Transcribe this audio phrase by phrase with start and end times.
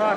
[0.00, 0.14] Ja,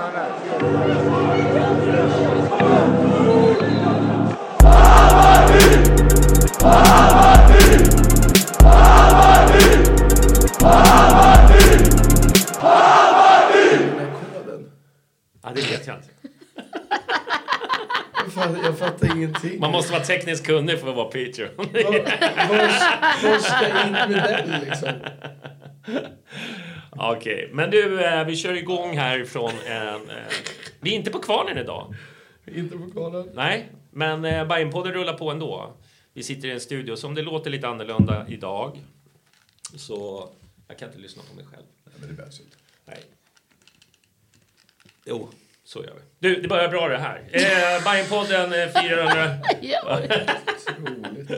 [15.56, 16.08] det vet jag inte.
[18.32, 19.60] Fattar, jag fattar ingenting.
[19.60, 21.56] Man måste vara tekniskt kunnig för att vara Patreon.
[23.24, 24.90] Var ska in med den liksom?
[26.96, 30.10] Okej, men du, eh, vi kör igång härifrån en...
[30.10, 30.16] Eh,
[30.80, 31.96] vi är inte på kvarnen idag.
[32.46, 33.30] Inte på kvarnen.
[33.34, 35.74] Nej, men eh, Bajenpodden rullar på ändå.
[36.14, 38.80] Vi sitter i en studio, så om det låter lite annorlunda idag
[39.76, 40.30] så...
[40.68, 41.64] Jag kan inte lyssna på mig själv.
[41.84, 42.58] Nej, men det behövs inte.
[42.86, 43.04] Nej.
[45.06, 45.30] Jo,
[45.64, 46.02] så gör vi.
[46.20, 47.30] Du, det börjar bra det här.
[47.32, 49.38] Eh, Bajenpodden eh, 400...
[50.78, 51.32] Roligt.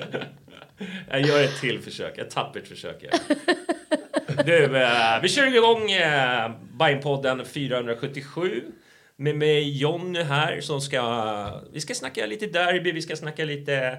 [1.09, 3.05] Jag gör ett till försök, ett tappert försök.
[4.43, 8.71] Du, eh, vi kör igång eh, Bajenpodden 477
[9.15, 11.61] med mig Jonny här som ska...
[11.71, 13.97] Vi ska snacka lite derby, vi ska snacka lite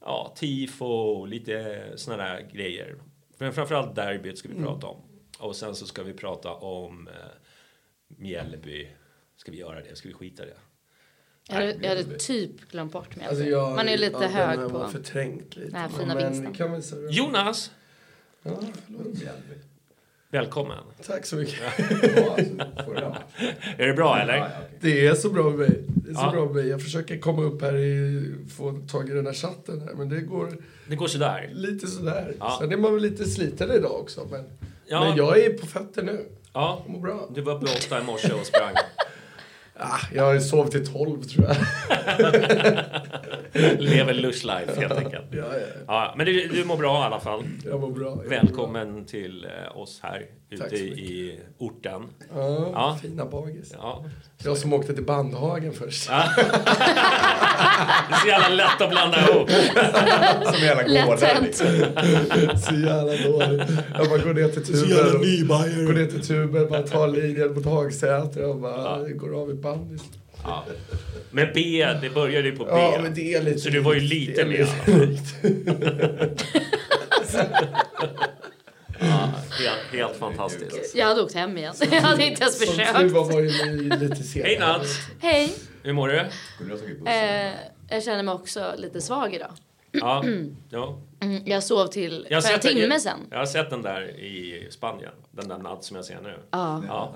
[0.00, 2.96] ja, tifo, lite såna där grejer.
[3.38, 4.96] Men framförallt derbyt ska vi prata om.
[5.38, 7.14] Och sen så ska vi prata om eh,
[8.08, 8.88] Mjällby.
[9.36, 9.96] Ska vi göra det?
[9.96, 10.56] Ska vi skita det?
[11.48, 13.26] Jag hade, jag hade typ glömt bort mig.
[13.26, 14.78] Alltså jag, Man är lite ja, den hög här på...
[14.78, 15.70] var förträngt lite.
[15.70, 16.54] Den här fina men vinsten.
[16.54, 17.10] Kan vi säga.
[17.10, 17.70] Jonas,
[18.42, 18.50] Ja,
[18.86, 19.06] förlåt.
[20.30, 20.78] välkommen.
[21.06, 21.60] Tack så mycket.
[23.78, 24.50] Är det bra eller?
[24.80, 25.84] Det är så bra med mig.
[25.86, 26.68] Det är så bra med mig.
[26.68, 28.24] Jag försöker komma upp här i,
[28.56, 30.58] få tag i den här chatten här, men det går
[30.88, 31.50] Det går sådär.
[31.52, 32.34] lite sådär.
[32.38, 32.56] Ja.
[32.60, 34.44] Sen är man väl lite sliten idag också, men,
[35.00, 36.26] men jag är på fötter nu.
[36.52, 37.28] Ja, Jag mår bra.
[37.34, 38.74] du var uppe åtta i morse och sprang.
[39.78, 41.56] Ah, jag har sovit till tolv tror jag.
[43.78, 45.24] Lever lush life helt enkelt.
[45.30, 45.66] Ja, ja.
[45.86, 47.42] Ja, men du, du mår bra i alla fall.
[47.64, 48.08] Jag mår bra.
[48.08, 52.00] Jag mår Välkommen till eh, oss här ute i orten.
[52.00, 52.42] bra.
[52.42, 52.98] Ja, Ja.
[53.02, 53.72] Fina bagis.
[53.78, 54.04] Ja.
[54.44, 56.08] Jag som åkte till Bandhagen först.
[58.08, 59.50] Det är så jävla lätt att blanda ihop.
[60.54, 61.42] Som jävla gårdar hänt.
[61.46, 61.66] liksom.
[62.58, 63.62] Så jävla dåligt.
[63.98, 65.06] Jag bara går ner till tuben.
[65.06, 69.54] och- Går ner till tuben, bara tar linjen mot Hagsätra och bara går av i
[69.62, 70.02] bandis.
[70.44, 70.64] Ja.
[71.30, 72.70] Men B, det började ju på B.
[72.70, 74.68] Ja, men det är lite Så du var ju lite med
[74.98, 75.34] likt.
[79.00, 80.96] Ja, helt, helt fantastiskt.
[80.96, 81.74] Jag hade åkt hem igen.
[81.90, 83.12] Jag hade inte ens Som tur försökt.
[83.12, 84.44] var var ju vi lite sena.
[84.46, 84.98] Hej Nats!
[85.20, 85.52] Hej.
[85.82, 86.18] Hur mår du?
[87.10, 87.52] Eh,
[87.88, 89.50] jag känner mig också lite svag idag.
[89.92, 90.24] Ja.
[90.70, 90.98] ja.
[91.20, 93.18] Mm, jag sov till Jag har för en sett den- timme sen.
[93.30, 95.12] Jag har sett den där i Spanien.
[95.30, 96.34] Den där Nats som jag ser nu.
[96.50, 97.14] Ja, Ja.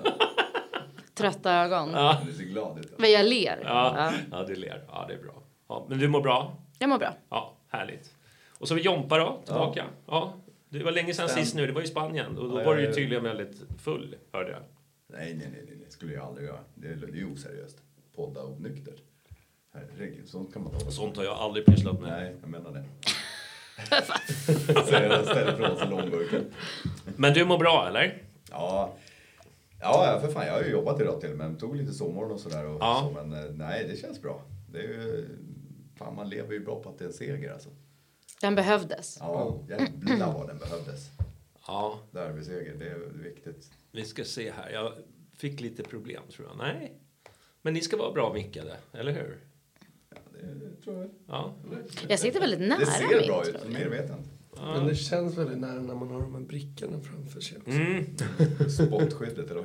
[1.17, 1.89] Trötta ögon.
[1.93, 2.17] Ja.
[2.25, 2.93] Du ser glad ut.
[2.99, 3.59] Men jag ler.
[3.63, 4.11] Ja, Ja.
[4.31, 4.83] ja du ler.
[4.87, 5.33] Ja, det är bra.
[5.69, 6.57] Ja, men du mår bra?
[6.79, 7.13] Jag mår bra.
[7.29, 8.13] Ja, härligt.
[8.59, 9.85] Och så har vi Jompa då, tillbaka.
[10.05, 10.33] Ja.
[10.69, 12.37] Det var länge sedan sist nu, det var i Spanien.
[12.37, 12.95] Och då Ja, var du ju ja, ja.
[12.95, 14.59] tydligen väldigt full, hörde jag.
[15.07, 16.59] Nej, nej, nej, nej, det skulle jag aldrig göra.
[16.75, 17.77] Det är, det är oseriöst.
[18.15, 18.93] Podda och nykter.
[19.73, 22.09] Herregud, sånt kan man hålla Sånt har jag aldrig pysslat med.
[22.11, 22.83] Nej, jag menar det.
[24.85, 26.45] Säger den ställer från sig långburken.
[27.15, 28.21] Men du mår bra, eller?
[28.51, 28.93] Ja.
[29.79, 30.45] Ja, för fan.
[30.45, 32.65] Jag har ju jobbat idag till men tog lite sovmorgon och sådär.
[32.65, 33.11] Och Ja.
[33.15, 34.41] så, men eh, nej, det känns bra.
[34.71, 35.25] Det är ju...
[35.95, 37.69] Fan, man lever ju bra på att det är en seger alltså.
[38.41, 39.17] Den behövdes.
[39.19, 41.09] Ja, jävlar vad den behövdes.
[41.67, 43.71] Ja, Derbyseger, det är viktigt.
[43.91, 44.69] vi ska se här.
[44.69, 44.93] Jag
[45.37, 46.57] fick lite problem, tror jag.
[46.57, 46.93] Nej.
[47.61, 49.37] Men ni ska vara bra mickade, eller hur?
[50.09, 51.09] Ja, det tror jag.
[51.27, 51.53] Ja.
[52.07, 54.29] Jag sitter väldigt nära Det ser bra ut, mer vet jag inte.
[54.61, 57.71] Men det känns väldigt nära när man har de här brickorna framför sig också.
[57.71, 58.05] Mm.
[58.69, 59.63] Spottskyddet eller?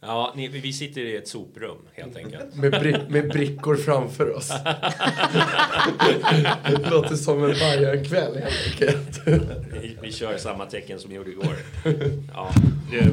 [0.00, 2.54] Ja, ni, vi sitter i ett soprum helt enkelt.
[2.54, 4.48] Med, bri- med brickor framför oss.
[6.70, 9.20] det låter som en Bajen-kväll helt enkelt.
[9.72, 11.56] Vi, vi kör samma tecken som vi gjorde igår.
[12.34, 12.50] Ja,
[12.90, 13.12] du.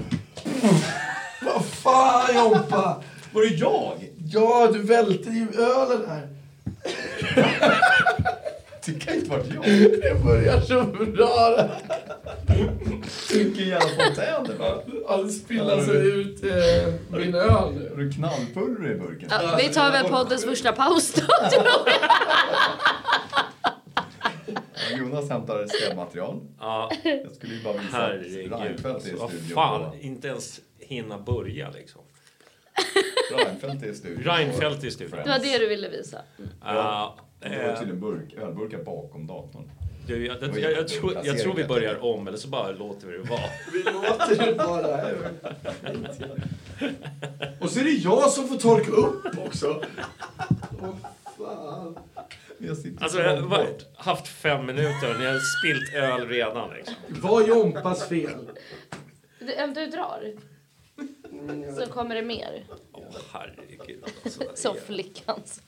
[1.46, 3.04] Vad fan Jompa!
[3.34, 4.10] Var det jag?
[4.26, 6.28] Ja, du välte ju ölen här.
[8.94, 9.64] Det kan inte varit jag.
[10.02, 11.70] Det börjar så bra.
[13.34, 14.84] Vilken jävla fontän det var.
[15.08, 17.90] All spiller sig ut eh, min öl nu.
[17.90, 19.30] Har du knallpulver i burken?
[19.32, 21.22] Ja, vi tar väl poddens första paus då.
[25.00, 26.40] Jonas hämtar städmaterial.
[26.60, 28.54] Ja, Jag skulle ju bara visa herregud.
[28.54, 29.56] Reinfeldt är i Vad studion.
[29.56, 32.02] fan, inte ens hinna börja liksom.
[33.38, 34.24] Reinfeldt är i studion.
[34.24, 35.20] Reinfeldt är i studion.
[35.24, 36.22] Det var det du ville visa.
[36.62, 39.72] Ja, Det var tydligen burk, ölburkar bakom datorn.
[40.08, 43.08] du, jag, jag, jag, jag, tror, jag tror vi börjar om, eller så bara låter
[43.08, 43.40] vi det vara.
[43.74, 45.12] Vi låter det bara.
[47.60, 49.84] Och så är det jag som får torka upp också.
[50.82, 50.96] Åh,
[51.38, 52.00] fan.
[52.70, 56.70] Alltså, så jag har haft fem minuter och ni har spilt öl redan.
[56.74, 56.96] Liksom.
[57.08, 58.50] Var Jompas fel.
[59.40, 60.34] Du, om du drar
[61.80, 62.66] så kommer det mer.
[62.92, 64.04] Åh, herregud.
[64.24, 65.62] Alltså, Som flickan sa.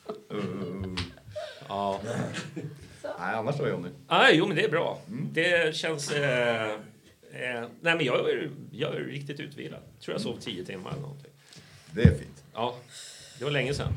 [1.71, 1.99] Ja.
[3.19, 3.89] Nej, annars då Jonny?
[4.07, 4.99] ah, jo, men det är bra.
[5.31, 6.11] Det känns...
[6.11, 9.79] Eh, eh, nej, men jag är, jag är riktigt utvilad.
[9.99, 11.31] tror jag sov tio timmar eller någonting.
[11.91, 12.43] Det är fint.
[12.53, 12.75] Ja,
[13.39, 13.93] det var länge sedan.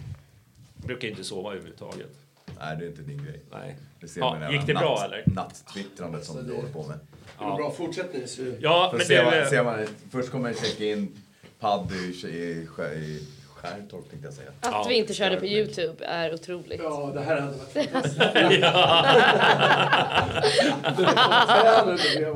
[0.77, 2.11] Jag brukar inte sova överhuvudtaget.
[2.59, 3.41] Nej, det är inte din grej.
[3.53, 3.77] Nej.
[4.01, 5.23] Det ser Ja, man gick det bra, natt- eller?
[5.27, 6.99] Nattvittrandet som du håller på med.
[7.39, 8.27] Det var bra, fortsätt ni.
[8.27, 8.43] Så.
[8.61, 9.47] Ja, Får men det...
[9.51, 11.17] se vad, först kommer en check-in,
[11.61, 12.69] padd i, i,
[12.99, 13.27] i
[13.65, 14.49] Skärtorp tänkte jag säga.
[14.61, 16.81] Att Ja, vi inte körde på Youtube är otroligt.
[16.83, 18.19] Ja, det här hade varit fantastiskt.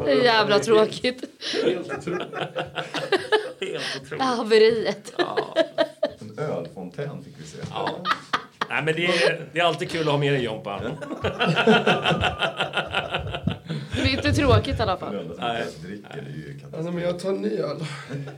[0.05, 1.25] Det är jävla tråkigt.
[1.65, 2.23] Helt otroligt.
[3.61, 4.23] Helt otroligt.
[4.25, 5.13] Haveriet.
[6.21, 7.59] En ölfontän fick vi se.
[7.71, 7.91] Ja.
[8.71, 10.81] Nej, men det är, det är alltid kul att ha med dig, Jompa.
[13.95, 15.37] Det är inte tråkigt i alla fall.
[15.39, 15.65] Nej.
[15.83, 17.77] dricker, ju Alltså, men jag tar en ny öl.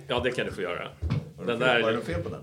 [0.08, 0.88] Ja, det kan du få göra.
[1.38, 2.04] Var det fel- Var det där...
[2.04, 2.40] fel på den?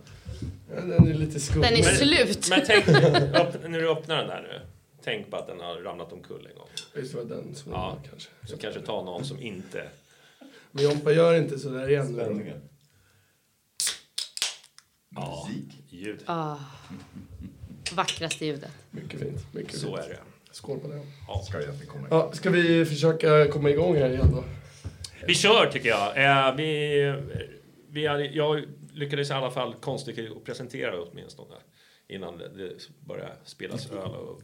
[0.76, 1.62] Ja, Den är lite skum.
[1.62, 2.48] Den är Men- slut.
[2.50, 4.62] Men tänk, öpp- när du öppnar den där nu,
[5.04, 6.68] tänk på att den har ramlat omkull en gång.
[6.96, 7.78] Visst var den som Ja.
[7.78, 8.30] var kanske.
[8.48, 9.88] Så kanske ta någon som inte...
[10.72, 12.14] Men Jompa gör inte så där igen.
[12.14, 12.62] Spänningen.
[15.16, 15.84] Ja, Musik.
[15.90, 16.20] ljud.
[16.26, 16.56] Ah.
[17.94, 18.72] Vackraste ljudet.
[18.92, 19.54] Mycket fint.
[19.54, 20.00] Mycket Så fint.
[20.00, 20.20] är det.
[20.52, 21.02] Skål på det.
[21.46, 24.44] Ska att komma Ja, ska vi försöka komma igång här igen då?
[25.28, 26.18] Vi kör, tycker jag.
[26.50, 27.22] Eh, vi,
[27.90, 28.64] vi hade, jag
[28.98, 31.56] lyckades i alla fall konstigt att presentera åtminstone
[32.08, 34.10] innan det, det började spelas öl.
[34.10, 34.42] Och,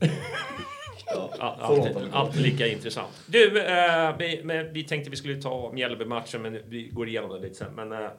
[1.39, 3.23] All- alltid, alltid lika intressant.
[3.27, 7.39] Du, eh, vi, men vi tänkte vi skulle ta Mjällby-matchen, men vi går igenom det
[7.39, 7.75] lite sen.
[7.75, 8.11] Men eh,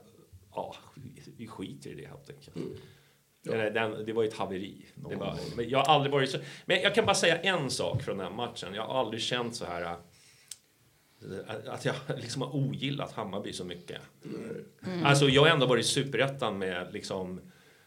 [0.54, 0.74] ja,
[1.36, 2.56] vi, skiter i det helt enkelt.
[3.42, 4.86] Den, den, det var ju ett haveri.
[4.94, 6.38] Det var, jag har aldrig varit så...
[6.66, 8.74] Men jag kan bara säga en sak från den matchen.
[8.74, 9.96] Jag har aldrig känt så här...
[11.48, 14.00] eh, Att jag liksom har ogillat Hammarby så mycket.
[15.04, 17.40] Alltså jag har ändå varit superettan med liksom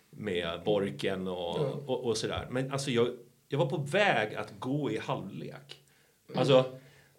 [0.10, 2.48] med Borken och, och, och sådär.
[2.50, 3.07] Men alltså jag,
[3.50, 5.78] jag var på väg att gå i halvlek.
[6.36, 6.66] Alltså,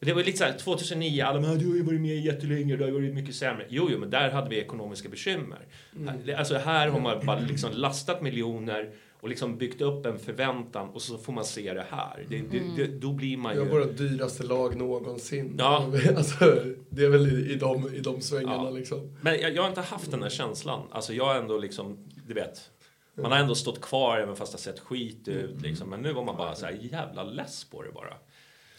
[0.00, 2.82] det var lite så här, 2009, alla men du har ju varit med jättelänge, du
[2.82, 3.66] har ju varit mycket sämre.
[3.68, 5.58] Jo, jo, men där hade vi ekonomiska bekymmer.
[6.06, 8.90] Här- Alltså här har man bara liksom lastat miljoner
[9.20, 12.24] och liksom byggt upp en förväntan och så får man se det här.
[12.28, 13.72] Det, det, det, då blir man Vi har ju...
[13.72, 15.54] våra dyraste lag någonsin.
[15.58, 15.92] Ja.
[16.16, 18.70] Alltså, det är väl i, i, de, i de svängarna Ja.
[18.70, 19.16] liksom.
[19.20, 20.82] Men jag, jag har inte haft den här känslan.
[20.90, 22.70] Alltså jag har ändå liksom, du vet.
[23.14, 25.90] Man har ändå stått kvar även fast det har sett skit ut liksom.
[25.90, 28.14] Men nu var man bara så här jävla less på det bara.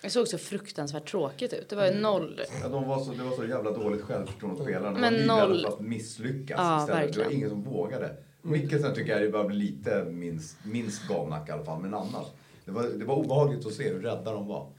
[0.01, 1.69] Det såg så fruktansvärt tråkigt ut.
[1.69, 2.41] Det var ju noll.
[2.61, 4.91] Ja, de var så, det var så jävla dåligt självförtroende hos spelarna.
[4.93, 6.87] De Men livrädda noll- att misslyckas Ja, istället.
[7.13, 7.31] Det var verkligen.
[7.31, 8.15] ingen som vågade.
[8.41, 11.81] Mikkelsen tycker jag det börjar bli lite minst, minst galnack i alla fall.
[11.81, 12.27] Men annars.
[12.65, 14.71] Det var, det var obehagligt att se hur rädda de var.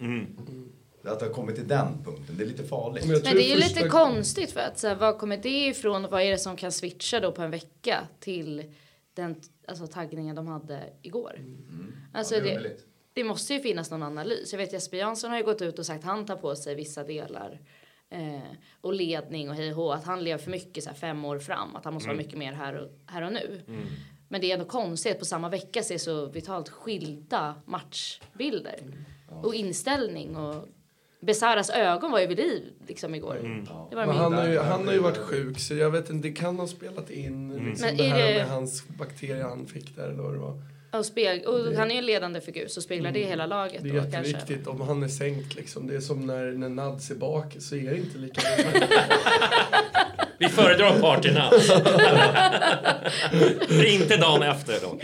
[1.05, 2.37] Att det har kommit till den punkten.
[2.39, 3.07] Det är lite farligt.
[3.07, 6.07] Men Men det är ju lite konstigt för att så här, var kommer det ifrån?
[6.11, 8.65] Vad är det som kan switcha då på en vecka till
[9.15, 9.37] den
[9.67, 11.41] alltså, taggningen de hade igår?
[12.13, 12.77] Alltså Ja, det är det,
[13.13, 14.53] det måste ju finnas någon analys.
[14.53, 16.75] Jag vet Jesper Jansson har ju gått ut och sagt att han tar på sig
[16.75, 17.61] vissa delar
[18.11, 18.41] eh,
[18.81, 21.77] och ledning och hej och att han lever för mycket så här, fem år fram,
[21.77, 23.61] att han måste vara mycket mer här och, här och nu.
[24.29, 28.81] Men det är ändå konstigt att på samma vecka se så vitalt skilda matchbilder.
[29.43, 30.69] Och inställning och
[31.23, 33.67] Besaras ögon var ju vid liv liksom igår.
[33.91, 36.35] Det var han, har ju, han har ju varit sjuk så jag vet inte, det
[36.35, 39.97] kan ha spelat in liksom Men det är här det- med hans bakterier han fick
[39.97, 40.63] där eller vad det var.
[40.93, 43.89] Och, speg och han är ju en ledande figur så speglar det hela laget Det
[43.89, 44.33] är då kanske.
[44.33, 45.87] jätteviktigt om han är sänkt liksom.
[45.87, 48.41] Det är som när, när Nads är bak så är det inte lika
[50.39, 51.51] Vi föredrar partyna.
[53.87, 54.99] inte dagen efter då.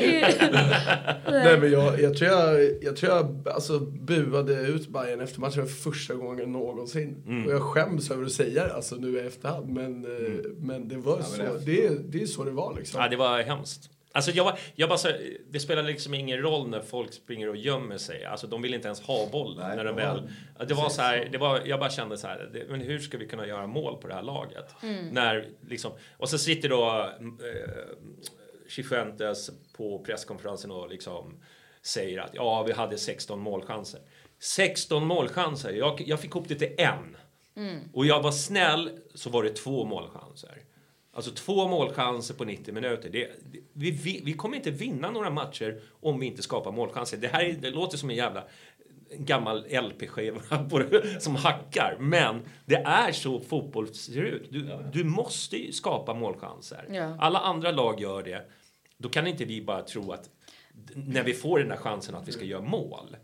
[1.31, 5.67] Nej men jag, jag tror jag, jag, tror jag alltså, buade ut Bayern efter matchen
[5.69, 7.23] för första gången någonsin.
[7.27, 7.47] Mm.
[7.47, 9.69] Och jag skäms över att säga det alltså, nu i efterhand.
[9.69, 11.37] Men, eh, men det var men så.
[11.43, 13.01] det- Det, det är så det var liksom.
[13.01, 13.91] Ja, det var hemskt.
[14.17, 14.99] Alltså jag, jag bara,
[15.51, 18.25] det spelar liksom ingen roll när folk springer och gömmer sig.
[18.25, 19.67] Alltså de vill inte ens ha bollen.
[19.69, 20.31] Nej, när de väl,
[20.69, 23.19] det var så här, det var, jag bara kände så här, det, men hur ska
[23.19, 24.75] vi kunna göra mål på det här laget?
[25.13, 27.85] När, liksom, och så sitter då eh,
[29.77, 31.41] på presskonferensen och liksom
[31.83, 34.01] säger att ja, vi hade 16 målchanser.
[34.39, 37.17] 16 målchanser, jag, jag fick ihop det till en.
[37.93, 40.63] Och jag var snäll så var det två målchanser.
[41.17, 43.09] Alltså två målchanser på 90 minuter.
[43.11, 47.17] Det, det, vi, vi, vi kommer inte vinna några matcher om vi inte skapar målchanser.
[47.17, 48.45] Det här är, det låter som en jävla
[49.11, 50.41] gammal LP-skiva
[51.21, 51.97] som hackar.
[52.01, 54.49] Men det är så fotboll ser ut.
[54.51, 56.85] Du, du måste ju skapa målchanser.
[56.91, 57.17] Ja.
[57.21, 58.47] Alla andra lag gör det.
[58.99, 60.31] Då kan inte vi bara tro att
[60.95, 63.17] när vi får den där chansen att vi ska göra mål.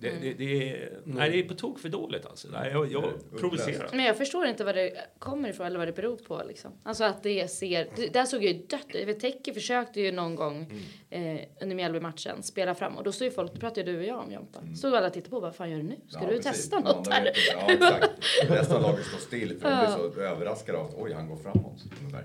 [0.00, 2.48] Det, det, det, är, nej, det är på tok för dåligt alltså.
[2.52, 3.04] Nej, jag, jag
[3.40, 3.88] provocerar.
[3.92, 6.42] Men jag förstår inte vad det kommer ifrån eller vad det beror på.
[6.48, 6.70] Liksom.
[6.82, 7.88] Alltså att det ser...
[7.96, 8.94] Det där såg ju dött ut.
[9.00, 10.70] Jag vet, Tecke försökte ju någon gång
[11.10, 11.36] Mm.
[11.36, 12.96] eh, under Mjällby-matchen spela fram.
[12.96, 14.58] Och då stod ju folk, pratade ju du och jag om Jompa.
[14.60, 14.74] Mm.
[14.76, 15.40] Stod alla och tittade på.
[15.40, 15.96] Vad fan gör du nu?
[16.08, 16.52] Ska Ja, du precis.
[16.52, 17.30] testa något här?
[17.52, 18.10] Ja, exakt.
[18.50, 21.84] Nästan laget står still för de blir så överraskade av att oj, han går framåt.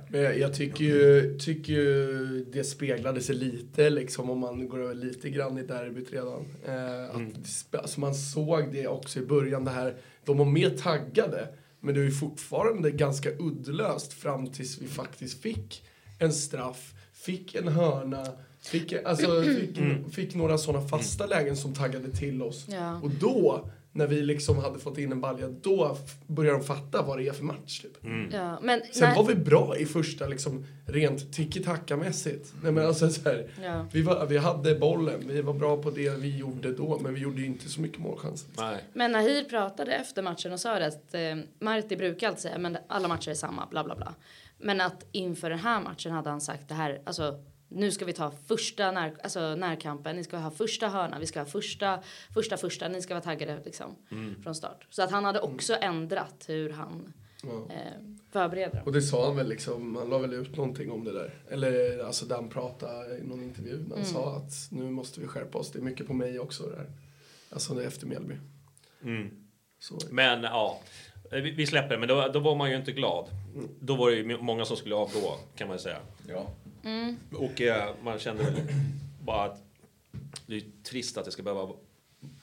[0.09, 2.15] Men jag, jag tycker, ju, tycker ju
[2.51, 6.45] det speglade sig lite, liksom, om man går över lite grann i derbyt redan.
[6.65, 7.38] Eh, spe-
[7.71, 11.47] alltså, man såg det också i början, det här, de var mer taggade.
[11.79, 15.83] Men det var ju fortfarande ganska uddlöst fram tills vi faktiskt fick
[16.19, 18.25] en straff, fick en hörna,
[18.61, 19.79] fick, alltså, fick,
[20.13, 22.65] fick några sådana fasta lägen som taggade till oss.
[22.69, 22.99] Ja.
[23.03, 27.17] Och då, när vi liksom hade fått in en balja, då började de fatta vad
[27.17, 27.79] det är för match.
[27.81, 27.97] Typ.
[28.31, 32.53] Ja, men Sen när- var vi bra i första, liksom, rent tiki-taka-mässigt.
[32.63, 33.85] Nej, men alltså, så här, Ja.
[33.91, 37.19] vi, var, vi hade bollen, vi var bra på det vi gjorde då, men vi
[37.19, 38.49] gjorde ju inte så mycket målchanser.
[38.57, 38.83] Nej.
[38.93, 41.21] Men Nahir pratade efter matchen och sa det att eh,
[41.59, 44.13] Marti brukar alltid säga men alla matcher är samma, bla bla bla.
[44.57, 48.13] Men att inför den här matchen hade han sagt det här, alltså nu ska vi
[48.13, 51.99] ta första när, alltså, närkampen, ni ska ha första hörna, vi ska ha första,
[52.33, 53.95] första, första, ni ska vara taggade liksom
[54.43, 54.87] från start.
[54.89, 58.83] Så att han hade också ändrat hur han eh, förbereder dem.
[58.85, 61.43] Och det sa han väl liksom, han la väl ut någonting om det där.
[61.49, 65.27] Eller alltså där han pratade i någon intervju, när han sa att nu måste vi
[65.27, 65.71] skärpa oss.
[65.71, 66.89] Det är mycket på mig också det där.
[67.49, 68.35] Alltså det är efter Mjällby.
[69.79, 70.79] Så, Men ja,
[71.31, 71.97] vi, vi släpper det.
[71.97, 73.29] Men då, då var man ju inte glad.
[73.79, 75.97] Då var det ju många som skulle avgå, kan man säga.
[76.27, 76.47] Ja.
[77.33, 78.53] Och eh, man kände väl
[79.21, 79.63] bara att
[80.45, 81.73] det är trist att det ska behöva...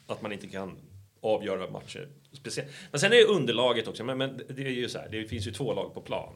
[0.06, 0.78] Att man inte kan
[1.20, 2.08] avgöra matcher.
[2.32, 2.70] Speciellt.
[2.90, 4.04] Men sen är det underlaget också.
[4.04, 6.34] Men, men det är ju så här, det finns ju två lag på plan.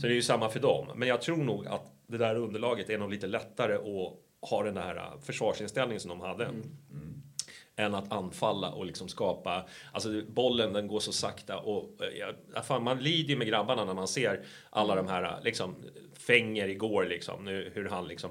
[0.00, 0.88] Så det är ju samma för dem.
[0.96, 4.14] Men jag tror nog att det där underlaget är nog lite lättare att
[4.50, 6.50] ha den här försvarsinställningen som de hade.
[7.78, 12.62] Än att anfalla och liksom skapa, alltså bollen den går så sakta och eh, ja,
[12.62, 15.76] fan, man lider ju med grabbarna när man ser alla de här eh, liksom
[16.14, 18.30] Fänger igår liksom, nu, hur han liksom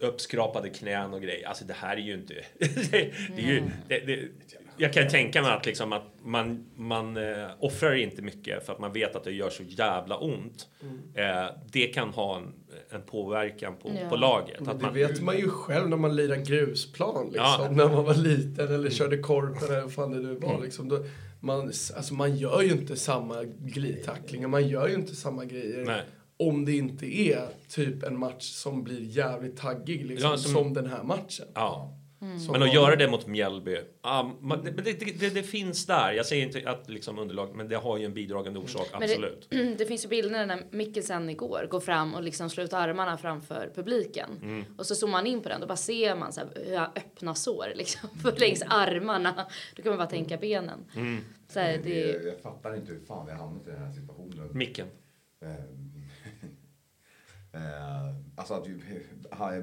[0.00, 1.48] uppskrapade knän och grejer.
[1.48, 2.34] Alltså det här är ju inte...
[2.58, 4.28] det, det är ju, det, det,
[4.76, 8.78] jag kan tänka mig att, liksom att man, man eh, offrar inte mycket för att
[8.78, 10.68] man vet att det gör så jävla ont.
[11.14, 12.52] Eh, det kan ha en,
[12.90, 14.08] en påverkan på, Ja.
[14.08, 14.60] på laget.
[14.60, 17.68] Men Att det man, vet man ju själv när man lirar grusplan liksom, Ja.
[17.70, 20.60] när man var liten eller körde korpen eller vad fan det nu var.
[20.62, 21.04] Liksom, då,
[21.40, 21.60] man,
[21.96, 25.84] alltså, man gör ju inte samma glidtacklingar, man gör ju inte samma grejer.
[25.84, 26.02] Nej.
[26.36, 30.74] Om det inte är typ en match som blir jävligt taggig liksom, Ja, som- som,
[30.74, 31.46] den här matchen.
[31.54, 31.98] ja.
[32.22, 36.12] Som Men att göra det mot Mjällby, ja, man, det, det, det, det finns där.
[36.12, 39.46] Jag säger inte att liksom underlag, men det har ju en bidragande orsak, Men absolut.
[39.50, 43.18] det, det finns ju bilder när Mikkelsen igår går fram och liksom slår ut armarna
[43.18, 44.30] framför publiken.
[44.42, 44.64] Mm.
[44.78, 46.90] Och så zoomar man in på den, då bara ser man så här, hur han
[46.96, 49.46] öppnar sår liksom, för längs armarna.
[49.76, 50.84] Då kan man bara tänka benen.
[50.96, 51.24] Mm.
[51.48, 53.92] Så här, Det, det, jag fattar inte hur fan vi har hamnat i den här
[53.92, 54.48] situationen.
[54.52, 54.86] Micken.
[55.42, 55.91] Ehm,
[57.52, 58.66] eh, alltså att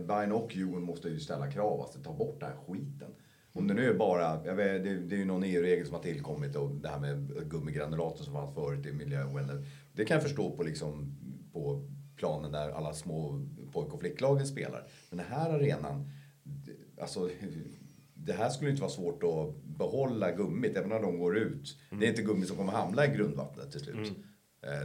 [0.08, 3.12] Bayern och Djurgården måste ju ställa krav, alltså ta bort den här skiten.
[3.54, 6.02] Om det nu är bara, jag vet, det, det är ju någon EU-regel som har
[6.02, 9.66] tillkommit och det här med gummigranulaten som fanns förut i miljövänner.
[9.94, 11.16] Det kan jag förstå på liksom
[11.54, 14.88] på planen där alla små pojk och flicklagen spelar.
[15.10, 16.12] Men den här arenan,
[17.02, 17.30] alltså
[18.14, 21.78] det här skulle inte vara svårt att behålla gummit även när de går ut.
[21.90, 24.08] Det är inte gummi som kommer hamna i grundvattnet till slut.
[24.08, 24.14] Eh,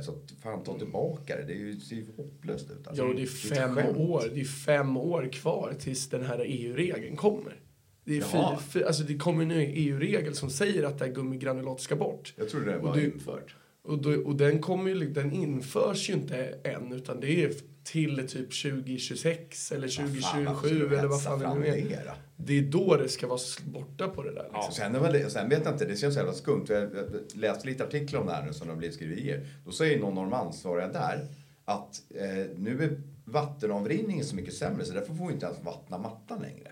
[0.05, 1.43] Så att fan ta tillbaka det.
[1.43, 2.89] Det är ju, ser ju hopplöst ut.
[2.89, 3.03] alltså.
[3.03, 3.97] Ja, det är fem skämt.
[3.97, 7.61] år, det är fem år kvar tills den här EU-regeln kommer.
[8.05, 8.59] Det, är Jaha.
[8.59, 12.35] fy, fy, alltså det kommer en EU-regel som säger att det här gummigranulatet ska bort.
[12.37, 13.57] Jag trodde det var Och du- infört.
[13.83, 17.53] Och, då, och den, kommer ju, den införs ju inte än, utan det är
[17.85, 21.67] till typ 2026 eller Fan, varför ska 2027 du eller vad fan det fram nu
[21.67, 21.75] är.
[21.75, 22.15] det?
[22.37, 24.51] Det är då det ska vara borta på det där.
[24.55, 24.73] Liksom.
[24.73, 26.65] Sen, är väl det, sen vet jag inte, det känns jävla skumt.
[26.69, 26.91] Jag,
[27.35, 29.47] läste lite artiklar om det här nu som har blivit skriverier.
[29.65, 31.27] Då säger någon av de ansvariga där
[31.65, 35.99] att eh, nu är vattenavrinningen så mycket sämre så därför får vi inte ens vattna
[35.99, 36.71] mattan längre.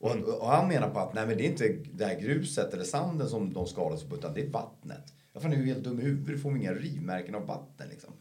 [0.00, 2.84] Och, och han menar på att nej, men det är inte det här gruset eller
[2.84, 5.12] sanden som de skadas på utan det är vattnet.
[5.36, 8.12] Jag fan är ju helt dum i huvudet, får vi inga rivmärken av vatten liksom.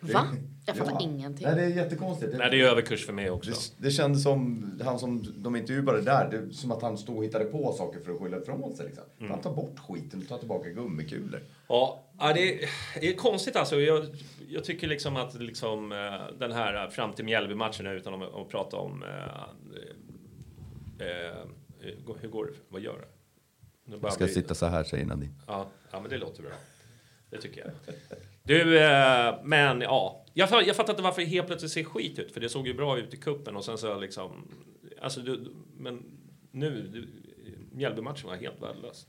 [0.00, 0.26] Det- Va?
[0.66, 1.46] Jag fattar ingenting.
[1.46, 2.34] Nej, det är jättekonstigt.
[2.38, 3.50] Nej, det är överkurs för mig också.
[3.50, 7.24] Det, det kändes som, han som de intervjuade där, det, som att han stod och
[7.24, 8.86] hittade på saker för att skylla ifrån sig.
[8.86, 9.04] Liksom.
[9.18, 9.30] Mm.
[9.30, 11.40] Han tar bort skiten och tar tillbaka gummikulor.
[11.68, 12.68] Ja, ja, det, är,
[13.00, 13.80] det är konstigt alltså.
[13.80, 14.06] Jag,
[14.48, 18.76] jag tycker liksom att liksom, eh, den här fram till Mjällby-matchen utan att, att prata
[18.76, 19.02] om...
[19.02, 19.42] Eh,
[21.06, 21.46] eh,
[22.20, 22.52] hur går det?
[22.68, 23.06] Vad gör det?
[23.84, 24.16] Nu börjar
[24.48, 25.34] vi- så här, säger Nadine.
[25.46, 26.52] Ja, ja, men det låter bra.
[27.30, 27.94] Det tycker jag.
[28.42, 30.24] Du, eh, men ja.
[30.34, 32.32] Jag, jag fattar inte varför det helt plötsligt ser skit ut.
[32.32, 34.48] För det såg ju bra ut i kuppen och sen så liksom...
[35.00, 36.02] Alltså, du, men
[36.50, 36.90] nu...
[37.72, 39.06] Mjällby-matchen var helt värdelös.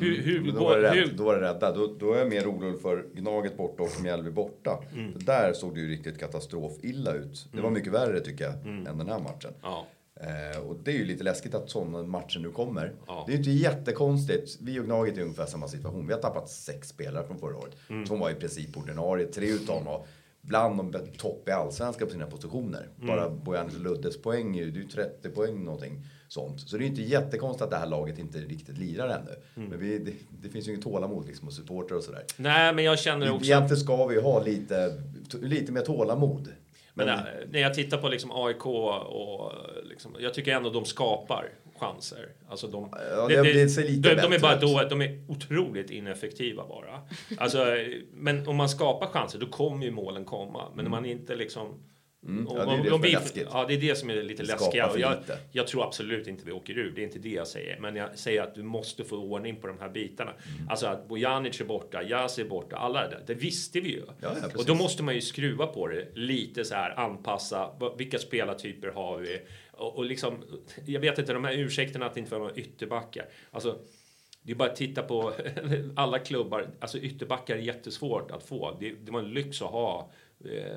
[0.00, 0.46] Hur, hur, Mm.
[0.46, 1.72] Men då, var det rädd, hur, då var det rädda.
[1.72, 4.84] Då, då är jag mer orolig för Gnaget borta och Mjällby borta.
[4.92, 5.12] Mm.
[5.18, 7.48] Där såg det ju riktigt katastrofilla ut.
[7.52, 8.86] Det var mycket värre tycker jag Mm.
[8.86, 9.52] än den här matchen.
[9.62, 9.86] ja.
[10.22, 12.92] Eh, och det är ju lite läskigt att sådana matcher nu kommer.
[13.06, 13.24] Ja.
[13.26, 14.58] Det är ju inte jättekonstigt.
[14.60, 16.06] Vi och Gnaget är i ungefär samma situation.
[16.06, 17.76] Vi har tappat sex spelare från förra året.
[17.88, 18.06] Mm.
[18.06, 19.26] Som var i princip ordinarie.
[19.26, 20.04] Tre utav dem var
[20.42, 22.88] bland de topp i allsvenskan på sina positioner.
[22.96, 23.06] Mm.
[23.06, 26.60] Bara Bojanis Luddes poäng, det är ju 30 poäng någonting sånt.
[26.60, 29.36] Så det är ju inte jättekonstigt att det här laget inte riktigt lirar ännu.
[29.56, 29.68] Mm.
[29.68, 30.12] Men vi, det,
[30.42, 32.24] det finns ju inget tålamod liksom hos supportrar och sådär.
[32.36, 33.44] Nej, men jag känner också...
[33.46, 35.02] Egentligen ska vi ju ha lite,
[35.40, 36.48] lite mer tålamod.
[36.94, 37.18] Men äh,
[37.50, 39.52] när jag tittar på liksom AIK och
[39.84, 42.28] liksom, jag tycker ändå de skapar chanser.
[42.48, 45.90] Alltså de, Ja, det blivit sig lite de, de är bara då, de är otroligt
[45.90, 47.00] ineffektiva bara.
[47.38, 47.76] Alltså,
[48.12, 50.72] men om man skapar chanser då kommer ju målen komma.
[50.74, 51.82] Men om man inte liksom
[52.26, 52.46] Mm.
[52.50, 53.48] Ja, det är det om som är vi- läskigt.
[53.52, 55.18] Ja, det är det som är lite för Jag,
[55.52, 57.78] jag tror absolut inte vi åker ur, det är inte det jag säger.
[57.80, 60.30] Men jag säger att du måste få ordning på de här bitarna.
[60.30, 60.68] Mm.
[60.68, 63.22] Alltså att Bojanic är borta, Jas är borta, alla det där.
[63.26, 64.02] Det visste vi ju.
[64.20, 64.54] ja, precis.
[64.54, 67.70] och då måste man ju skruva på det lite så här, anpassa.
[67.98, 69.40] Vilka spelartyper har vi?
[69.70, 70.34] Och, och liksom,
[70.86, 73.24] jag vet inte, de här ursäkterna att det inte var några ytterbackar.
[73.50, 73.78] Alltså,
[74.42, 75.32] det är bara att titta på
[75.96, 76.66] alla klubbar.
[76.80, 78.76] Alltså ytterbackar är jättesvårt att få.
[78.80, 80.10] Det, det var en lyx att ha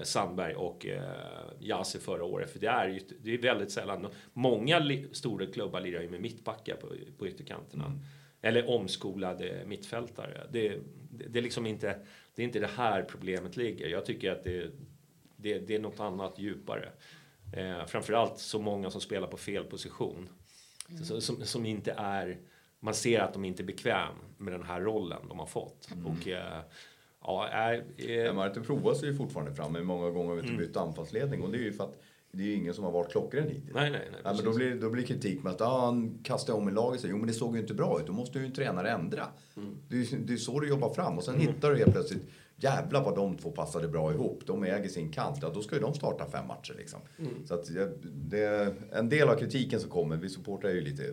[0.04, 2.51] Sandberg och eh, förra året.
[2.51, 4.08] För det är, ju- det är väldigt sällan.
[4.34, 7.99] Många li, stora klubbar lirar ju med mittbackar på, på ytterkanterna.
[8.41, 10.47] Eller omskolade mittfältare.
[10.51, 10.69] Det,
[11.12, 11.99] det, det är liksom inte
[12.36, 13.88] det, är inte det här problemet ligger.
[13.88, 14.71] Jag tycker att det,
[15.38, 16.89] det, det är något annat djupare.
[17.58, 20.30] Eh, framförallt så många som spelar på fel position.
[21.04, 22.38] Så, som, som inte är...
[22.80, 25.89] Man ser att de inte är bekväm med den här rollen de har fått.
[26.06, 26.62] Och eh,
[27.27, 30.65] ja, Ja, är, Martin provar sig ju fortfarande fram, men många gånger har vi inte
[30.65, 31.41] bytt anfallsledning.
[31.41, 33.73] Och det är ju för att det är ju ingen som har varit klockren hittills.
[33.73, 34.21] nej, nej, nej.
[34.35, 37.05] Men då, blir, då blir kritik med att ah, han kastar om i laget.
[37.07, 38.07] Jo, men det såg ju inte bra ut.
[38.07, 39.27] Då måste ju en tränare ändra.
[39.57, 39.77] Mm.
[39.89, 41.17] Det, är, det är så du jobbar fram.
[41.17, 42.23] Och sen hittar du helt plötsligt,
[42.55, 44.43] jävlar vad de två passade bra ihop.
[44.45, 45.38] De äger sin kant.
[45.41, 46.99] Ja, då ska ju de starta fem matcher liksom.
[47.19, 47.47] Mm.
[47.47, 47.69] Så att
[48.03, 51.03] det, en del av kritiken som kommer, vi supportrar ju lite,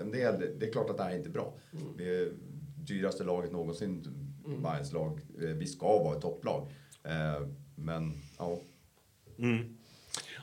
[0.00, 1.54] en del, det är klart att det här är inte bra.
[1.72, 2.08] Mm.
[2.08, 2.28] Är
[2.86, 4.04] dyraste laget någonsin,
[4.62, 5.20] Bayerns lag.
[5.42, 6.68] Eh, Vi ska vara ett topplag.
[7.04, 8.58] Eh, Men ja,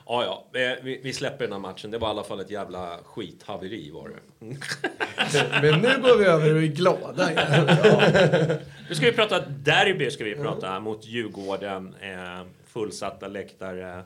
[0.06, 1.90] Ja, ja, eh, vi, vi släpper den här matchen.
[1.90, 4.46] Det var i alla fall ett jävla skithaveri var det.
[5.62, 8.58] Men nu går vi över och är glada igen.
[8.88, 11.94] Nu ska vi prata derby, ska vi prata mot Djurgården.
[11.94, 14.04] Eh, fullsatta läktare.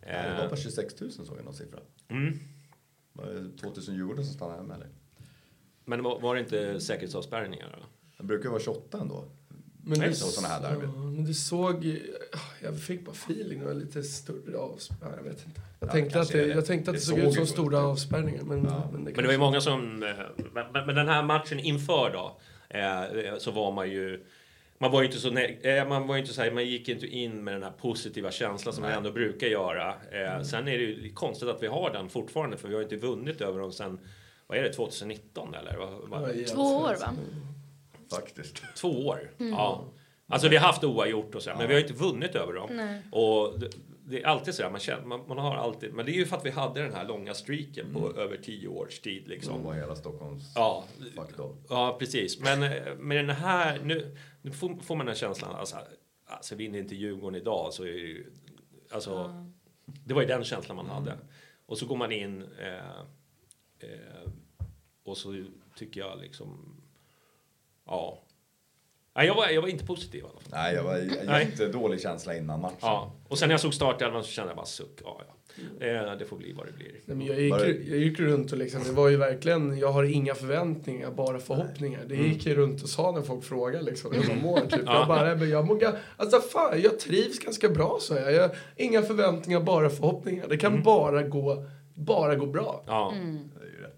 [0.00, 1.80] det var på 26 000 såg jag någon siffra.
[2.10, 2.38] mm.
[3.12, 4.88] Var det 2000 Djurgården som stannade hemma eller?
[5.84, 7.78] Men var, var det inte säkerhetsavspärrningar?
[7.80, 7.86] Då?
[8.22, 9.24] Det brukar ju vara 28 ändå.
[9.84, 11.14] Men Nej, du, så såna här derbyn.
[11.14, 11.98] men du såg...
[12.62, 13.58] Jag fick bara feeling.
[13.60, 15.16] Det var lite större avspärrningar.
[15.16, 15.60] Jag vet inte.
[15.80, 16.54] Jag Ja, tänkte att det, det.
[16.54, 18.42] jag tänkte att det, Det såg såg ut som stora avspärrningar.
[18.42, 18.88] Men, Ja.
[18.92, 20.02] men, det Men det var ju många som...
[20.02, 20.08] eh,
[20.54, 22.40] Men, men den här matchen inför då,
[22.78, 24.24] eh, så var man ju...
[24.78, 25.28] Man var ju inte så...
[25.38, 28.30] eh, Man var ju inte så här, man gick inte in med den här positiva
[28.30, 29.88] känslan som man ändå brukar göra.
[29.88, 32.84] Eh, Sen är det ju konstigt att vi har den fortfarande, för vi har ju
[32.84, 33.98] inte vunnit över dem sen...
[34.46, 35.76] Vad är det, 2019 eller?
[35.76, 37.14] Vad, vad, Ja, Två år va?
[38.16, 38.62] Faktiskt.
[38.76, 39.30] Två år.
[39.38, 39.84] Ja.
[40.26, 42.70] Alltså vi har haft oavgjort och så, här, men vi har inte vunnit över dem.
[42.72, 43.02] Nej.
[43.12, 43.68] Och det,
[44.04, 46.26] det är alltid så här, man, känner, man, man har alltid, men det är ju
[46.26, 49.54] för att vi hade den här långa streaken på över tio års tid liksom.
[49.54, 50.84] Som var hela Stockholms Ja,
[51.16, 51.56] faktor.
[51.68, 52.40] ja precis.
[52.40, 55.76] Men eh, med den här, nu, nu får, får man den känslan alltså,
[56.26, 58.32] alltså vinner inte Djurgården idag så är det ju,
[58.90, 59.44] alltså,
[59.84, 61.18] det var ju den känslan man hade.
[61.66, 62.98] Och så går man in eh,
[63.78, 64.30] eh,
[65.04, 65.44] och så
[65.76, 66.76] tycker jag liksom,
[67.86, 68.18] ja.
[69.16, 70.42] Nej, jag var, jag var inte positiv i alla fall.
[70.50, 71.48] Nej, jag var Nej.
[71.50, 72.76] jättedålig känsla innan matchen.
[72.80, 73.12] Ja.
[73.28, 75.34] Och sen när jag såg startelvan så kände jag bara suck, ja, ja.
[75.78, 76.92] Det, det får bli vad det blir.
[77.04, 80.04] Nej, men jag, gick, jag gick runt och liksom, det var ju verkligen, jag har
[80.04, 82.00] inga förväntningar, bara förhoppningar.
[82.06, 84.60] Det gick jag runt och sa när folk frågade liksom, hur man mår.
[84.60, 84.80] Typ.
[84.86, 88.32] Jag bara, men jag mår, alltså fan, jag trivs ganska bra så jag.
[88.32, 88.50] jag.
[88.76, 90.48] Inga förväntningar, bara förhoppningar.
[90.48, 92.84] Det kan bara gå, bara gå bra.
[92.86, 93.14] Ja.
[93.14, 93.51] Ju rätt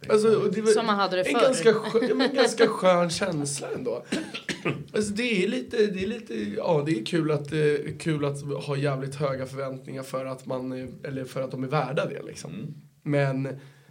[0.09, 1.47] Alltså, det var Som man hade det en förr.
[1.47, 4.05] ganska, skön, en ganska skön känsla ändå.
[4.95, 8.43] Alltså det är lite, det är lite, ja det är kul att, eh, kul att
[8.43, 12.23] ha jävligt höga förväntningar för att man, är- eller för att de är värda det
[12.23, 12.75] liksom.
[13.03, 13.49] Men,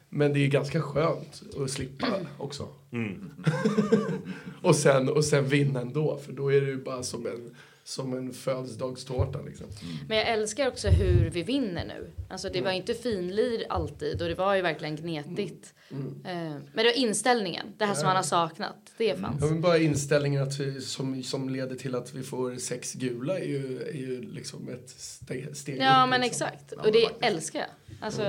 [0.10, 2.68] men det är ganska skönt att slippa också.
[4.62, 8.14] och, sen, och sen vinna ändå, för då är det ju bara som en, som
[8.18, 9.68] en födelsedagstårta liksom.
[10.08, 12.12] Men jag älskar också hur vi vinner nu.
[12.30, 15.74] Alltså det var inte finlir alltid och det var ju verkligen gnetigt.
[15.92, 18.92] Eh, Men det var inställningen, det här som man har saknat.
[18.98, 19.42] Det fanns.
[19.42, 23.40] Ja, men bara inställningen att vi, som, som leder till att vi får sex gula
[23.40, 26.48] är ju, är ju liksom ett steg, steg Ja upp, men liksom.
[26.48, 26.72] exakt.
[26.72, 27.70] Och det älskar jag.
[28.02, 28.22] Alltså,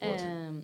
[0.00, 0.62] ehm,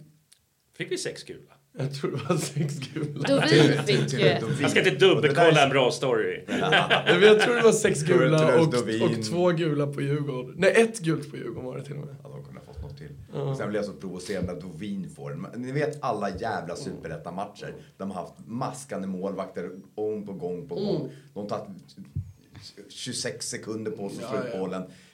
[0.77, 1.55] Fick vi sex gula?
[1.81, 3.29] Jag tror det var sex gula.
[3.29, 4.27] då vi fick ju...
[4.61, 6.45] Jag ska inte dubbelkolla en bra story.
[6.49, 10.55] Nej, jag tror det var sex gula och, och två gula på Djurgården.
[10.57, 12.17] Nej, ett gult på Djurgården var det till och med.
[12.23, 13.13] Ja, de kunde ha fått något till.
[13.33, 15.63] Och sen blev jag så provocerande att Dovin får den.
[15.63, 17.75] Ni vet alla jävla superettan-matcher.
[17.97, 21.11] De har haft maskande målvakter gång på gång på gång.
[21.35, 21.69] De har tagit
[22.89, 24.61] 26 sekunder på sig att slå Ja, ut ja.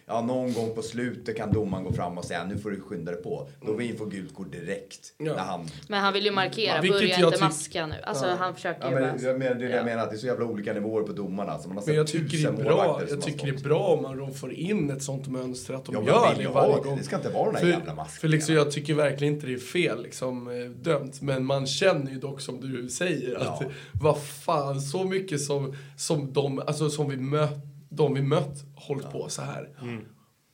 [0.06, 3.12] Ja, någon gång på slutet kan domaren gå fram och säga nu får du skynda
[3.12, 3.48] dig på.
[3.66, 5.12] Dovin får gult kort direkt.
[5.18, 5.24] Ja.
[5.34, 5.68] När han...
[5.88, 7.94] Men han vill ju markera, Ja, börja jag inte maska nu.
[8.02, 9.22] Alltså han försöker Ja, ju men, bara...
[9.28, 9.76] jag menar, det är det Ja.
[9.76, 11.58] jag menar, att det är så jävla olika nivåer på domarna.
[11.58, 14.02] Så man har Men jag tycker det är bra, jag tycker det är bra om
[14.02, 16.96] man får in ett sånt mönster att de Ja, men gör vill det varje gång.
[16.96, 18.20] Det ska inte vara den här för, jävla masken.
[18.20, 21.22] För liksom, jag tycker verkligen inte det är fel liksom, eh, dömt.
[21.22, 23.70] Men man känner ju dock som du säger att Ja.
[24.02, 27.50] vad fan, så mycket som, som, de, alltså, som vi mött,
[27.96, 29.68] de vi mött hållit på så här.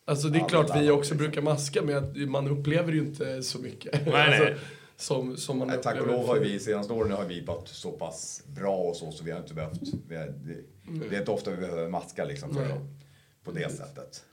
[0.04, 1.16] Alltså det är Ja, klart vi också liksom.
[1.18, 4.06] brukar maska men att man upplever ju inte så mycket.
[4.06, 4.14] nej.
[4.40, 4.64] alltså,
[4.96, 7.92] som, som man Nej, tack och lov har vi senaste åren har vi varit så
[7.92, 9.80] pass bra och så så vi har inte behövt.
[10.08, 12.72] Vi är, det, det är inte ofta vi behöver maska liksom för Nej.
[12.72, 12.82] att,
[13.44, 14.24] på det sättet.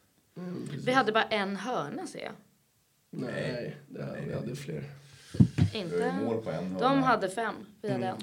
[0.85, 2.33] Vi hade bara en hörna ser jag.
[3.11, 4.83] Nej, det hade, vi hade fler.
[5.73, 5.95] Har Inte...
[5.95, 8.17] ju mål på en De hade fem, vi hade en.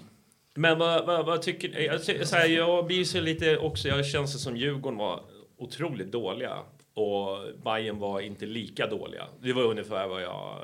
[0.55, 1.85] Men vad, vad, vad tycker ni?
[1.85, 5.21] Jag, så här, jag blir så lite också, jag känns det som Djurgården var
[5.57, 6.59] otroligt dåliga.
[6.95, 9.27] Och Bayern var inte lika dåliga.
[9.41, 10.61] Det var ungefär vad jag...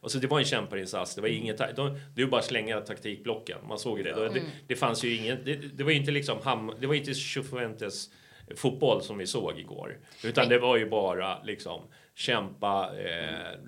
[0.00, 1.14] Alltså det var en kämparinsats.
[1.14, 1.76] Det var inget...
[1.76, 3.58] De, det var bara att slänga taktikblocken.
[3.68, 4.28] Man såg ju det.
[4.28, 5.44] Det, det fanns ju inget...
[5.44, 8.10] Det, det var inte liksom ham, Det var inte Cifuentes
[8.56, 9.98] fotboll som vi såg igår.
[10.24, 11.80] Utan det var ju bara liksom
[12.16, 13.58] kämpa, eh,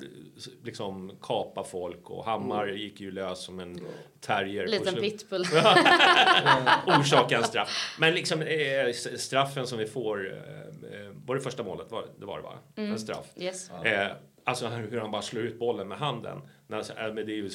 [0.64, 3.80] liksom kapa folk och Hammar gick ju lös som en
[4.20, 4.66] terrier.
[4.66, 5.42] Liten pitbull.
[7.00, 7.96] orsaka en straff.
[7.98, 11.90] Men liksom eh, straffen som vi får, eh, eh, var det första målet?
[11.90, 12.58] Var, det var det va?
[12.74, 13.26] En straff.
[13.36, 13.70] Yes.
[13.70, 14.08] Eh,
[14.44, 16.38] alltså hur han bara slår ut bollen med handen.
[16.72, 17.50] Äh, men det är ju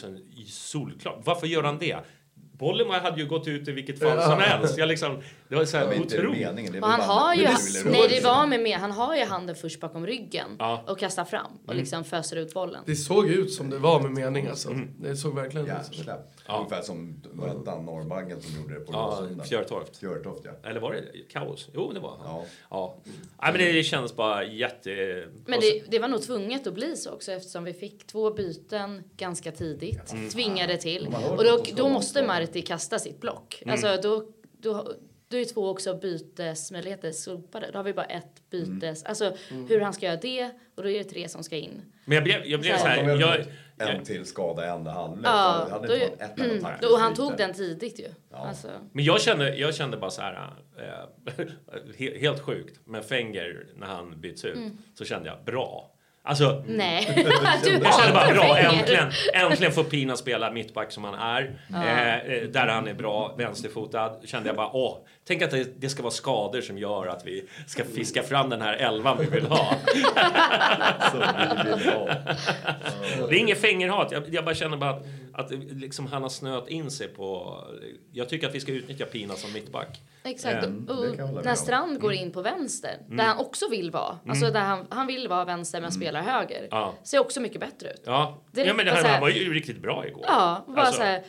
[0.47, 1.21] solklart.
[1.23, 1.97] Varför gör han det?
[2.35, 4.77] Bollen hade ju gått ut i vilket fall som helst.
[4.77, 5.21] Jag liksom,
[5.53, 6.83] det var så här otroligt.
[6.83, 7.47] Och han har ju,
[7.85, 10.83] nej det var med mer, han har ju handen först bakom ryggen Ja.
[10.87, 12.83] och kastar fram och liksom föser ut bollen.
[12.85, 14.69] Det såg ut som det var med mening alltså.
[14.99, 15.95] Det såg verkligen ut som det.
[15.97, 16.29] Hjärnsläpp.
[16.49, 17.21] Ungefär som
[17.65, 19.43] han, Norrbaggen som gjorde det på Ja, Råsunda.
[19.43, 19.97] Fjörtorft.
[19.97, 20.69] Fjörtoft ja.
[20.69, 21.69] Eller var det kaos?
[21.73, 22.19] Jo, det var han.
[22.25, 22.45] Ja.
[22.69, 22.95] ja.
[23.41, 24.89] Nej, men det, det känns bara jätte...
[25.45, 29.03] Men det, det var nog tvunget att bli så också eftersom vi fick två byten
[29.17, 30.13] ganska tidigt.
[30.13, 30.29] Mm.
[30.29, 31.15] Tvingade till.
[31.37, 32.27] Och då, då måste.
[32.27, 33.61] Marti kasta sitt block.
[33.61, 33.73] Mm.
[33.73, 34.25] Alltså då,
[34.57, 34.93] då,
[35.33, 37.69] då är två också bytesmöjligheter slopade.
[37.71, 39.03] Då har vi bara ett bytes.
[39.03, 39.33] Alltså
[39.69, 41.81] hur han ska göra det och då är det tre som ska in.
[42.05, 43.45] Men jag blev, jag blev så här- Jag,
[43.89, 45.25] en till skada i andra halvlek.
[45.27, 48.07] Ja, då, ett mm, då, han tog den tidigt ju.
[48.31, 48.37] Ja.
[48.37, 50.49] Alltså, Men jag kände, jag kände bara så här,
[51.97, 54.57] he- helt sjukt, men Fenger när han byts ut
[54.97, 55.89] så kände jag bra.
[56.25, 57.07] Alltså, nej.
[57.83, 61.59] jag kände bara bra, äntligen, äntligen får Pina spela mittback som han är.
[61.73, 64.15] Eh, eh, där han är bra, vänsterfotad.
[64.25, 67.47] Kände jag bara, åh, tänk att det, det ska vara skador som gör att vi
[67.67, 69.75] ska fiska fram den här elvan vi vill ha.
[71.11, 72.05] Så vi vill ha.
[73.29, 76.67] Det är inget Fenger-hat, jag, jag bara känner bara att, att liksom han har snöat
[76.69, 77.57] in sig på...
[78.11, 80.01] Jag tycker att vi ska utnyttja Pina som mittback.
[80.23, 80.65] Exakt.
[80.65, 81.55] Mm, och när.
[81.55, 84.19] Strand går in på vänster, där han också vill vara.
[84.27, 86.57] Alltså där han, han vill vara vänster men spelar höger.
[86.57, 86.67] Mm.
[86.71, 86.93] Ja.
[87.03, 88.01] Ser också mycket bättre ut.
[88.05, 90.25] Ja, Det är ja men det här, så här- han var ju riktigt bra igår.
[90.27, 91.23] Ja, bara Alltså, så här.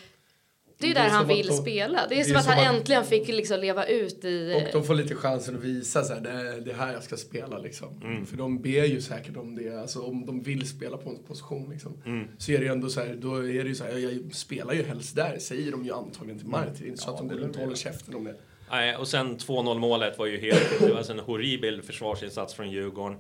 [0.85, 2.07] Det är ju Det är där han vill de- spela.
[2.09, 4.55] Det är, det är som att han att- äntligen fick liksom leva ut i...
[4.57, 7.03] Och de får lite chansen att visa så här, det, är- det är här jag
[7.03, 8.01] ska spela liksom.
[8.05, 8.27] Mm.
[8.27, 11.71] För de ber ju säkert om det, alltså om de vill spela på en position
[11.71, 12.03] liksom.
[12.07, 12.29] Mm.
[12.39, 14.73] Så är det ju ändå så här, då är det ju så här, jag spelar
[14.75, 16.75] ju helst där, säger de ju antagligen till Martin.
[16.79, 18.35] Det är inte så att de går runt och håller käften om det.
[18.71, 20.81] Nej, och sen 2-0 målet var ju helt...
[20.81, 23.19] Det var alltså en horribel försvarsinsats från Djurgården.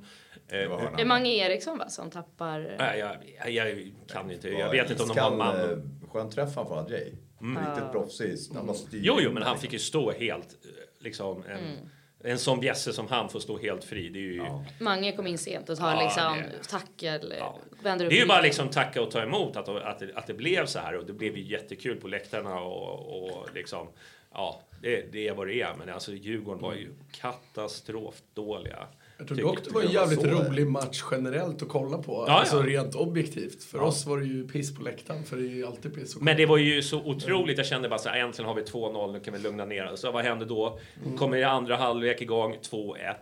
[0.49, 0.59] Eh,
[0.97, 2.75] Det är Mange Eriksson va, som tappar...
[2.79, 3.17] Nej, jag,
[3.55, 4.49] jag, jag kan inte.
[4.49, 5.57] Jag vet inte om de har man.
[5.61, 5.77] eh,
[6.13, 7.13] Skön träff han får Adjei.
[7.45, 8.37] Riktigt proffsig.
[8.55, 10.49] Han bara styr Jo, jo, men han fick ju stå helt...
[10.65, 11.91] eh, Liksom, en,
[12.31, 14.09] en sån bjässe som han får stå helt fri.
[14.09, 14.45] Det är ju...
[14.81, 17.59] Mange kom in sent och tar Ja, liksom det- tackel, Ja.
[17.83, 20.27] vänder upp Det är ju bara liksom tacka och ta emot att, att, det, att
[20.27, 23.89] det blev så här och det blev ju jättekul på läktarna och, och liksom
[24.33, 25.75] ja, det, det är vad det är.
[25.79, 28.87] Men alltså Djurgården var ju katastrofdåliga.
[29.19, 32.25] Jag tror dock det var en jävligt rolig match generellt att kolla på.
[32.29, 32.67] Ja, alltså ja.
[32.67, 33.65] rent objektivt.
[33.65, 36.17] För oss var det ju piss på läktaren, för det är ju alltid piss.
[36.21, 37.59] Men det var ju så otroligt.
[37.59, 40.05] Jag kände bara så här, äntligen har vi 2-0, nu kan vi lugna ner oss.
[40.05, 40.79] Vad hände då?
[41.19, 43.15] Kommer i andra halvlek igång, 2-1.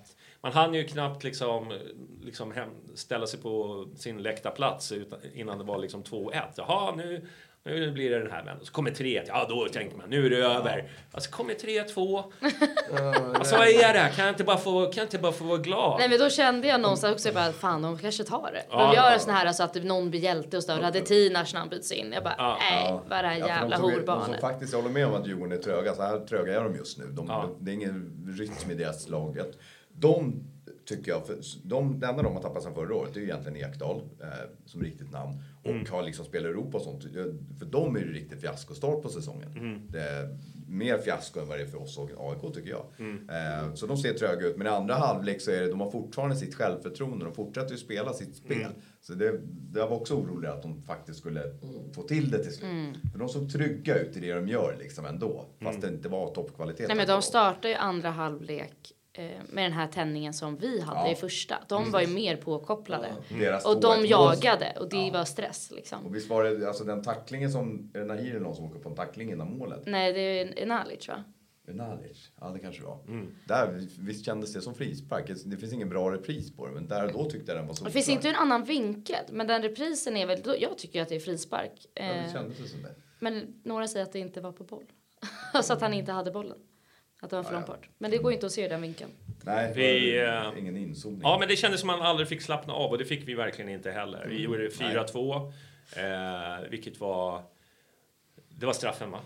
[0.42, 1.72] Man hann ju knappt liksom,
[2.22, 6.42] liksom hem, ställa sig på sin läktarplats utan, innan det var liksom 2-1.
[6.56, 7.26] Jaha, nu,
[7.64, 8.64] nu blir det den här vändan.
[8.66, 9.24] Så kommer 3-1.
[9.26, 10.90] Ja, då tänkte man, nu är det över.
[11.14, 12.22] Alltså kommer 3-2.
[13.34, 14.08] Alltså vad är det här?
[14.12, 15.96] Kan jag inte bara få, kan jag inte bara få vara glad?
[15.98, 18.62] Nej men då kände jag någonstans också bara fan de kanske tar det.
[18.70, 18.94] De Ja.
[18.94, 21.68] gör en sån här så att någon blir hjälte och så hade Tinas när han
[21.68, 22.12] byts in.
[22.12, 22.56] Jag bara Ja.
[22.60, 24.40] nej vad är det här Ja, jävla de som, De som horbarnet.
[24.40, 25.94] faktiskt, jag håller med om att Djurgården är tröga.
[25.94, 27.04] Så här tröga är de just nu.
[27.04, 27.42] De, Ja.
[27.58, 29.36] de, det är ingen rytm i deras lag.
[29.94, 30.44] De
[30.86, 33.26] tycker jag, för de, det enda de har tappat sen förra året det är ju
[33.28, 34.28] egentligen Ekdal eh,
[34.66, 35.32] som riktigt namn.
[35.62, 35.86] Och Mm.
[35.90, 37.02] har liksom spelat Europa och sånt.
[37.58, 39.52] För dem är det riktigt fiaskostart på säsongen.
[39.56, 39.80] Mm.
[39.90, 42.84] Det är mer fiasko än vad det är för oss och AIK tycker jag.
[42.98, 43.28] Mm.
[43.30, 44.56] Eh, så de ser tröga ut.
[44.56, 47.24] Men i andra halvlek så är det, de har fortfarande sitt självförtroende.
[47.24, 48.60] De fortsätter ju spela sitt spel.
[48.60, 48.72] Mm.
[49.00, 49.40] Så det,
[49.72, 51.42] det var också orolig att de faktiskt skulle
[51.94, 52.70] få till det till slut.
[53.12, 55.44] För de såg trygga ut i det de gör liksom ändå.
[55.62, 56.88] Fast det inte var toppkvalitet.
[56.88, 58.92] Nej men de startar ju andra halvlek
[59.48, 61.12] med den här tändningen som vi hade Ja.
[61.12, 61.64] i första.
[61.68, 63.12] De var ju mer påkopplade.
[63.38, 66.06] Deras Och 2-1 de jagade och det var stress liksom.
[66.06, 68.88] Och visst var det alltså den tacklingen som, är det Nahir någon som åker på
[68.88, 69.82] en tackling innan målet?
[69.86, 71.24] Nej det är Enalic va?
[71.68, 73.04] Nalic, ja det kanske det var.
[73.08, 73.34] Mm.
[73.48, 75.30] Där, visst kändes det som frispark?
[75.44, 77.84] Det finns ingen bra repris på det, men där då tyckte jag den var så
[77.84, 81.08] Det finns inte en annan vinkel men den reprisen är väl, då- jag tycker att
[81.08, 81.86] det är frispark.
[81.94, 82.94] Ja, Eh, det kändes det som det.
[83.20, 84.84] Men några säger att det inte var på boll.
[85.52, 86.58] alltså att han inte hade bollen.
[87.22, 87.88] Att det var för långt bort.
[87.98, 89.10] Men det går inte att se den vinkeln.
[89.42, 91.22] Nej, Vi, det var eh, ingen inzoomning.
[91.24, 93.34] Ja, men det kändes som att man aldrig fick slappna av och det fick vi
[93.34, 94.26] verkligen inte heller.
[94.28, 95.52] Vi gjorde 4-2,
[95.96, 97.42] eh, vilket var...
[98.48, 99.20] Det var straffen, va?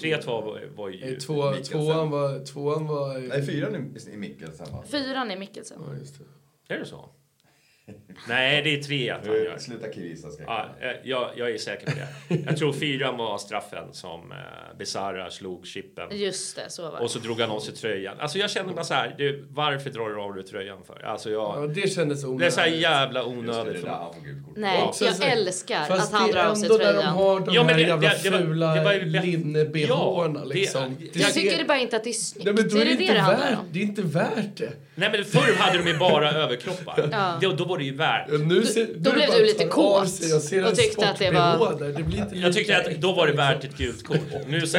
[0.00, 1.16] 3-2 var, var ju...
[1.16, 2.44] Två, tvåan var...
[2.44, 4.84] Tvåan var Nej, fyran i, i Mikkelsen va?
[4.86, 5.82] Fyran är Mikkelsen.
[5.86, 6.74] Ja, just det.
[6.74, 7.08] Är det så?
[8.28, 9.50] Nej, det är tre att han gör.
[9.52, 11.92] Eh, Sluta kivisa ska jag Ja, eh, jag, jag är säker på
[12.28, 12.34] det.
[12.46, 14.36] Jag tror fyran var straffen som eh,
[14.78, 16.08] Besara slog chippen.
[16.18, 17.04] Just det, så var det.
[17.04, 18.16] Och så drog han av sig tröjan.
[18.20, 21.04] Alltså jag känner bara så här, du, varför drar du av dig tröjan för?
[21.04, 21.74] Alltså Ja, jag...
[21.74, 22.54] det kändes Det är onödigt.
[22.54, 23.84] så här jävla Just det, det onödigt.
[23.84, 24.60] är.
[24.60, 26.92] Nej, Också jag älskar Fast att han det drar är av sig ändå när de
[26.92, 27.14] tröjan.
[27.14, 30.48] har de Ja, men här det- jävla det- det var- fula det var linne-bhåarna Ja,
[30.48, 30.96] det- liksom.
[31.00, 32.44] det- Det Jag ser- tycker det bara inte att det är snyggt.
[32.44, 33.14] Nej, men då är är det det, det inte
[33.50, 33.64] det om?
[33.72, 34.72] det är inte värt det.
[34.98, 37.08] Nej men förr hade de ju bara överkroppar.
[37.12, 37.38] Ja.
[37.42, 38.26] Då, då var det ju värt.
[38.32, 40.18] Ja, Nu ser, då nu blev du lite kåt.
[40.20, 41.88] Jag ser och tyckte att det var- där.
[41.92, 44.18] Det blir inte Jag tyckte att då var det värt ett gult kort.
[44.46, 44.78] Nu så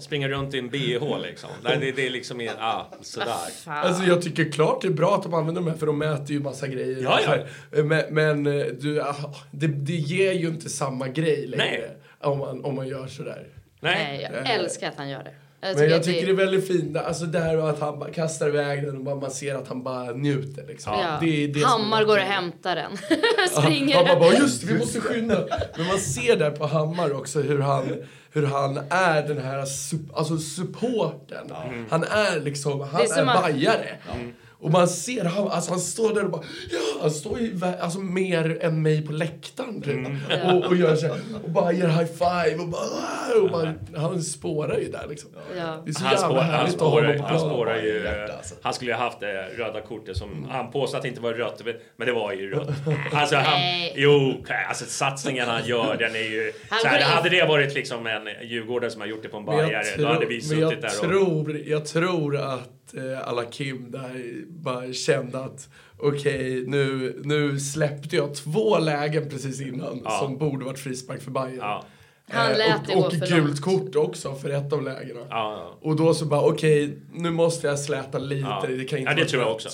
[0.00, 1.50] springer runt i en bh liksom.
[1.62, 3.26] Nej, det, det är liksom, en- ah, sådär.
[3.66, 6.30] Alltså jag tycker klart det är bra att de använder de här för de mäter
[6.32, 7.02] ju massa grejer.
[7.02, 7.20] Ja,
[7.72, 7.82] ja.
[7.82, 11.64] Men, men eh, du, ah, det, det ger ju inte samma grej längre.
[11.70, 11.96] Nej.
[12.20, 13.46] Om man, om man gör sådär.
[13.80, 13.94] Nej,
[14.32, 14.42] Nej.
[14.44, 15.30] jag älskar att han gör det.
[15.60, 18.48] Jag Men jag tycker det är väldigt fint, alltså där och att han bara kastar
[18.48, 20.92] iväg den och bara, man ser att han bara njuter liksom.
[20.92, 21.18] Ja.
[21.20, 22.90] Det är det Hammar går och hämtar den.
[23.54, 24.04] Han Springer.
[24.04, 25.44] bara, bara just det, vi måste skynda.
[25.76, 27.84] Men man ser där på Hammar också hur han,
[28.32, 29.58] hur han är den här
[30.14, 31.52] alltså supporten.
[31.90, 33.96] Han är liksom, han Det är är, som att- bajare.
[34.66, 37.98] Och man ser, han, alltså han står där och bara, ja, han står ju alltså,
[37.98, 40.06] mer än mig på läktaren typ.
[40.44, 44.22] Och, och gör så här, och bara ger high five och bara, och bara han
[44.22, 45.30] spårar ju där liksom.
[45.56, 45.82] Ja.
[45.84, 47.76] Det är så Han, jävla spår, han, härligt att ha honom spårar, på han spårar
[47.82, 48.02] ju...
[48.04, 48.54] Hjärta, alltså.
[48.62, 51.62] Han skulle ju haft det röda kortet som han påstod att det inte var rött,
[51.96, 52.68] men det var ju rött.
[53.12, 53.92] Alltså han, Nej.
[53.96, 56.52] jo, alltså satsningen han gör, den är ju...
[56.68, 59.44] Han Så här, hade det varit liksom en djurgårdare som har gjort det på en
[59.44, 61.08] bajare, tror- då hade vi suttit där och...
[61.10, 62.75] tror, jag tror att eh,
[63.24, 65.68] alla Kim där bara kände att
[65.98, 70.10] okej, nu, nu släppte jag två lägen precis innan Ja.
[70.10, 71.56] som borde varit frispark för Bayern.
[71.58, 71.84] Ja,
[72.28, 73.60] Han Eh, lät och, gå och för gult långt.
[73.60, 75.20] kort också för ett av lägena.
[75.20, 75.78] ja, ja.
[75.88, 78.48] Och då så bara okej, nu måste jag släta lite.
[78.48, 78.64] Ja.
[78.68, 79.68] Det kan inte Ja, det vara tror jag också.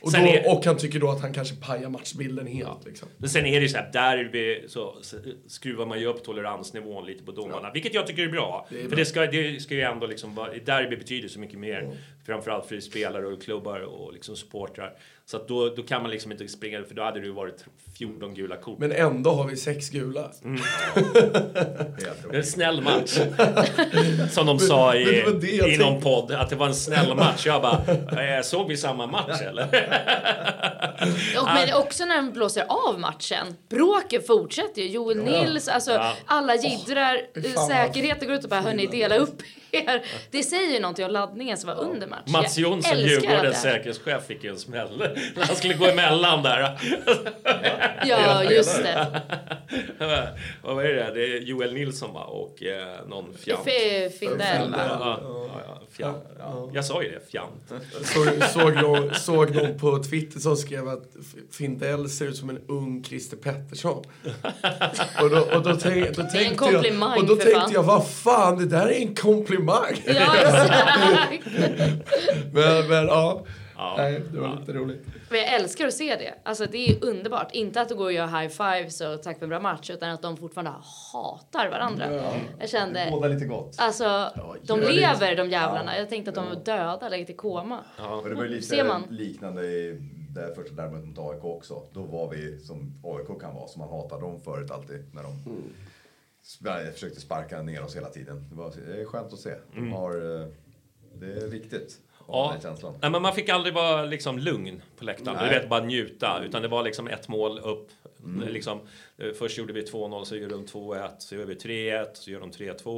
[0.00, 2.84] Och, då, är- och han tycker då att han kanske pajar matchbilden helt.
[2.86, 3.08] Liksom.
[3.18, 7.24] Men sen är det så här, derby så så skruvar man ju upp toleransnivån lite
[7.24, 7.70] på domarna.
[7.72, 8.66] Vilket jag tycker är bra.
[8.70, 11.58] Det är för det ska, det ska ju ändå liksom vara, derby betyder så mycket
[11.58, 11.90] mer.
[12.26, 14.92] Framförallt för spelare och klubbar och liksom supportrar.
[15.28, 17.64] Så att då, då kan man liksom inte springa, för då hade det ju varit
[17.98, 18.78] 14 gula kort.
[18.78, 20.30] Men ändå har vi sex gula.
[20.44, 20.60] Mm.
[22.30, 23.10] Det är en snäll match.
[24.30, 25.24] Som de sa i,
[25.74, 27.46] i någon podd, att det var en snäll match.
[27.46, 29.64] Jag bara, eh, såg vi samma match eller?
[31.40, 33.46] Och men också när de blåser av matchen.
[33.68, 34.88] Bråket fortsätter ju.
[34.88, 36.14] Joel Nils, alltså Ja.
[36.26, 37.20] alla jiddrar.
[37.54, 37.66] fan.
[37.66, 39.42] säkerheten går ut och bara, hörni, dela upp
[39.76, 40.02] er.
[40.30, 42.32] Det säger ju någonting om laddningen som var under matchen.
[42.32, 44.98] Mats Jonsson, Djurgårdens säkerhetschef, fick ju en smäll
[45.36, 46.78] när han skulle gå emellan där.
[48.06, 49.22] Ja, just det.
[50.62, 51.10] Vad är det?
[51.14, 52.24] Det är Joel Nilsson va?
[52.24, 53.60] Och eh, någon fjant.
[53.66, 54.74] F- Findell.
[54.78, 56.24] Ja, ja, ja, fjant.
[56.72, 57.72] Jag sa ju det, fjant.
[58.02, 61.02] Såg, såg, någon, såg någon på Twitter som skrev att
[61.52, 64.04] Findell ser ut som en ung Christer Pettersson.
[65.22, 68.58] Och då, och då, tänk, då tänkte jag, komplimang, och då tänkte jag, vad fan,
[68.58, 69.65] det där är en komplimang.
[69.66, 69.86] Ja,
[70.36, 71.46] exakt.
[72.52, 73.44] Men, men ja,
[73.78, 73.94] Ja.
[73.98, 75.06] Nej, det var lite roligt.
[75.30, 76.34] Men jag älskar att se det.
[76.42, 77.48] Alltså det är underbart.
[77.52, 80.22] Inte att de går och gör high fives och tack för bra match, utan att
[80.22, 80.72] de fortfarande
[81.12, 82.32] hatar varandra.
[82.60, 83.76] Jag kände, Båda lite gott.
[83.78, 84.30] alltså,
[84.62, 84.92] de gör det.
[84.92, 85.98] lever de jävlarna.
[85.98, 87.78] Jag tänkte att de var döda, läget i koma.
[88.22, 89.02] Och det var ju Ser lite man.
[89.10, 89.98] liknande i
[90.34, 91.82] det första derbyt mot AIK också.
[91.92, 95.04] Då var vi som AIK kan vara, som man hatade dem förut alltid.
[95.14, 95.30] När de
[96.46, 98.44] sp- försökte sparka ner oss hela tiden.
[98.50, 99.54] Det, var, det är skönt att se.
[99.74, 100.46] De har, eh,
[101.14, 101.98] det är viktigt.
[102.28, 102.50] Ja.
[103.02, 105.38] Nej, men man fick aldrig vara liksom lugn på läktaren.
[105.44, 106.42] Du vet, bara njuta.
[106.44, 107.88] Utan det var liksom ett mål upp.
[108.50, 108.78] Liksom,
[109.18, 112.40] eh, först gjorde vi 2-0, så gör de 2-1, så gör vi 3-1, så gör
[112.40, 112.88] de 3-2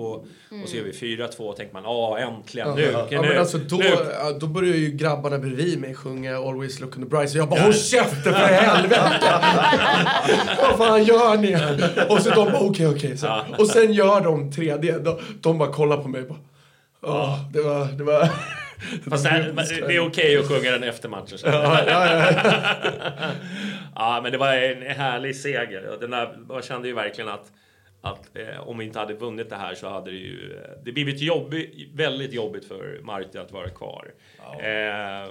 [0.62, 1.38] och så gör vi 4-2.
[1.48, 3.84] Och tänker man, ja äntligen, nu, ja, nu, men alltså då, nu.
[4.20, 7.30] ja, då börjar ju grabbarna bredvid mig sjunga Always look on the bright.
[7.30, 9.34] Så jag bara, håll käften för helvete!
[10.62, 11.54] Vad fan gör ni?
[12.14, 13.16] Och så de bara, okej, okej.
[13.16, 13.44] Så- Ja.
[13.58, 14.98] Och sen gör de tredje.
[14.98, 16.38] De, de bara kollar på mig bara,
[17.02, 17.84] ja, det var...
[17.86, 18.28] Det var
[19.10, 21.38] Fast det, här, det är okej att sjunga den efter matchen.
[21.44, 23.30] ja, ja, ja.
[23.94, 25.96] Ja, men det var en härlig seger.
[26.00, 27.52] Den där, man kände ju verkligen att,
[28.00, 30.92] att eh, om vi inte hade vunnit det här så hade det ju eh, det
[30.92, 34.12] blivit jobbigt, väldigt jobbigt för Marti att vara kvar.
[34.60, 35.28] Eh,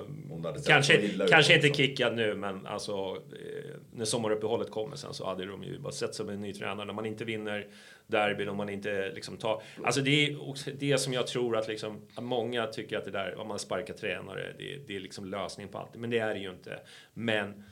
[0.68, 5.64] kanske kanske inte kickad nu, men alltså, eh, när sommaruppehållet kommer sen så hade de
[5.64, 6.86] ju bara sett som en ny tränare.
[6.86, 7.68] När man inte vinner
[8.08, 9.62] derbyn om man inte liksom tar...
[9.84, 13.12] Alltså det är också det som jag tror att liksom, att många tycker att det
[13.12, 15.96] där, om man sparkar tränare, det, det är liksom lösningen på allt.
[15.96, 16.80] Men det är det ju inte.
[17.14, 17.64] Men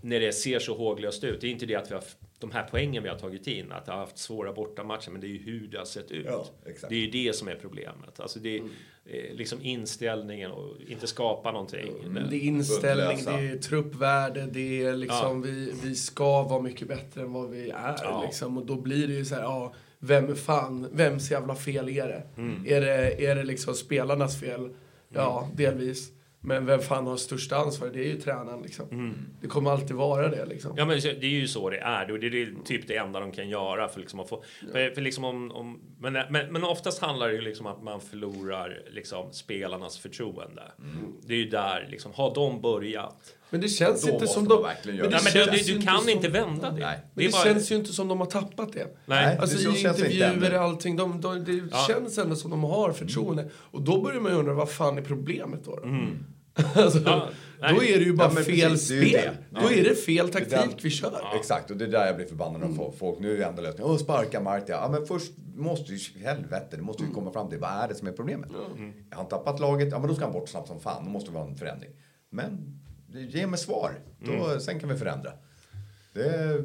[0.00, 1.40] när det ser så håglöst ut.
[1.40, 2.04] Det är inte det att vi har
[2.42, 5.26] de här poängen vi har tagit in, att vi har haft svåra bortamatcher, men det
[5.26, 6.26] är ju hur det har sett ut.
[6.28, 6.88] Ja, exakt.
[6.90, 8.20] det är ju det som är problemet.
[8.20, 8.62] Alltså det är
[9.04, 11.92] eh, liksom inställningen och inte skapa någonting.
[12.30, 17.20] Det är inställning, det är truppvärde, det är liksom vi, vi ska vara mycket bättre
[17.20, 17.96] än vad vi är.
[18.02, 18.22] Ja.
[18.26, 18.58] Liksom.
[18.58, 22.08] Och då blir det ju så här, ja, vem är fan, vems jävla fel är
[22.08, 22.22] det?
[22.36, 22.66] Mm.
[22.66, 24.70] Är det, är det liksom spelarnas fel?
[25.08, 26.12] Ja, delvis.
[26.44, 27.88] Men vem fan har största ansvar?
[27.92, 29.14] Det är ju tränaren liksom.
[29.40, 30.70] Det kommer alltid vara det liksom.
[30.70, 30.78] Mm.
[30.78, 32.06] Ja, men det är ju så det är.
[32.06, 34.42] Det är typ det enda de kan göra för, liksom att få...
[34.72, 38.00] För, för liksom om, om, men, men, men oftast handlar det ju liksom att man
[38.00, 40.62] förlorar liksom spelarnas förtroende.
[41.26, 43.34] Det är ju där, liksom, har de börjat?
[43.50, 44.62] Men det känns inte som de...
[44.62, 46.80] verkligen men det Nej, men du, känns du, kan som- inte vända det.
[46.80, 46.98] Nej.
[47.14, 48.86] Men det, är bara- känns ju inte som de har tappat det.
[49.06, 49.38] Nej.
[49.38, 51.84] Alltså det i känns det inte intervjuer och allting, de, de, det Ja.
[51.88, 53.50] känns ändå som de har förtroende.
[53.54, 55.76] Och då börjar man ju undra, vad fan är problemet då?
[55.76, 55.88] då?
[56.74, 57.10] alltså, Mm.
[57.12, 57.28] Ja,
[57.60, 57.74] nej.
[57.74, 59.12] då är det ju bara Ja, fel precis, det spel.
[59.50, 59.60] det.
[59.60, 61.22] Då är det fel Det taktik den- vi kör.
[61.36, 63.62] Exakt, och det är där jag blir förbannad när folk, folk nu är det enda
[63.62, 63.90] lösningen.
[63.90, 64.74] Åh, sparka Martia.
[64.76, 67.94] Ja, men först måste ju, helvete, det måste ju komma fram till vad är det
[67.94, 68.50] som är problemet.
[69.10, 71.30] Jag har tappat laget, ja men då ska han bort snabbt som fan, då måste
[71.30, 71.90] vi ha en förändring.
[72.30, 75.30] Men ge mig svar, då, sen kan vi förändra.
[76.14, 76.64] Det,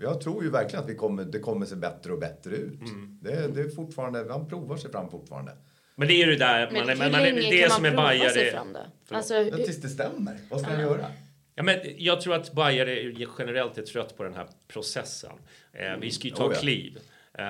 [0.00, 2.80] jag tror ju verkligen att vi kommer, det kommer se bättre och bättre ut.
[3.22, 5.52] Det, det är fortfarande, han provar sig fram fortfarande.
[6.00, 6.70] Men det är ju det där...
[6.72, 8.60] Men man, hur man, man, det kan som man är prova Bajare...
[9.08, 10.38] Alltså, hur, tills det stämmer.
[10.50, 11.06] Vad ska han göra?
[11.54, 15.32] Ja, men jag tror att Bajare generellt är trött på den här processen.
[15.72, 16.60] Eh, vi ska ju ta Oh, ja.
[16.60, 16.98] kliv.
[17.38, 17.44] Eh,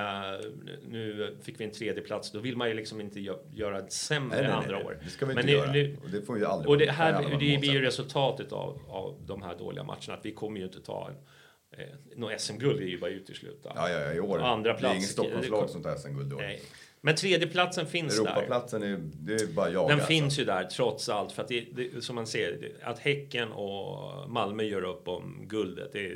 [0.89, 2.33] nu fick vi en tredje plats.
[2.33, 4.99] Då vill man ju liksom inte gö- göra ett sämre Nej, nej, andra nej, år.
[5.05, 5.73] Det ska vi Men inte nu- göra.
[5.73, 9.23] nu- och det får ju aldrig och det här det blir ju resultatet av, av
[9.27, 10.15] de här dåliga matcherna.
[10.15, 11.15] Att vi kommer ju inte ta en...
[11.81, 13.72] Eh, Något SM-guld är ju bara utesluta.
[13.74, 14.39] Ja, ja, ja, i år.
[14.39, 16.41] Andra det är plats- inget Stockholmslag som tar SM-guld i år.
[16.41, 16.61] Nej.
[17.01, 18.26] Men tredjeplatsen finns där.
[18.26, 19.88] Europaplatsen är, det är bara jag.
[19.88, 20.07] Den alltså.
[20.07, 21.32] finns ju där trots allt.
[21.32, 25.92] För att det, det, som man ser, att Häcken och Malmö gör upp om guldet.
[25.92, 26.12] Det,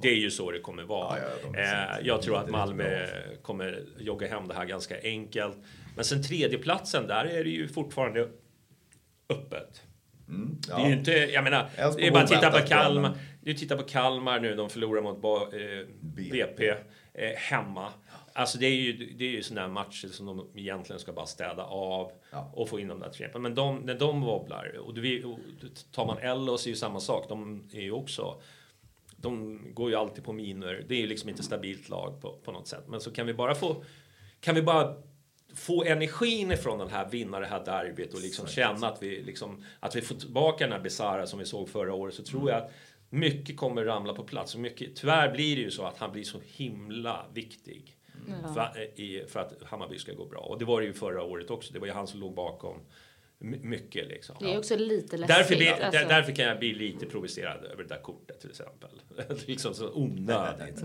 [0.00, 1.18] det är ju så det kommer vara.
[1.18, 3.06] Ja, ja, är eh, jag tror att Malmö
[3.42, 5.56] kommer jogga hem det här ganska enkelt.
[5.96, 8.28] Men sen tredjeplatsen, där är det ju fortfarande
[9.28, 9.82] öppet.
[10.68, 10.76] ja.
[10.76, 13.08] Det är ju inte, jag menar, det är bara att titta på Kalmar.
[13.08, 13.18] den.
[13.40, 16.68] Det är att titta på Kalmar nu, de förlorar mot ba, eh, BP
[17.14, 17.88] eh, hemma.
[18.32, 21.26] Alltså det är ju, det är ju sådana här matcher som de egentligen ska bara
[21.26, 22.52] städa av Ja.
[22.54, 23.28] och få in de där tre.
[23.34, 25.38] Men de, när de wobblar, och, och
[25.92, 28.40] tar man Ellos är ju samma sak, de är ju också
[29.22, 30.84] de går ju alltid på miner.
[30.88, 32.84] Det är ju liksom inte stabilt lag på, på något sätt.
[32.88, 33.84] Men så kan vi bara få,
[34.40, 34.94] kan vi bara
[35.54, 39.64] få energin ifrån den här, vinna det här derbyt och liksom känna att vi, liksom,
[39.80, 42.62] att vi får tillbaka den här Besara som vi såg förra året så tror jag
[42.62, 42.70] att
[43.10, 44.54] mycket kommer ramla på plats.
[44.54, 47.96] Och mycket, tyvärr blir det ju så att han blir så himla viktig
[48.54, 50.40] för, i, för att Hammarby ska gå bra.
[50.40, 51.72] Och det var det ju förra året också.
[51.72, 52.80] Det var ju han som låg bakom
[53.38, 54.36] my- mycket liksom.
[54.40, 55.36] Det är också lite läskigt.
[55.36, 55.90] Därför, blir, alltså.
[55.90, 58.90] där, därför kan jag bli lite provocerad över det där kortet till exempel.
[59.46, 60.82] liksom så onödigt.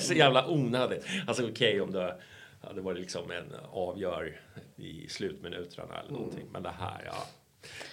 [0.00, 1.06] så jävla onödigt.
[1.26, 2.16] Alltså okej om det
[2.60, 4.40] hade varit liksom en avgör
[4.76, 6.46] i slutminuterna eller någonting.
[6.52, 7.26] Men det här, ja.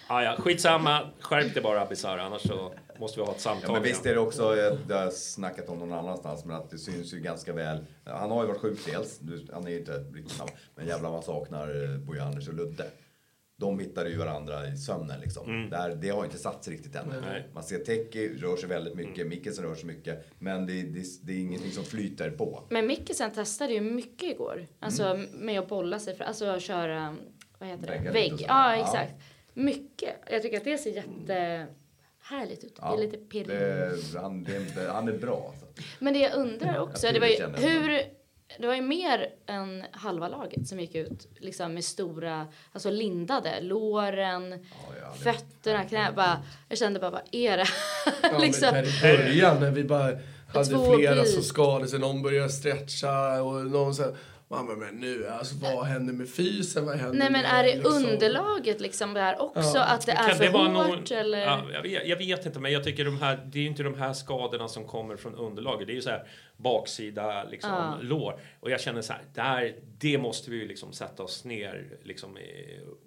[0.08, 3.74] Ah, ja, skitsamma, skärp det bara Abisar annars så måste vi ha ett samtal Ja,
[3.74, 6.70] men visst är det också, eh, det har jag snackat om någon annanstans, men att
[6.70, 7.86] det syns ju ganska väl.
[8.06, 9.20] Han har ju varit sjuk dels,
[9.54, 12.86] han är ju inte riktigt snabb, men jävlar man saknar eh, Bojanic och Ludde.
[13.58, 15.70] De hittar ju varandra i sömnen liksom.
[15.70, 17.14] Där, det har inte satt sig riktigt än.
[17.22, 17.48] Nej.
[17.54, 21.32] Man ser Teki rör sig väldigt mycket, Mikkelsen rör sig mycket, men det, det, det
[21.34, 22.64] är ingenting som flyter på.
[22.70, 24.68] Men Mikkisen testade ju mycket igår.
[24.80, 25.28] Alltså Mm.
[25.32, 27.16] med att bolla sig, för, alltså att köra,
[27.60, 28.12] vad heter det?
[28.12, 28.34] Vägg.
[28.48, 28.82] Ja, Ja.
[28.84, 29.14] exakt.
[29.54, 30.16] Mycket.
[30.32, 30.92] Jag tycker att det ser
[32.22, 32.76] jättehärligt ut.
[32.76, 34.16] det är lite pirrigt.
[34.16, 34.48] han,
[34.90, 35.52] han är bra.
[35.52, 35.84] Alltså.
[36.00, 38.02] Men det jag undrar också, Jag det var ju hur...
[38.60, 43.62] Det var ju mer än halva laget som gick ut liksom med stora, alltså lindade,
[43.62, 44.52] låren,
[45.02, 46.12] ja, det- fötterna, knä.
[46.16, 47.66] Bara, jag kände bara, vad är det
[48.24, 48.70] Ja, liksom.
[48.72, 50.18] men i början när vi bara
[50.54, 54.04] hade Två flera som skadade sig, någon började stretcha och någon sa
[54.52, 56.86] Mamma men nu, alltså vad händer med fysen?
[56.86, 59.78] Vad händer Nej men med, är det liksom?" underlaget liksom där också?
[59.80, 61.40] Att det är Kan för det vara hårt någon- eller?
[61.42, 63.84] Ja, jag, vet, jag vet inte, men jag tycker de här, det är ju inte
[63.84, 65.88] de här skadorna som kommer från underlaget.
[65.88, 66.28] Det är ju så här
[66.58, 67.98] baksida liksom, Ja.
[68.02, 68.40] lår.
[68.60, 72.38] Och jag känner så här, där, det måste vi ju liksom sätta oss ner liksom,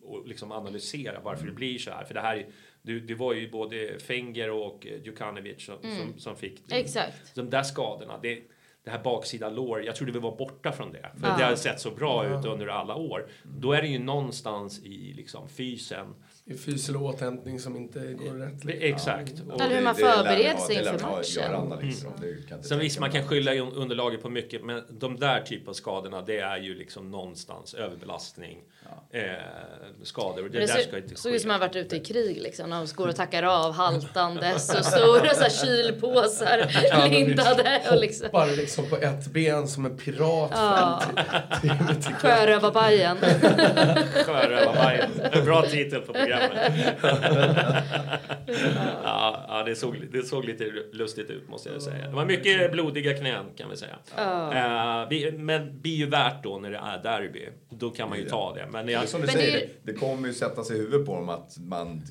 [0.04, 2.04] och liksom analysera varför det blir så här.
[2.04, 2.46] För det här, är-
[2.82, 6.84] det, det var ju både Fenger och Djukanovic som, som, som fick Mm.
[6.84, 7.34] Exakt.
[7.34, 8.18] de där skadorna.
[8.22, 8.38] Det,
[8.84, 11.10] det här baksida lår, jag trodde vi var borta från det.
[11.20, 11.36] För Ja.
[11.38, 13.26] det har sett så bra ut under alla år.
[13.42, 16.14] Då är det ju någonstans i liksom, fysen
[16.46, 18.62] Det är fysel och återhämtning som inte går rätt.
[18.62, 19.32] det, exakt.
[19.52, 21.42] Och Eller hur man förbereder sig inför matchen.
[21.42, 22.12] Göra analyser om.
[22.20, 24.82] Det kan jag inte Sen visst, man kan skylla i un- underlaget på mycket, men
[24.90, 28.58] de där typen av skadorna, det är ju liksom någonstans överbelastning,
[29.12, 29.22] eh,
[30.02, 30.44] skador.
[30.44, 31.52] Och det, Det där ska inte såg såg ut som ske.
[31.52, 32.70] man varit ute i krig liksom.
[32.70, 38.28] De går och tackar av haltandes och stora så här kylpåsar lindade och liksom.
[38.32, 40.50] Bara liksom på ett ben som en pirat.
[40.54, 41.02] Ja.
[42.18, 43.16] Sjörövarbajen.
[44.26, 45.10] Sjörövarbajen.
[45.32, 46.33] En bra titel på programmet.
[49.04, 52.08] ja, ja det, såg, det såg lite lustigt ut måste jag säga.
[52.08, 53.96] Det var mycket blodiga knän kan vi säga.
[54.16, 57.48] Eh, vi, men blir ju värt då när det är derby.
[57.70, 58.66] Då kan man ju ta det.
[58.70, 60.76] Men Det är jag, som du Men säger, det det, det kommer ju sätta sig
[60.76, 62.02] i huvudet på dem att man,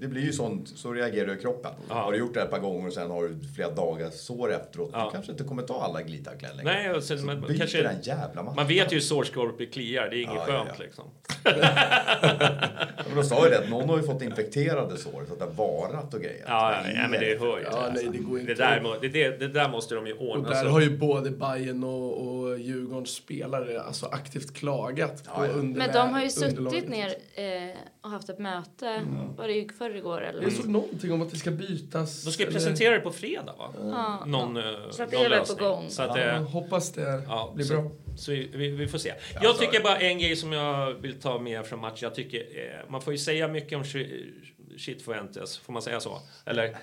[0.00, 1.72] det blir ju sånt, så reagerar ju kroppen.
[1.88, 4.90] Har du gjort det ett par gånger och sen har du flera dagar sår efteråt,
[4.92, 5.04] Ja.
[5.04, 6.72] du kanske inte kommer ta alla glidtacklar längre.
[6.72, 8.56] nej, och sen, så man, byter kanske, den jävla matchen.
[8.56, 10.08] man vet ju hur sårskorpor kliar.
[10.10, 10.84] Det är inget Ja, ja, skönt ja.
[10.84, 11.04] liksom.
[13.06, 15.44] Men de sa ju det, att någon har ju fått infekterade sår så att det
[15.44, 16.44] har varat och grejer.
[16.46, 17.64] Ja, ja, det är ja, men det hör ju.
[17.64, 18.54] Ja, nej, det går Det inte.
[18.54, 20.48] där, må- det, det, det där måste de ju Och ordna.
[20.48, 20.68] där så.
[20.68, 25.52] har ju både Bayern och, och Djurgårdens spelare alltså aktivt klagat på Ja, ja.
[25.62, 27.76] Men de har ju suttit ner eh,
[28.06, 29.00] och haft ett möte.
[29.36, 30.42] Var det ju förrgår eller?
[30.42, 32.24] Jag såg någonting om att det ska bytas.
[32.24, 33.74] De ska ju eller- presentera det på fredag va?
[33.80, 35.84] Ja, Någon, eh, Så att det är väl på gång.
[35.90, 37.90] Så att, Ja, hoppas det Ja, blir så, bra.
[38.16, 39.14] Så vi, vi, vi får se.
[39.42, 41.96] Jag tycker bara en grej som jag vill ta med från matchen.
[42.00, 44.30] Jag tycker, eh, man får ju säga mycket om Chi-
[44.76, 46.18] Chifuentes, får man säga så?
[46.44, 46.76] Eller?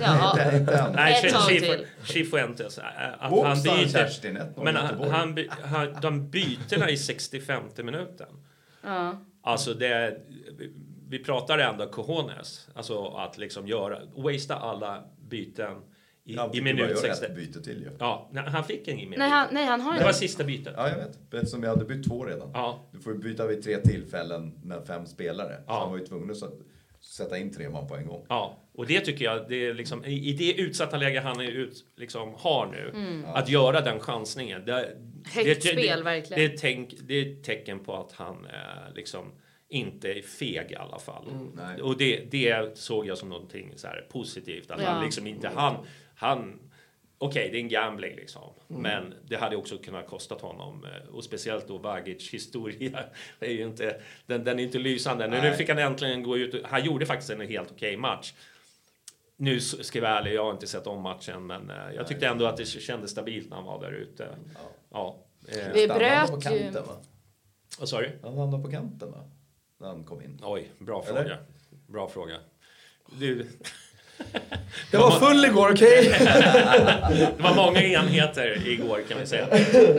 [0.00, 0.38] Ja.
[0.94, 1.86] Nej, Ett tag Chi- till.
[2.02, 2.78] Chi- Chifuentes.
[3.18, 3.88] Att Oops, han byter.
[3.88, 8.26] Kerstin, 1-0 Men han, han, han, de bytena i 65 minuten.
[8.82, 9.20] Ja.
[9.44, 10.20] Alltså det,
[10.58, 10.72] vi-
[11.18, 12.68] pratar ändå cojones.
[12.74, 15.72] Alltså att liksom göra, wastea alla byten
[16.24, 17.26] i, Han i minut göra 60.
[17.26, 17.90] ett byte till ju.
[17.98, 20.74] Ja, nej, han fick ingen mer Nej, han, nej, han har Det var sista bytet.
[20.76, 21.18] Ja, jag vet.
[21.34, 22.50] Eftersom jag hade bytt två redan.
[22.54, 22.88] Ja.
[22.92, 25.54] Du får byta vid tre tillfällen med fem spelare.
[25.66, 25.72] Ja.
[25.72, 28.26] Så han var ju tvungen att sätta- in tre man på en gång.
[28.28, 31.50] Ja, och det tycker jag, det är liksom, i, i det utsatta läge han är
[31.50, 32.92] ut, liksom, har nu,
[33.26, 34.64] att göra den chansningen.
[34.64, 35.13] Det, Mm.
[35.32, 36.40] Högt det, spel, det, verkligen.
[36.48, 39.32] Det är, tänk, det är ett tecken på att han eh, liksom
[39.68, 41.48] inte är feg i alla fall.
[41.54, 41.82] Nej.
[41.82, 44.70] Och det, det såg jag som någonting så här positivt.
[44.70, 44.88] Att Ja.
[44.88, 46.60] han liksom inte, han, han
[47.18, 48.42] Okej, det är en gambling liksom.
[48.66, 50.84] Men det hade också kunnat kostat honom.
[50.84, 53.00] eh, Och speciellt då Vagic historia.
[53.38, 55.26] Det är ju inte, den, den är inte lysande.
[55.28, 56.54] Nu, nu fick han äntligen gå ut.
[56.54, 58.32] och- Han gjorde faktiskt en helt okej match.
[59.36, 61.46] Nu ska jag vara ärlig, jag har inte sett om matchen.
[61.46, 64.28] Men eh, jag tyckte ändå att det kändes stabilt när han var där ute.
[64.54, 64.60] Ja.
[64.94, 66.58] Eh, Vi Stannade han på bröt ju...
[66.62, 66.94] kanten va?
[67.78, 68.18] Vad sa du?
[68.22, 69.18] Han hamnade på kanten va?
[69.80, 70.40] När han kom in.
[70.42, 71.22] Oj, bra Eller?
[71.22, 71.36] fråga.
[71.86, 72.36] Bra fråga.
[73.18, 73.46] Du,
[74.92, 76.08] Jag var full igår, okej?
[77.36, 79.48] det var många enheter igår kan vi säga.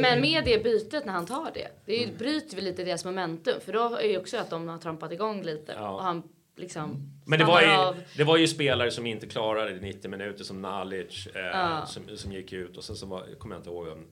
[0.01, 3.05] Men med det bytet när han tar det, det är ju, bryter vi lite deras
[3.05, 3.53] momentum.
[3.65, 5.73] För då är ju också att de har trampat igång lite.
[5.77, 5.89] Ja.
[5.89, 6.23] Och han
[6.57, 7.95] liksom Men det var, ju, av.
[8.17, 11.85] det var ju spelare som inte klarade 90 minuter som Nalic eh, Ja.
[11.85, 14.05] som, som gick ut och sen så var, jag kommer inte ihåg vem,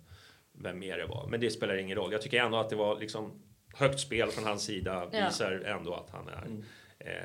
[0.64, 1.28] vem mer det var.
[1.28, 2.11] Men det spelar ingen roll.
[2.11, 3.41] Jag tycker ändå att det var liksom
[3.76, 5.26] högt spel från hans sida Ja.
[5.26, 6.47] visar ändå att han är.
[6.99, 7.16] Eh,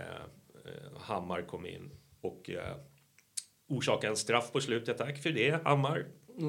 [0.65, 2.77] eh, Hammar kom in och eh,
[3.69, 4.99] orsakade en straff på slutet.
[4.99, 6.07] Tack för det Hammar.
[6.39, 6.47] Så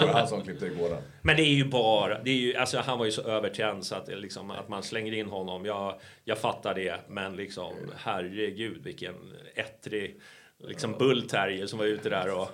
[0.00, 0.88] var det han som klippte igår.
[0.88, 0.96] då.
[1.22, 3.94] Men det är ju bara, det är ju, alltså han var ju så övertänd så
[3.94, 5.64] att, det liksom, att man slänger in honom.
[5.64, 9.14] Jag, jag fattar det, men liksom herregud vilken
[9.54, 10.20] ettrig
[10.62, 12.48] liksom bullterrier som var ute där och...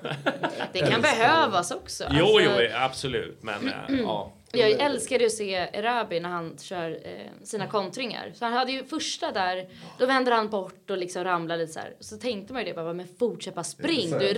[0.73, 2.05] Det kan behövas också.
[2.11, 4.33] jo, Alltså, jo, absolut, men äh, ja.
[4.53, 8.33] Jag älskade ju att se Erabi när han kör eh, sina kontringar.
[8.35, 9.69] Så han hade ju första där,
[9.99, 11.95] då vänder han bort och liksom ramlar lite så här.
[12.01, 14.33] Så tänkte man ju det bara, men fortsätt bara spring, du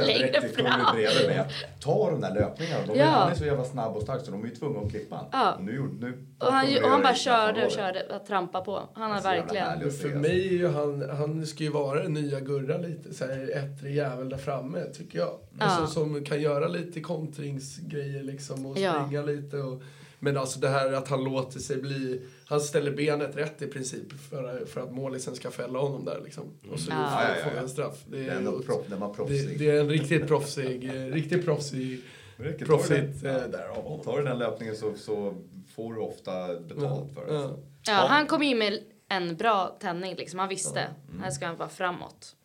[0.00, 0.80] här längre fram.
[0.80, 2.86] att Ta de där löpningarna.
[2.86, 3.06] De, Ja.
[3.06, 5.26] Han är så jävla snabb och stark så de är ju tvungna att klippa han.
[5.32, 5.52] Ja.
[5.52, 8.88] Och nu, gjorde- nu, Och han, och han bara körde och körde och trampade på.
[8.94, 9.80] Han har verkligen...
[9.80, 10.06] För alltså.
[10.08, 13.96] mig är ju han, han ska ju vara den nya Gurra lite, så här ettrig
[13.96, 15.38] jävel där framme, tycker jag.
[15.58, 19.08] Alltså, som kan göra lite kontringsgrejer liksom och Ja.
[19.12, 19.82] Springa lite och...
[20.18, 22.22] Men alltså det här att han låter sig bli...
[22.46, 26.44] Han ställer benet rätt i princip för, för att målisen ska fälla honom där liksom.
[26.72, 26.96] Och så Ja.
[26.96, 27.50] får Ja, ja, ja.
[27.50, 28.04] får en straff.
[28.06, 28.86] Det Det är ändå proff,
[29.28, 32.00] det, det är en riktigt proffsig, eh, riktigt proffsig,
[32.36, 34.04] du proffsigt eh, där av honom.
[34.04, 35.34] Tar du den löpningen så, så
[35.76, 37.34] får du ofta betalt för det.
[37.34, 37.58] Ja.
[37.86, 40.38] Ja, han kom in med en bra tändning liksom.
[40.38, 40.88] Han visste.
[41.20, 42.36] Här ska han vara framåt.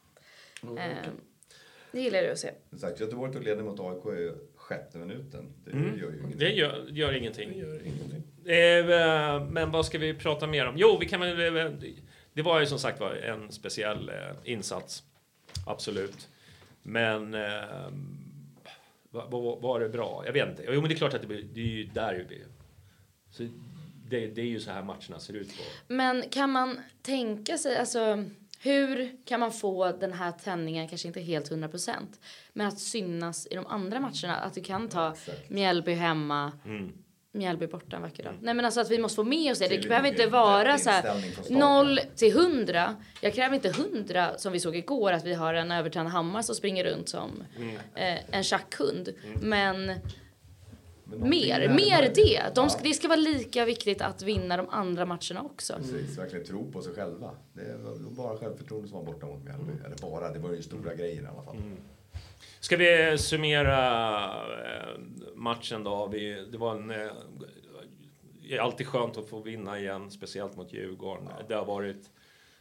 [0.64, 1.10] Eh,
[1.92, 2.52] det gillar jag att se.
[2.78, 4.06] Sagt, Göteborg tog ledning mot AIK
[4.68, 5.54] sjätte minuten.
[5.66, 6.40] Det gör ju ingenting.
[6.40, 7.50] Det gör, gör ingenting.
[7.52, 8.24] Det gör ingenting.
[8.46, 10.74] Eh, men vad ska vi prata mer om?
[10.78, 11.58] Jo, vi kan väl...
[11.58, 11.72] eh,
[12.34, 15.04] Det var ju som sagt var en speciell eh, insats.
[15.66, 16.30] Absolut.
[16.84, 17.34] Men...
[17.34, 17.42] Eh,
[19.10, 20.24] var, var, var det bra?
[20.26, 20.64] Jag vet inte.
[20.68, 22.46] Jo, men det är klart att det, blir, det är ju där det blir.
[23.32, 23.44] Så
[24.10, 25.64] det, det är ju så här matcherna ser ut på.
[25.94, 28.24] Men kan man tänka sig, alltså
[28.68, 31.92] hur kan man få den här tändningen, kanske inte helt 100%
[32.54, 34.36] men att synas i de andra matcherna?
[34.36, 35.16] Att du kan ta
[35.48, 36.52] Mjällby hemma,
[37.32, 38.34] Mjällby borta en vacker dag.
[38.42, 39.68] Nej men alltså att vi måste få med oss det.
[39.68, 41.60] Det behöver inte vara så här inställning från starten.
[41.60, 42.96] 0 till 100.
[43.22, 46.56] Jag kräver inte 100 som vi såg igår att vi har en övertänd hammar som
[46.56, 47.44] springer runt som
[47.96, 49.10] eh, en tjackhund.
[49.42, 50.00] Men Men
[51.16, 52.56] mer, mer det.
[52.56, 52.84] De ska, Ja.
[52.84, 55.74] det ska vara lika viktigt att vinna de andra matcherna också.
[55.74, 57.32] Precis, verkligen tro på sig själva.
[57.54, 59.72] Det var bara självförtroende som var borta mot Mjällby.
[59.86, 61.56] Eller bara, det var ju stora grejer i alla fall.
[62.60, 65.00] Ska vi summera eh,
[65.36, 66.08] matchen då?
[66.08, 66.92] Vi, det var en...
[66.92, 67.08] Eh,
[68.50, 71.28] det är alltid skönt att få vinna igen, speciellt mot Djurgården.
[71.48, 72.10] Det har varit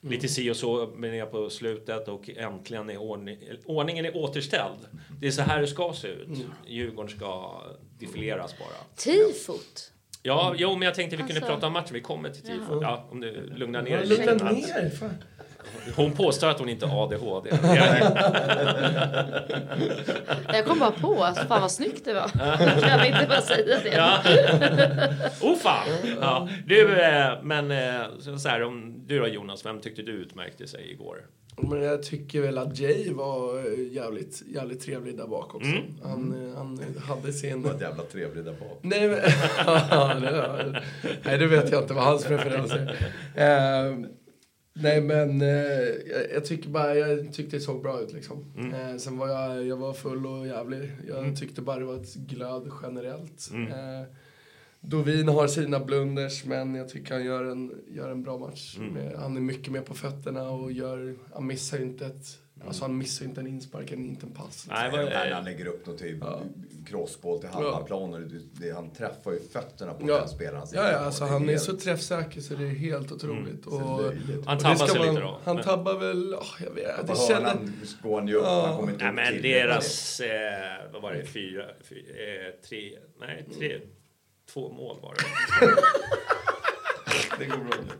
[0.00, 4.78] lite si och så med det på slutet och äntligen är ordning, ordningen är återställd.
[5.20, 6.46] Det är så här det ska se ut.
[6.66, 7.62] Djurgården ska
[7.98, 8.68] defileras bara.
[8.96, 9.92] Tifot.
[10.22, 11.94] Ja, jo, men jag tänkte vi kunde Alltså- prata om matchen.
[11.94, 12.82] Vi kommer till tifo.
[12.82, 14.44] Ja, om du lugnar ner dig Lugna lite.
[14.82, 14.90] ner!
[14.90, 15.14] Fan.
[15.96, 17.50] Hon påstår att hon inte har ADHD.
[20.52, 22.28] Jag kom bara på, alltså, fan vad snyggt det var.
[22.80, 23.88] kan jag inte bara säga det?
[23.96, 24.18] Ja.
[25.48, 25.86] oh fan!
[26.20, 26.48] Ja.
[26.66, 28.02] Du, eh, men eh,
[28.38, 31.18] så här, om du då Jonas, vem tyckte du utmärkte sig igår?
[31.62, 35.70] Men jag tycker väl att Jay var eh, jävligt, jävligt trevlig där bak också.
[35.70, 35.82] Mm.
[36.02, 37.62] Han, eh, han hade sin...
[37.62, 38.78] Var jävla trevligt där bak.
[38.82, 39.20] Nej, men,
[41.24, 43.86] nej, det vet jag inte vad hans preferenser är.
[43.86, 43.98] Eh,
[44.72, 45.48] nej, men eh,
[46.34, 48.44] jag, tycker bara, jag tyckte det såg bra ut liksom.
[48.74, 50.90] Eh, sen var jag, jag var full och jävlig.
[51.08, 53.50] Jag tyckte bara det var ett glöd generellt.
[53.54, 54.02] Eh,
[54.80, 58.76] Dovin har sina blunders, men jag tycker han gör en, gör en bra match.
[58.78, 62.26] Med, han är mycket mer på fötterna och gör, han missar inte ett,
[62.66, 64.66] alltså han missar inte en inspark, inte en pass.
[64.70, 66.40] Nej, Nej, vad, när han lägger upp någon typ Ja.
[66.86, 68.28] crossboll till halva planen.
[68.28, 70.66] Det, det, han träffar ju fötterna på Ja, den spelaren.
[70.72, 73.64] ja, ja alltså han är helt- så träffsäker så det är helt otroligt.
[73.64, 74.12] Så Och.
[74.46, 75.38] Han tabbar sig man- lite då.
[75.44, 77.56] Han Men- tabbar väl, oh, jag vet På det känner,
[78.02, 78.42] går han ju upp.
[78.44, 78.66] Ja.
[78.66, 79.42] Han kommer inte Nej, upp men till.
[79.52, 83.80] deras, eh, vad var det, fyra, fyra eh, tre, nej, tre,
[84.52, 85.24] två mål var det.
[87.38, 87.92] Det går bra nu.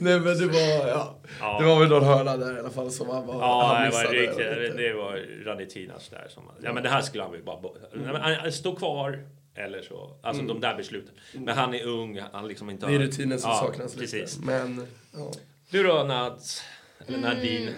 [0.00, 1.18] Nej men det var, ja.
[1.60, 3.90] Det var väl någon hörna där i alla fall som han var, Ja, han det
[3.90, 6.42] var, riktigt, det var Radetinas där som...
[6.62, 7.58] Ja, men det här skulle han väl bara...
[7.92, 10.10] Men han- Stå kvar, eller så.
[10.22, 11.14] Alltså de där besluten.
[11.32, 12.98] Men han är ung, han liksom inte Mm.
[12.98, 14.12] Det är har- rutinen som ja, saknas precis.
[14.36, 14.46] lite.
[14.46, 15.30] Men, ja.
[15.70, 16.62] Du då, Nads?
[17.06, 17.30] Eller Mm.
[17.36, 17.70] Nadine?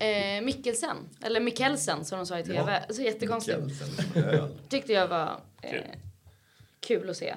[0.00, 2.82] Eh, Mikkelsen, eller Mikkelsen som de sa i TV.
[2.90, 3.58] Så jättekonstigt.
[3.58, 4.48] Mikkelsen, öl.
[4.68, 5.80] Tyckte jag var eh,
[6.90, 7.00] Kul.
[7.00, 7.34] kul att se.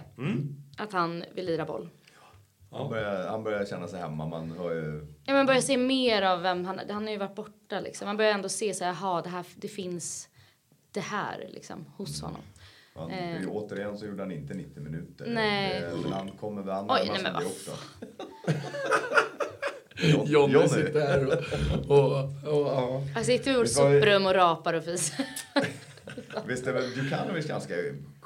[0.77, 1.89] Att han vill lira boll.
[2.71, 4.25] Han börjar, han börjar känna sig hemma.
[4.25, 5.07] Man hör ju...
[5.25, 8.05] Ja, man börjar se mer av vem han Han har ju varit borta liksom.
[8.07, 10.29] Man börjar ändå se så här, jaha, det här, det finns
[10.91, 12.41] det här liksom hos honom.
[12.95, 13.41] Han, Eh.
[13.41, 15.25] ju- Återigen så gjorde han inte 90 minuter.
[15.27, 15.83] Nej.
[15.83, 17.71] Eh, Men han kommer väl han Oj, nej, sig men det också.
[20.31, 21.33] Johnny sitter här och,
[21.89, 22.23] och,
[22.53, 23.01] och ja.
[23.15, 25.25] Han sitter i vårt soprum och rapar och fiser.
[26.47, 27.73] Visst är väl Djukanovic ganska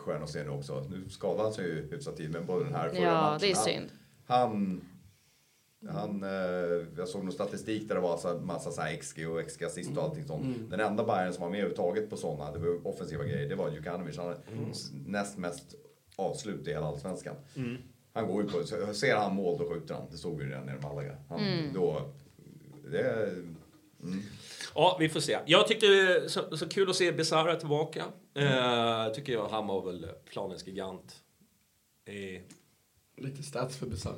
[0.08, 0.86] skön att se nu också.
[0.90, 3.38] Nu skadade han sig ju hyfsat tid, men både den här förra Ja, matchen.
[3.42, 3.90] det är han- synd.
[4.28, 4.82] Han...
[5.90, 6.30] Han, eh,
[6.98, 9.98] jag såg någon statistik där det var här massa så här XG och XG assist
[9.98, 10.70] och allting sånt.
[10.70, 13.72] Den enda Bayern som var med överhuvudtaget på sådana, det var offensiva grejer, det var
[13.72, 14.18] Djukanovic.
[14.18, 14.40] Han hade
[14.72, 15.76] s- näst mest
[16.16, 17.36] avslut i hela Allsvenskan.
[18.14, 20.04] Han går ju på, ser han mål då skjuter han.
[20.12, 21.18] Det såg vi ju redan nere i Malaga.
[21.30, 21.40] Han,
[21.74, 22.14] Då,
[22.92, 23.44] det är,
[24.76, 25.38] Ja, vi får se.
[25.46, 25.88] Jag tyckte
[26.28, 28.04] så, så kul att se Besara tillbaka.
[28.38, 31.24] Eh, tycker jag han var väl planens gigant.
[32.06, 32.42] Eh,
[33.18, 34.16] Lite stats för Besara.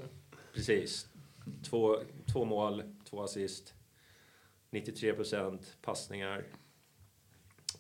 [0.53, 1.07] precis.
[1.69, 1.97] Två,
[2.33, 3.73] två mål, två assist.
[4.69, 6.43] 93 procent passningar.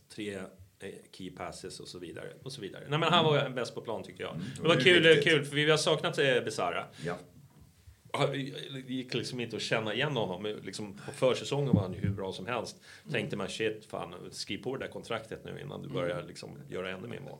[0.09, 0.35] Tre
[0.79, 2.33] eh, key passes och så vidare.
[2.43, 2.83] Och så vidare.
[2.89, 4.35] Nej, men han var bäst på plan tycker jag.
[4.55, 5.23] Det var det är kul, viktigt.
[5.23, 6.85] kul för vi har saknat eh, Besara.
[7.05, 7.17] ja.
[8.87, 10.55] Det gick liksom inte att känna igen honom.
[10.63, 12.77] Liksom, på försäsongen var han ju hur bra som helst.
[13.11, 16.89] Tänkte man shit, fan, skriv på det där kontraktet nu innan du börjar liksom, göra
[16.89, 17.39] ännu mer mål.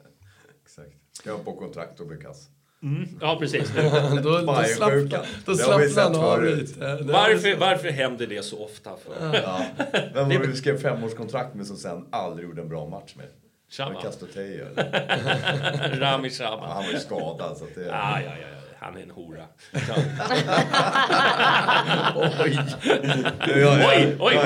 [0.64, 0.92] Exakt.
[1.12, 2.50] Ska jag på kontrakt och bli kass.
[3.22, 3.72] Ja, precis.
[3.76, 6.80] Då, då slappnar då han av lite.
[7.04, 8.98] Varför, varför händer det så ofta?
[8.98, 9.36] För?
[9.36, 9.66] Ja.
[10.14, 13.28] Vem var det du skrev femårskontrakt med som sen aldrig gjorde en bra match med?
[14.02, 16.00] Castoteio eller?
[16.00, 16.70] Rami Ja, Shaman.
[16.70, 17.86] han var ju skadad så att det...
[17.86, 18.59] Ja, ja, ja, ja.
[18.80, 19.44] Han är en hora.
[22.16, 22.60] Oj!
[23.46, 24.40] Oj, oj,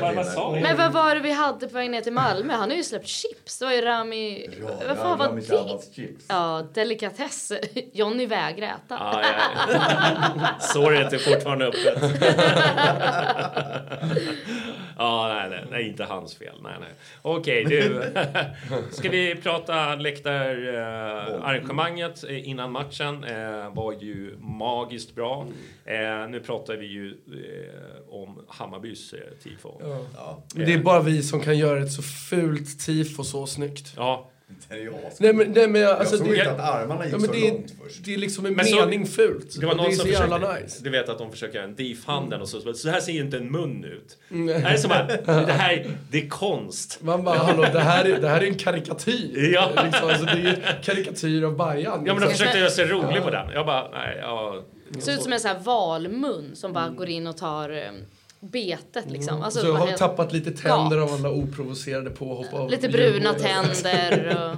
[0.00, 0.58] vad vad- sa?
[0.62, 2.52] Men vad var det vi hade på väg ner till Malmö?
[2.54, 3.58] Han har ju släppt chips.
[3.58, 4.48] Det var ju Rami...
[4.60, 5.42] Ja, vad fan var det?
[5.94, 6.24] Chips.
[6.28, 7.52] Ja, delikatess.
[7.92, 8.76] Johnny vägrar äta.
[8.88, 9.30] Ja, ja.
[10.60, 12.02] Såret är fortfarande öppet.
[14.98, 16.54] ja, nej, nej, nej, inte hans fel.
[16.62, 16.90] Nej, nej.
[17.22, 18.02] Okej, du.
[18.92, 23.24] Ska vi prata läktararrangemanget eh, innan matchen?
[23.24, 25.46] Eh, var ju magiskt bra.
[25.84, 29.72] Eh, nu pratar vi ju eh, om Hammarbys eh, tifo.
[29.80, 29.98] Ja.
[30.16, 33.92] Ja, Men Det är bara vi som kan göra ett så fult tifo så snyggt.
[34.68, 34.94] Det är jag.
[35.20, 37.32] Nej men, nej, men Jag alltså, såg det, inte att armarna gick ja, men så
[37.34, 38.04] det, långt först.
[38.04, 39.60] det är liksom en Men så- mening fult.
[39.60, 40.84] Det var Och det någon är som så jävla försökte, nice.
[40.84, 43.36] du vet att de försöker göra en DIF-handen och så, så här ser ju inte
[43.36, 44.18] en mun ut.
[44.46, 46.98] Det här är som att, det här, det är konst.
[47.02, 49.50] Man bara, hallå, det här är, det här är en karikatyr.
[49.54, 49.70] Ja.
[49.84, 51.82] Liksom, alltså, det är ju karikatyr av Bajan.
[51.84, 52.30] Ja men de liksom.
[52.30, 53.50] försökte göra sig rolig på den.
[53.54, 54.64] Jag bara, nej, ja.
[55.00, 57.90] Ser ut som en sån här valmun som bara går in och tar eh,
[58.40, 59.42] betet liksom.
[59.42, 59.72] Alltså, Mm.
[59.72, 64.56] så har helt- tappat lite tänder av alla oprovocerade påhopp av Lite bruna tänder och...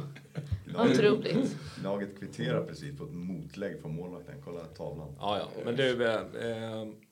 [0.91, 1.57] Otroligt.
[1.85, 4.35] Laget kvitterar precis på ett motlägg från målvakten.
[4.45, 5.14] Kolla tavlan.
[5.20, 5.62] Ja, ja.
[5.64, 6.20] Men du, eh,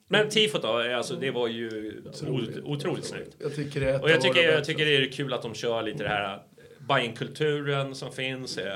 [0.08, 3.36] men tifot då, eh, alltså det var ju otroligt, otroligt snyggt.
[3.38, 5.82] Jag tycker det är Och jag tycker, jag tycker det är kul att de kör
[5.82, 6.42] lite det här
[6.88, 8.66] Bajen-kulturen som finns, eh,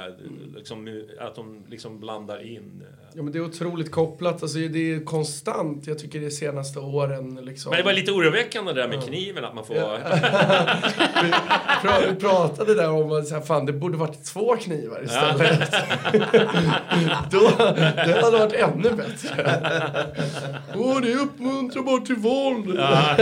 [0.56, 2.82] liksom, att de liksom blandar in.
[2.82, 2.98] eh.
[3.14, 4.42] Ja, men det är otroligt kopplat.
[4.42, 5.86] Alltså, det är konstant.
[5.86, 7.38] Jag tycker är senaste åren.
[7.42, 7.70] Liksom.
[7.70, 9.74] Men det var lite oroväckande det där med kniven, att man får...
[11.82, 15.72] Pra, vi pratade där om att så här, fan, det borde varit två knivar istället.
[17.30, 19.60] Då, det hade varit ännu bättre.
[20.76, 22.74] Åh, det uppmuntrar bara till våld.
[22.78, 23.16] Ja,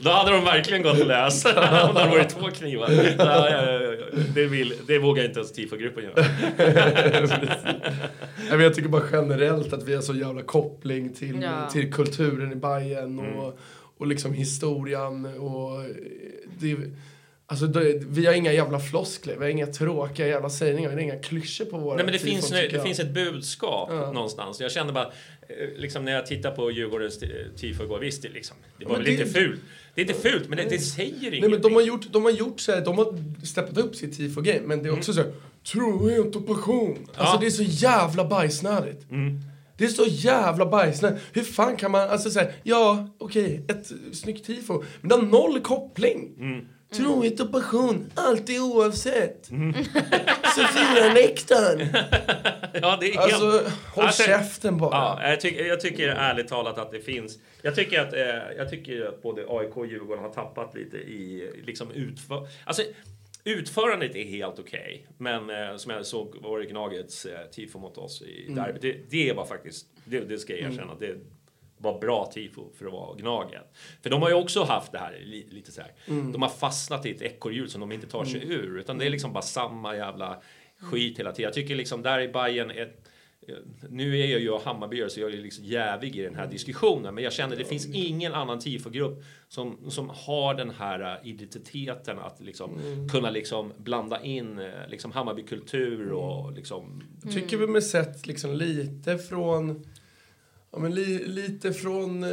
[0.00, 1.44] då hade de verkligen gått lös.
[1.46, 2.90] Om det hade varit två knivar.
[3.18, 4.15] Ja, ja, ja, ja.
[4.34, 6.14] Det, vill, det vågar inte ens tifogruppen göra.
[8.50, 11.68] Nej, jag tycker bara generellt att vi har så jävla koppling till, Ja.
[11.70, 13.56] till kulturen i Bayern och, Mm.
[13.98, 15.24] och liksom historien.
[15.26, 15.84] Och
[16.58, 16.76] det,
[17.46, 21.02] alltså det, vi har inga jävla floskler, vi har inga tråkiga jävla sägningar, vi har
[21.02, 24.12] inga klyschor på våra Nej, men det, tifon, finns, nu, det finns ett budskap Ja.
[24.12, 24.60] någonstans.
[24.60, 25.04] Jag kände bara,
[25.48, 28.92] eh, liksom när jag tittar på Djurgårdens eh, tifo igår, visst det, liksom, det var
[28.92, 29.60] Men väl det- lite fult.
[29.96, 31.40] Det är inte fult, men det, det säger ingenting.
[31.40, 33.14] Nej, men de har gjort, de har gjort så här, de har
[33.46, 35.32] steppat upp sitt tifo-game, men det är också så här,
[35.72, 36.96] trohet och passion.
[37.14, 37.32] Alltså Mm.
[37.32, 37.38] Ja.
[37.40, 39.10] det är så jävla bajsnödigt.
[39.10, 39.40] Mm.
[39.78, 41.22] Det är så jävla bajsnödigt.
[41.32, 45.60] Hur fan kan man, alltså säga, ja okej, ett snyggt tifo, men det har noll
[45.60, 46.30] koppling.
[46.38, 46.64] Mm.
[46.90, 49.46] Trohet och passion, alltid oavsett.
[50.56, 51.88] Sofia läktaren.
[52.82, 53.68] Ja, det är Alltså, helt...
[53.94, 54.90] håll Alltså, käften bara.
[55.22, 57.38] Ja, jag, tycker, jag tycker ärligt talat att det finns...
[57.62, 61.50] Jag tycker att, eh, jag tycker att både AIK och Djurgården har tappat lite i
[61.64, 62.48] liksom utför...
[62.64, 62.82] Alltså,
[63.44, 65.06] utförandet är helt okej.
[65.18, 68.82] men eh, som jag såg var det Gnagets eh, tifo mot oss i derbyt.
[68.82, 71.16] Det, det var faktiskt, det, det ska jag erkänna, det
[71.78, 73.72] var bra tifo för att vara Gnaget.
[74.02, 75.92] För de har ju också haft det här li, lite så här.
[76.32, 78.78] De har fastnat i ett ekorrhjul som de inte tar sig ur.
[78.78, 80.42] Utan det är liksom bara samma jävla
[80.78, 81.44] skit hela tiden.
[81.44, 82.92] Jag tycker liksom där i Bayern är
[83.90, 87.14] nu är jag ju Hammarbyare så jag är liksom jävig i den här diskussionen.
[87.14, 92.18] Men jag känner det finns ingen annan tifogrupp som, som har den här äh, identiteten
[92.18, 92.80] att liksom
[93.12, 97.02] kunna liksom blanda in äh, liksom Hammarbykultur och liksom...
[97.24, 99.84] Jag tycker vi har sett liksom lite från
[100.76, 102.30] Ja, men li, lite från, eh,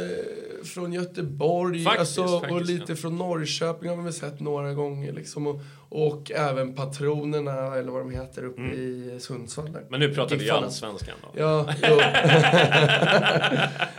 [0.64, 2.96] från Göteborg Faktiskt, alltså, och faktiskt, lite ja.
[2.96, 5.12] från Norrköping har vi sett några gånger.
[5.12, 9.72] Liksom, och, och även patronerna, eller vad de heter, uppe i Sundsvall.
[9.72, 9.86] Där.
[9.90, 11.40] Men nu pratar vi allsvenskan då.
[11.40, 11.96] Ja, jo.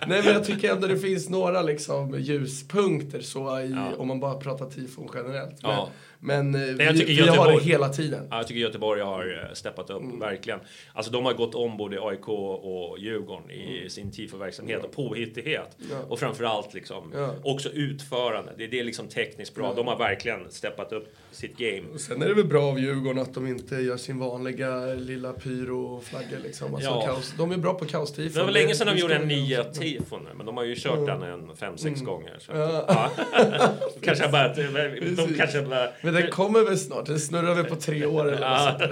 [0.07, 3.87] Nej, men jag tycker ändå det finns några liksom, ljuspunkter så i, Ja.
[3.97, 5.63] om man bara pratar tifon generellt.
[5.63, 5.87] Men.
[6.25, 8.27] Men eh, vi, jag tycker vi har det hela tiden.
[8.31, 10.19] Ja, jag tycker Göteborg har eh, steppat upp, Mm.
[10.19, 10.59] verkligen.
[10.93, 15.77] Alltså de har gått om både AIK och Djurgården i sin tifo-verksamhet och påhittighet.
[15.79, 15.91] Mm.
[15.91, 16.05] Ja.
[16.09, 17.35] Och framförallt liksom Ja.
[17.43, 18.51] också utförande.
[18.57, 19.73] Det, det är liksom tekniskt bra.
[19.73, 21.83] De har verkligen steppat upp sitt game.
[21.93, 25.33] Och sen är det väl bra av Djurgården att de inte gör sin vanliga lilla
[25.33, 26.75] pyroflagga liksom.
[26.75, 27.01] Alltså, Ja.
[27.05, 27.33] kaos.
[27.37, 28.33] De är bra på kaostifon.
[28.33, 29.81] Det var länge sedan de gjorde en vi nya också.
[29.81, 32.35] tifo nu, men de har ju kört den en fem, sex gånger.
[32.39, 32.51] Så.
[32.51, 32.63] Mm.
[32.63, 32.85] Ja.
[32.87, 33.69] Ja.
[34.01, 34.53] Kanske bara...
[34.53, 35.89] De kanske bara...
[36.21, 37.05] Den kommer väl snart?
[37.05, 38.79] Den snurrar väl på tre år eller Ja.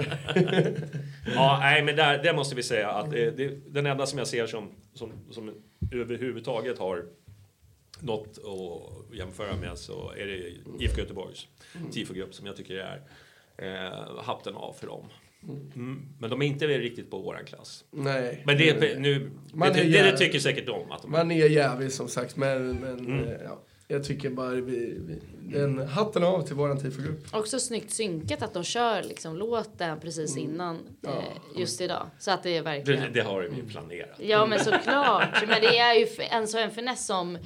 [1.34, 4.28] ja, nej, men där, det måste vi säga att det, det, den enda som jag
[4.28, 5.54] ser som, som, som
[5.92, 7.04] överhuvudtaget har
[8.00, 10.38] något att jämföra med så är det
[10.84, 11.46] IFK Göteborgs
[11.92, 13.02] tifogrupp som jag tycker är
[13.58, 15.04] eh, hatten av för dem.
[15.74, 16.02] Mm.
[16.18, 17.84] Men de är inte riktigt på våran klass.
[17.90, 18.42] Nej.
[18.46, 21.18] Men det, nu, Man det, det, det tycker säkert de att de är.
[21.18, 23.24] Man är jävig som sagt, men, men Mm.
[23.24, 23.62] eh, ja.
[23.88, 25.20] Jag tycker bara vi, vi
[25.58, 27.34] den hatten av till våran tifogrupp.
[27.34, 31.10] Också snyggt synkat att de kör liksom låten precis innan eh,
[31.56, 32.06] just idag.
[32.18, 33.12] Så att det är Det, verkligen...
[33.12, 34.18] det har vi ju planerat.
[34.18, 35.48] Ja men såklart.
[35.48, 37.36] Men det är ju en så en finess som...
[37.36, 37.40] Eh,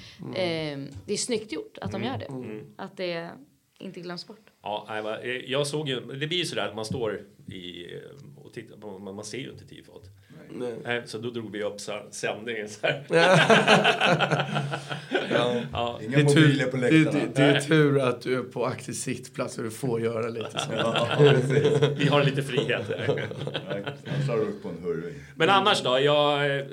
[1.07, 2.61] det är snyggt gjort att de gör det.
[2.77, 3.31] Att det
[3.79, 4.51] inte glöms bort.
[4.63, 7.21] Ja, eh, jag såg ju, det blir ju sådär att man står
[7.53, 7.87] i
[8.37, 10.05] och tittar på, man, man ser ju inte tifot.
[10.51, 10.75] Nej.
[10.85, 13.05] Nej, så då drog vi upp så här, sändningen så här.
[15.31, 15.99] Ja.
[16.03, 17.25] Inga Det är, mobiler tur, på det, läktarna.
[17.25, 20.59] det, det är tur att du är på aktiv sittplats och du får göra lite
[20.59, 20.73] så.
[20.77, 21.09] Ja.
[21.97, 22.83] Vi har lite frihet
[24.07, 25.15] Han slår upp på en hurving.
[25.37, 25.99] Men annars då?
[26.01, 26.65] Jag, eh,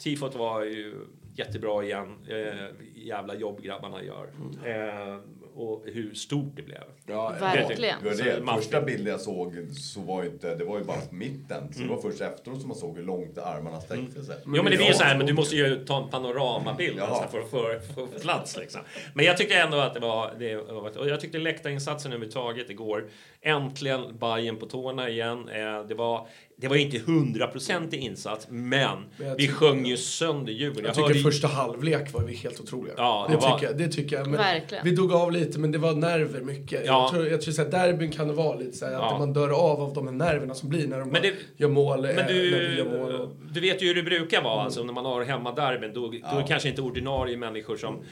[0.00, 0.94] tifot var ju
[1.36, 2.14] jättebra igen.
[2.28, 2.64] Eh,
[2.94, 4.28] jävla jobb grabbarna gör.
[4.64, 5.18] Eh,
[5.58, 6.82] och hur stort det blev.
[7.06, 8.02] Ja, Verkligen.
[8.02, 8.42] Det det.
[8.42, 11.72] man- Första bilden jag såg så var ju inte, det var ju bara mitten.
[11.72, 14.36] Så det var först efteråt som man såg hur långt armarna sträckte sig.
[14.46, 17.06] Jo men det blir ju så här, men du måste ju ta en panoramabild Jaha.
[17.06, 18.80] alltså, för att få, plats liksom.
[19.14, 23.08] Men jag tyckte ändå att det var, det var och jag tyckte läktarinsatsen överhuvudtaget igår,
[23.40, 25.48] äntligen Bajen på tårna igen.
[25.48, 26.26] Eh, det var,
[26.60, 30.84] det var inte hundraprocentig insats, men Men jag vi sjöng ju sönder Djurgården.
[30.84, 32.94] Jag hörde tycker ju- första halvlek var vi helt otroliga.
[32.96, 34.26] Ja, det, det var- tycker jag, det tycker jag.
[34.26, 34.84] Men Verkligen.
[34.84, 36.82] Vi dog av lite, men det var nerver mycket.
[36.86, 37.02] Ja.
[37.02, 39.12] Jag tror, jag tror här, derbyn kan det vara lite så här, Ja.
[39.12, 41.68] att man dör av av de här nerverna som blir när de Men det- gör
[41.68, 42.04] mål.
[42.04, 44.62] eh, Men när vi gör mål du, och, du vet ju hur det brukar vara
[44.62, 45.92] alltså, när man har hemmaderbyn.
[45.94, 46.06] Då, då
[46.36, 48.02] är det kanske inte ordinarie människor som,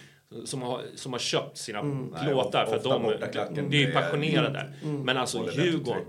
[0.44, 2.66] som, har, som har köpt sina Nej, plåtar.
[2.66, 4.72] För att ofta de, det är ju det är- passionerade.
[5.05, 6.03] Men alltså Djurgården.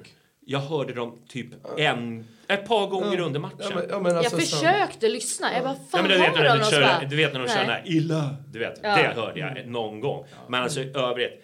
[0.49, 3.57] Jag hörde dem typ en, ett par gånger under matchen.
[3.59, 5.53] ja, men, ja, men alltså, jag så- försökte lyssna.
[5.53, 7.59] Jag bara, Ja, fan men du vet när de kör, du vet när de kör
[7.59, 8.95] den här illa, du vet, Ja.
[8.95, 10.25] det hörde jag någon gång.
[10.47, 11.43] Men alltså i övrigt,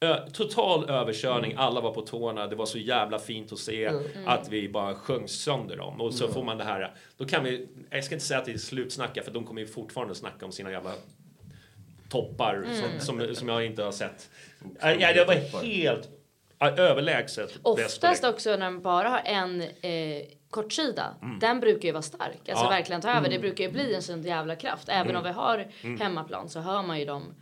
[0.00, 3.90] ö, total överkörning, alla var på tårna, det var så jävla fint att se
[4.26, 6.00] att vi bara sjöng sönder dem.
[6.00, 8.52] Och så får man det här, då kan vi, jag ska inte säga att det
[8.52, 10.92] är slutsnacka för de kommer ju fortfarande snacka om sina jävla
[12.08, 14.30] toppar som, som, som jag inte har sett.
[14.80, 16.16] Ja, det var helt ja,
[16.68, 19.68] överlägset Oftast också när man bara har en eh,
[20.50, 21.14] kortsida.
[21.40, 22.20] Den brukar ju vara stark.
[22.48, 22.54] Alltså Mm.
[22.54, 22.66] Ja.
[22.66, 22.70] Mm.
[22.70, 23.30] verkligen ta över.
[23.30, 24.88] Det brukar ju bli en sån jävla kraft.
[24.88, 25.66] Även om vi har
[25.98, 27.34] hemmaplan så hör man ju dem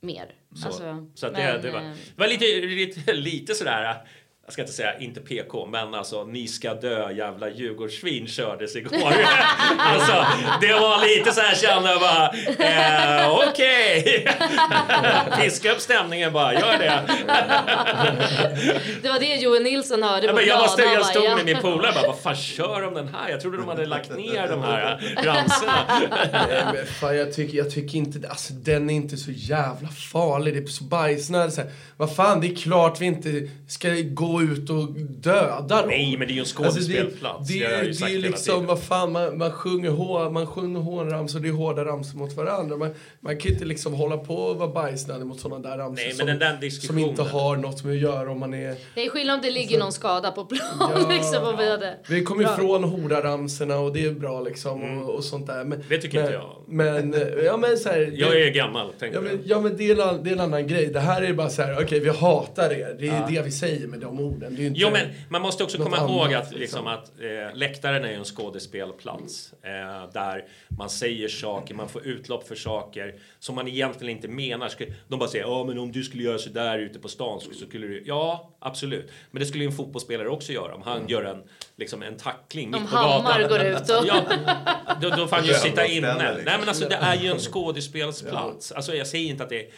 [0.00, 0.34] mer.
[0.54, 3.96] Så, Alltså, så att men, det, det, var, eh, det var lite, lite, lite sådär
[4.44, 8.98] jag ska inte säga inte PK, men alltså ni ska dö jävla Djurgårdssvin kördes igår.
[9.78, 10.26] alltså,
[10.60, 12.26] det var lite så här kände jag bara,
[12.68, 14.28] eh, okej.
[15.40, 17.02] Fiska upp stämningen bara, gör det.
[19.02, 21.92] Det var det Johan Nilsson hörde Ja, men jag, måste, jag stod med min polare
[21.94, 23.28] bara, vad fan kör de den här?
[23.30, 25.86] Jag trodde de hade lagt ner de här ramsorna.
[26.72, 28.28] Nej, fan, jag, tycker, jag tycker inte.
[28.28, 30.54] Alltså, den är inte så jävla farlig.
[30.54, 31.64] Det är så bajsnödig.
[31.96, 35.88] Vad fan, det är klart vi inte ska gå ut och döda dem.
[35.88, 37.24] Nej, men det är ju en skådespelplats.
[37.38, 40.80] Alltså, det, Det det, det, är liksom, vad fan, man, man sjunger hår, man sjunger
[40.80, 42.76] hånramsor, det är hårda ramsor mot varandra.
[42.76, 46.12] Man, man kan inte liksom hålla på och vara bajsnödig mot sådana där ramsor Nej,
[46.12, 48.74] som, där som inte har något med att göra om man är...
[48.94, 51.08] Det är skillnad om det ligger någon skada på plan Ja.
[51.10, 51.96] liksom om vi hade...
[52.08, 52.52] Vi kommer Bra.
[52.52, 55.64] ifrån horaramsorna och det är bra liksom och, och sånt där.
[55.64, 55.84] Men, Mm.
[55.88, 56.56] Det tycker men, inte jag.
[56.68, 59.76] Men, eh, ja men så här, Jag det- är gammal, tänker Ja men, ja, men
[59.76, 60.86] det, är en, annan- det är en annan grej.
[60.86, 62.96] Det här är bara så här, okej vi hatar er.
[63.00, 64.54] Det är det vi säger med de orden.
[64.56, 66.86] Det är inte Jo, men man måste också komma ihåg annat, att, liksom, liksom.
[66.86, 72.48] att eh, läktaren är ju en skådespelplats eh, där man säger saker, man får utlopp
[72.48, 74.70] för saker som man egentligen inte menar.
[75.08, 77.52] De bara säger ja, men om du skulle göra så där ute på stan så
[77.52, 78.02] skulle du...
[78.06, 79.10] Ja, absolut.
[79.30, 81.42] Men det skulle ju en fotbollsspelare också göra om han gör en,
[81.76, 83.22] liksom, en tackling Om mitt på gatan.
[83.22, 84.06] Hammar går ut och...
[84.06, 84.24] Ja,
[85.00, 86.14] då, då får han ju sitta inne.
[86.14, 86.44] Liksom.
[86.44, 88.72] Nej, men alltså det är ju en skådespelsplats.
[88.72, 89.70] Alltså jag säger inte att det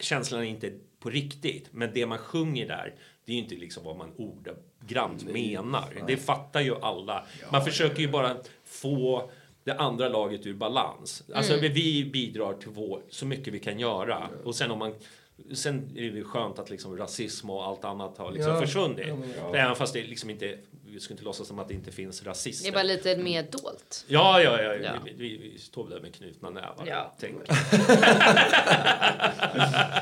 [0.00, 2.94] känslan är inte på riktigt, men det man sjunger där,
[3.24, 6.04] det är ju inte liksom vad man ordagrant menar.
[6.06, 7.26] Det fattar ju alla.
[7.52, 9.30] Man försöker ju bara få
[9.64, 11.22] det andra laget ur balans.
[11.34, 14.28] Alltså vi bidrar till vår, så mycket vi kan göra.
[14.44, 14.94] Och sen om man
[15.54, 18.60] Sen är det ju skönt att liksom rasism och allt annat har liksom Ja.
[18.60, 19.06] försvunnit.
[19.08, 20.58] Ja, men Även fast det liksom inte,
[20.94, 22.68] vi ska inte låtsas som att det inte finns Det rasister.
[22.68, 24.04] är bara lite mer dolt.
[24.08, 24.74] Ja, ja, ja.
[24.74, 24.92] Ja.
[25.04, 26.84] Vi, vi, vi står där med knutna nävar.
[26.86, 27.14] Ja.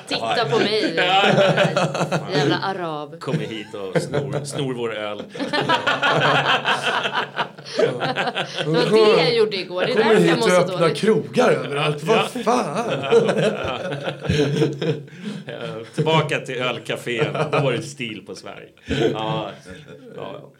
[0.07, 0.95] Titta på mig.
[2.34, 3.20] Jävla arab.
[3.20, 5.22] Kommer hit och snor, snor vår öl.
[7.77, 7.93] Det
[8.67, 9.83] var det jag gjorde igår.
[9.83, 10.97] Det är Kommer därför jag hit mår och så dåligt.
[10.97, 12.03] krogar överallt.
[12.05, 12.91] Vad fan?
[15.47, 17.33] Eh, Tillbaka till ölcafén.
[17.53, 18.69] Då var det stil på Sverige.
[19.13, 19.51] Ja,
[20.17, 20.53] ja.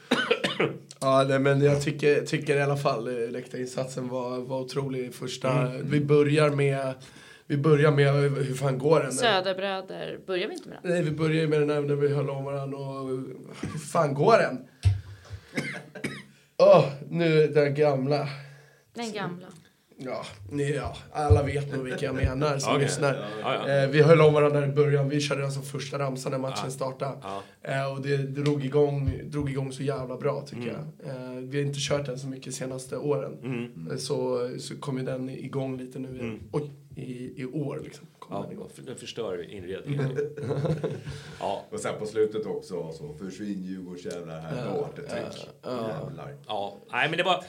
[1.01, 5.15] Ja, nej, men jag tycker, tycker i alla fall eh, läktarinsatsen var, var otrolig.
[5.15, 6.95] Första, Vi börjar med...
[7.47, 9.13] Vi börjar med hur fan går den?
[9.13, 10.19] Söderbröder.
[10.27, 10.89] Börjar vi inte med det?
[10.89, 14.15] Nej, vi börjar ju med den här när vi höll om varandra och hur fan
[14.15, 14.59] går den?
[16.61, 18.29] Åh, nu den gamla.
[18.95, 19.47] Den gamla.
[20.03, 22.85] Ja, ni, ja, alla vet nog vilka jag menar som Okej.
[22.85, 23.27] lyssnar.
[23.43, 23.83] Ja, ja.
[23.83, 25.09] Eh, vi höll om varandra i början.
[25.09, 26.71] Vi körde alltså första ramsan när matchen Ja.
[26.71, 27.17] startade.
[27.23, 27.43] Ja.
[27.63, 30.75] Eh, och det drog igång, drog igång så jävla bra tycker Mm.
[31.05, 31.15] jag.
[31.17, 33.39] Eh, vi har inte kört den så mycket senaste åren.
[33.43, 33.89] Mm.
[33.91, 36.39] Eh, så, så kom ju den igång lite nu i, Mm.
[36.53, 37.81] oj, i, i år.
[37.85, 40.18] Liksom, Ja, den förstör inredningen.
[41.41, 44.66] Ja, Och sen på slutet också så försvinn Djurgårdsjävlar här.
[44.74, 45.47] Då vart det tryck.
[45.64, 46.37] Jävlar.
[46.47, 46.76] ja.
[46.93, 47.45] Nej, men det var...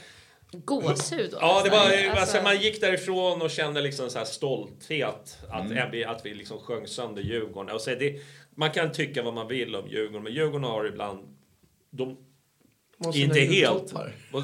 [0.52, 1.34] Gåshud.
[1.42, 5.72] Ja, det var, Alltså, alltså, man gick därifrån och kände liksom så här stolthet att,
[5.72, 7.76] MB, att vi liksom sjöng sönder Djurgården.
[7.76, 8.22] Och så det,
[8.56, 11.38] man kan tycka vad man vill om Djurgården, men Djurgården har ibland...
[11.90, 12.18] De,
[13.16, 13.94] inte helt.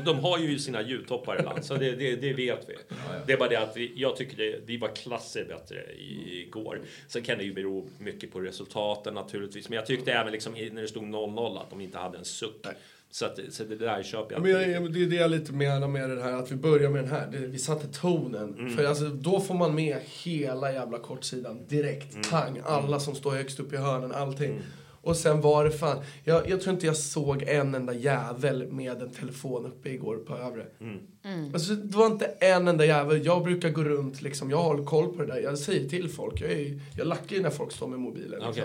[0.06, 2.76] De har ju sina ljudtoppar ibland, så det, det, det vet vi.
[3.28, 6.82] Det är bara det att vi, jag tycker det, vi var klasser bättre i- igår.
[7.08, 10.82] Sen kan det ju bero mycket på resultaten naturligtvis, men jag tyckte även liksom när
[10.82, 12.66] det stod 0-0 att de inte hade en suck.
[13.12, 14.42] Så, att, så det där köper jag.
[14.42, 17.04] Men jag, det är det jag lite menar med det här, att vi börjar med
[17.04, 17.28] den här.
[17.32, 18.56] Det, vi satte tonen.
[18.60, 18.76] Mm.
[18.78, 22.14] För alltså, då får man med hela jävla kortsidan direkt.
[22.14, 22.24] Mm.
[22.30, 22.62] Pang!
[22.66, 24.62] Alla som står högst upp i hörnen, allting.
[25.08, 29.02] Och sen var det fan, jag, jag tror inte jag såg en enda jävel med
[29.02, 30.66] en telefon uppe igår på övre.
[30.82, 31.54] Mm.
[31.54, 33.26] Alltså, det var inte en enda jävel.
[33.26, 35.40] Jag brukar gå runt, liksom, jag håller koll på det där.
[35.42, 38.42] Jag säger till folk, jag, är, jag lackar ju när folk står med mobilen.
[38.48, 38.64] Liksom.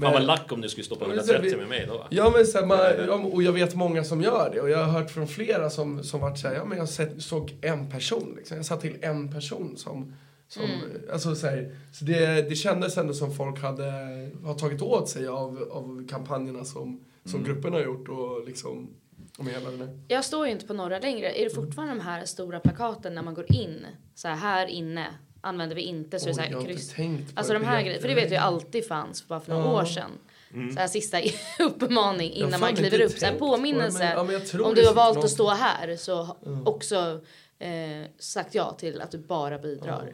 [0.00, 1.86] Fan vad lack om du skulle stå på Ja, men så 130 vi- med mig
[1.88, 2.06] då.
[2.10, 4.60] Ja, men så här, man, och jag vet många som gör det.
[4.60, 6.88] Och jag har hört från flera som, som varit så här, ja men jag
[7.22, 8.56] såg en person liksom.
[8.56, 10.14] Jag sa till en person som,
[10.48, 10.64] som
[11.12, 13.84] alltså så här, så det, det kändes ändå som folk hade,
[14.44, 18.90] har tagit åt sig av, av kampanjerna som, som grupperna har gjort och liksom,
[19.38, 19.98] om hela den här.
[20.08, 21.30] Jag står ju inte på norra längre.
[21.40, 23.86] Är det fortfarande de här stora plakaten när man går in?
[24.14, 25.06] Så här, här inne
[25.40, 26.18] använder vi inte.
[26.18, 26.92] Så det är så Oj, jag har här inte kryss.
[26.94, 27.58] tänkt på Alltså det.
[27.58, 28.00] de här grejerna.
[28.00, 30.10] För det vet jag ju alltid fanns bara för några år sedan.
[30.74, 31.18] Så här sista
[31.64, 33.10] uppmaning innan man kliver upp.
[33.12, 33.98] Så här tänkt på det, påminnelse.
[33.98, 37.20] men- ja, men jag tror Om du har valt någon- att stå här så också
[37.58, 40.12] eh, sagt ja till att du bara bidrar.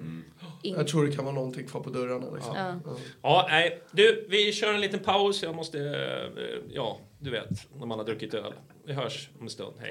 [0.62, 2.54] In- Jag tror det kan vara någonting kvar på dörrarna liksom.
[2.56, 2.96] Ja.
[3.22, 3.82] Ja, nej.
[3.92, 5.42] Du, vi kör en liten paus.
[5.42, 8.52] Jag måste, eh, ja, du vet, när man har druckit öl.
[8.84, 9.74] Vi hörs om en stund.
[9.80, 9.90] Hej.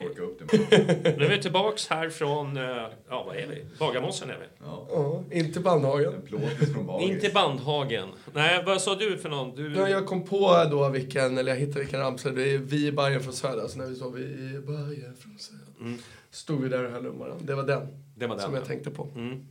[0.00, 1.16] Orka upp det.
[1.18, 2.62] Nu är vi tillbaks här från, eh,
[3.08, 3.64] ja vad är vi?
[3.78, 4.46] Bagarmossen är vi.
[4.60, 6.14] Ja, inte Bandhagen.
[6.14, 7.10] En plåtis från Bagis.
[7.10, 8.08] Inte Bandhagen.
[8.32, 9.56] Nej, vad sa du för någon?
[9.56, 9.74] Du...
[9.74, 12.30] Ja, jag kom på då vilken, eller jag hittade vilken ramsa.
[12.30, 13.62] Det är Vi i Bayern från Söder.
[13.62, 15.98] Alltså när vi sa Vi i Bayern från Söder.
[16.30, 17.38] Stod vi där och höll lummaran.
[17.40, 17.86] Det var den.
[18.16, 18.58] Det var den, Som ja.
[18.58, 19.08] jag tänkte på.
[19.14, 19.46] Mm.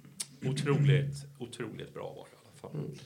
[0.46, 2.98] Otroligt, otroligt bra var det i alla fall.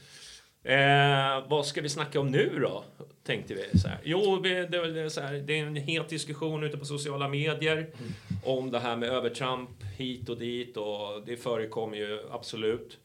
[0.64, 2.84] Eh, vad ska vi snacka om nu då?
[3.24, 4.00] Tänkte vi så här.
[4.04, 7.88] Jo, det är, så här, det är en het diskussion ute på sociala medier
[8.46, 12.98] om det här med övertramp hit och dit och det förekommer ju absolut.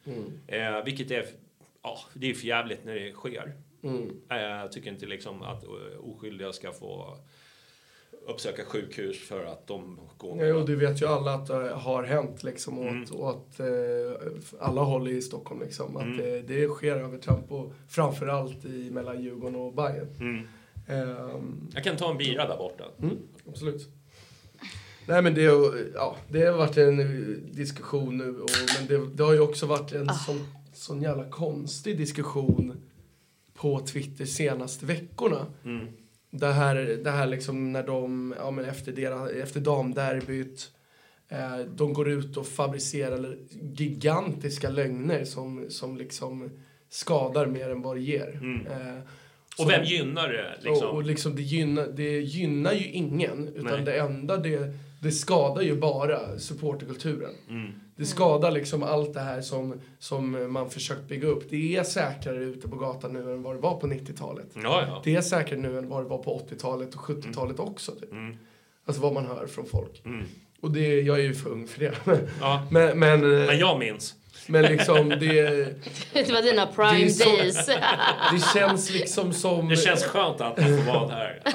[0.46, 1.26] Eh, vilket är,
[1.82, 3.52] ja, det är för jävligt när det sker.
[4.30, 5.70] Eh, jag tycker inte liksom att eh,
[6.11, 7.16] oskyldiga ska få
[8.26, 12.02] uppsöka sjukhus för att de går Ja, och det vet ju alla att det har
[12.02, 13.66] hänt liksom åt, åt eh,
[14.60, 15.96] alla håll i Stockholm liksom.
[15.96, 20.48] Att det, det sker övertramp och framförallt i mellan Djurgården och Bayern.
[20.88, 22.84] Ehm, Jag kan ta en bira där borta.
[23.48, 23.88] absolut.
[25.08, 25.42] Nej men det,
[25.94, 27.06] ja, det har varit en eh,
[27.52, 31.98] diskussion nu och, men det, det har ju också varit en sån, sån jävla konstig
[31.98, 32.76] diskussion
[33.54, 35.46] på Twitter senaste veckorna.
[36.39, 36.74] Det här,
[37.05, 40.70] det här liksom när de, ja men efter, deras, efter damderbyt,
[41.28, 43.37] eh, de går ut och fabricerar
[43.74, 46.51] gigantiska lögner som, som liksom
[46.89, 48.41] skadar mer än vad det ger.
[48.70, 48.99] Eh,
[49.59, 50.55] Och så- vem gynnar det?
[50.62, 50.89] Liksom?
[50.89, 53.84] och, och liksom det, gynnar, det gynnar ju ingen, utan Nej.
[53.84, 57.34] det enda det, det skadar ju bara supporterkulturen.
[57.49, 57.72] Mm.
[57.97, 61.51] Det skadar liksom allt det här som, som man försökt bygga upp.
[61.51, 64.47] Det är säkrare ute på gatan nu än vad det var på 90-talet.
[64.55, 65.01] Ja, ja.
[65.05, 67.92] Det är säkrare nu än vad det var på 80-talet och 70-talet också.
[67.92, 68.11] Typ.
[68.86, 70.03] Alltså vad man hör från folk.
[70.61, 71.94] Och det, jag är ju för ung för det.
[72.40, 72.66] Ja.
[72.70, 74.14] Men, men, Men jag minns.
[74.49, 75.20] Men liksom det,
[76.12, 77.66] Det var dina prime så- days.
[78.32, 79.68] det känns liksom som...
[79.68, 81.42] Det känns skönt att få vara här.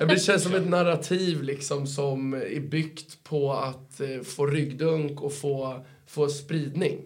[0.00, 0.06] Ja.
[0.06, 5.32] Det känns som ett narrativ liksom som är byggt på att eh, få ryggdunk och
[5.32, 6.98] få, få spridning.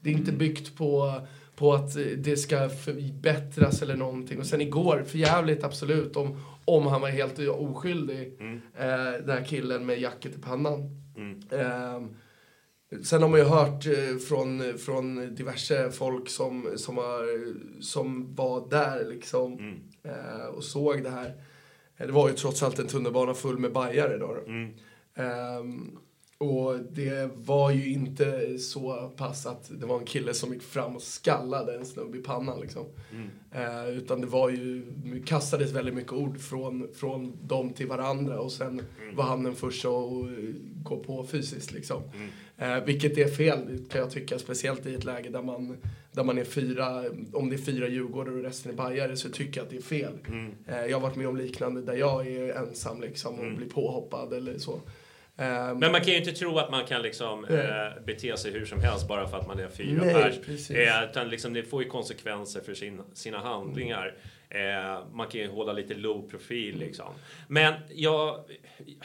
[0.00, 1.20] Det är inte byggt på,
[1.56, 4.38] på att eh, det ska förbättras eller någonting.
[4.38, 8.38] Och sen igår, för jävligt absolut, om, om han var helt oskyldig,
[8.78, 8.86] eh,
[9.26, 10.94] den här killen med jacket i pannan.
[11.52, 12.16] Ehm,
[13.04, 18.70] Sen har man ju hört eh, från, från diverse folk som, som, har, som var
[18.70, 21.34] där liksom, eh, och såg det här.
[21.96, 24.26] Eh, Det var ju trots allt en tunnelbana full med bajare då.
[24.34, 24.40] då.
[25.22, 25.96] Ehm,
[26.40, 30.96] och det var ju inte så pass att det var en kille som gick fram
[30.96, 32.84] och skallade en snubbe i pannan liksom.
[33.52, 34.92] Eh, utan det var ju,
[35.26, 38.82] kastades väldigt mycket ord från, från dem till varandra och sen
[39.16, 42.02] var han den första att eh, gå på fysiskt liksom.
[42.58, 43.58] Eh, vilket är fel,
[43.90, 45.76] kan jag tycka, speciellt i ett läge där man,
[46.12, 49.60] där man är fyra, om det är fyra djurgårdare och resten är bajare så tycker
[49.60, 50.12] jag att det är fel.
[50.28, 50.54] Mm.
[50.68, 53.56] Eh, jag har varit med om liknande där jag är ensam liksom och Mm.
[53.56, 54.72] blir påhoppad eller så.
[55.36, 58.66] Eh, Men man kan ju inte tro att man kan liksom, eh, bete sig hur
[58.66, 60.14] som helst bara för att man är fyra Nej,
[60.46, 60.70] pers.
[60.70, 64.14] Eh, utan liksom, det får ju konsekvenser för sin, sina handlingar.
[64.50, 67.14] Eh, man kan ju hålla lite low profil liksom.
[67.48, 68.44] Men jag,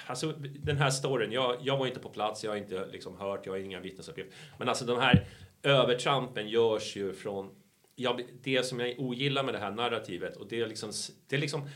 [0.08, 3.46] alltså den här storyn, jag, jag var inte på plats, jag har inte liksom hört,
[3.46, 4.36] jag har inga vittnesuppgifter.
[4.60, 5.26] Men alltså de här
[5.64, 7.50] övertrampen görs ju från,
[7.96, 10.92] ja, det som jag ogillar med det här narrativet och det är liksom,
[11.28, 11.70] det är liksom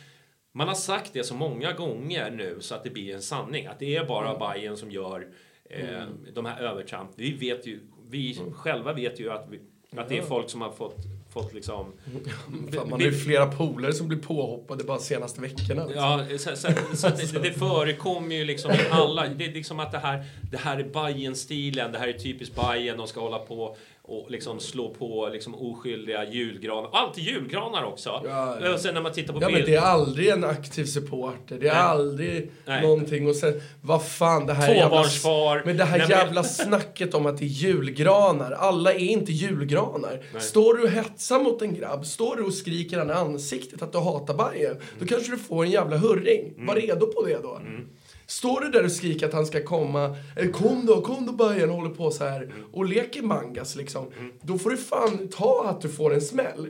[0.52, 3.66] man har sagt det så många gånger nu så att det blir en sanning.
[3.66, 4.40] Att det är bara Mm.
[4.40, 5.28] Bayern som gör
[5.70, 6.04] eh,
[6.34, 7.12] de här övertramp.
[7.16, 8.54] Vi vet ju, vi Mm.
[8.54, 9.60] själva vet ju att, vi,
[10.00, 10.98] att det är folk som har fått,
[11.42, 11.94] fått liksom...
[12.74, 15.86] Fan, man har ju flera polare som blir påhoppade bara senaste veckorna.
[15.86, 16.04] liksom.
[16.04, 19.28] Ja, så, så, så det, det förekommer ju liksom i alla...
[19.28, 22.56] Det är liksom att det här, det här är bayern stilen det här är typiskt
[22.56, 23.78] Bayern de ska hålla på
[24.10, 26.90] och liksom slå på liksom oskyldiga julgranar.
[26.94, 28.22] Alltid julgranar också.
[28.24, 28.74] Ja, ja.
[28.74, 29.66] Och sen när man tittar på Ja men bild...
[29.68, 31.58] det är aldrig en aktiv supporter.
[31.60, 31.82] Det är Nej.
[31.84, 32.82] aldrig Nej.
[32.82, 35.56] någonting och sen, vad fan det här Tvåbarnsfar.
[35.56, 38.52] jävla, Men det här Nej, men- jävla snacket om att det är julgranar.
[38.52, 40.22] Alla är inte julgranar.
[40.40, 43.92] Står du och hetsar mot en grabb, står du och skriker han i ansiktet att
[43.92, 46.54] du hatar Bajen, då kanske du får en jävla hurring.
[46.68, 47.62] Var redo på det då.
[48.28, 51.70] Står du där och skriker att han ska komma, eh, kom då, kom då Bajen
[51.70, 54.12] håller på så här och leker mangas liksom.
[54.42, 56.68] Då får du fan ta att du får en smäll.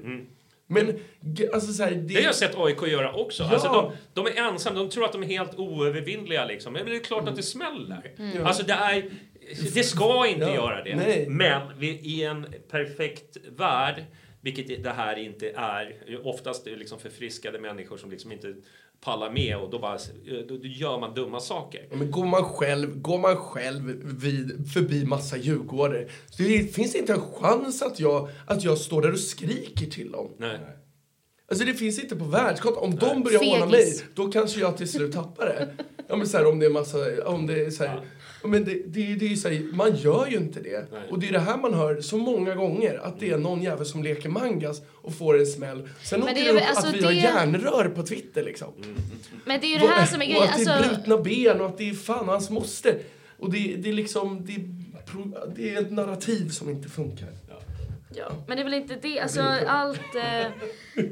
[0.70, 1.98] Men, g- alltså så här, det...
[1.98, 3.44] Det har jag sett AIK göra också.
[3.44, 3.50] Ja.
[3.54, 3.68] Alltså
[4.14, 6.74] de, de är ensamma, de tror att de är helt oövervinnliga liksom.
[6.74, 8.12] Men det är klart att det smäller.
[8.44, 9.10] Alltså det är...
[9.74, 10.96] Det ska inte Ja, göra det.
[10.96, 11.26] nej.
[11.30, 14.04] Men vi, i en perfekt värld,
[14.48, 18.56] vilket det här inte är, oftast är det liksom förfriskade människor som liksom inte
[19.02, 19.98] pallar med och då, bara,
[20.48, 21.88] då, då gör man dumma saker.
[21.92, 27.14] Men går man själv, går man själv vid, förbi massa djurgårdare så det finns inte
[27.14, 30.32] en chans att jag, att jag står där och skriker till dem.
[30.38, 30.60] Nej.
[31.50, 32.84] Alltså det finns inte på världskartan.
[32.84, 35.86] Om de börjar håna mig, då kanske jag till slut tappar det.
[36.08, 38.04] Ja men så här, om det är massa, om det är så här, ja.
[38.44, 40.86] Men det, det, det är ju så här, man gör ju inte det.
[40.92, 41.02] Nej.
[41.10, 43.86] Och det är det här man hör så många gånger, att det är någon jävel
[43.86, 45.90] som leker mangas och får en smäll.
[46.04, 48.74] Sen Men åker det upp alltså att vi har det- järnrör på Twitter liksom.
[49.46, 50.44] Men det är ju det här som är och grejen.
[50.50, 53.00] att det är Alltså, brutna ben och att det är fan hans moster.
[53.40, 54.70] Och det, det är liksom, det är,
[55.56, 57.28] det är ett narrativ som inte funkar.
[58.10, 59.20] Ja, men det är väl inte det.
[59.20, 60.16] Alltså allt...
[60.16, 60.52] Eh,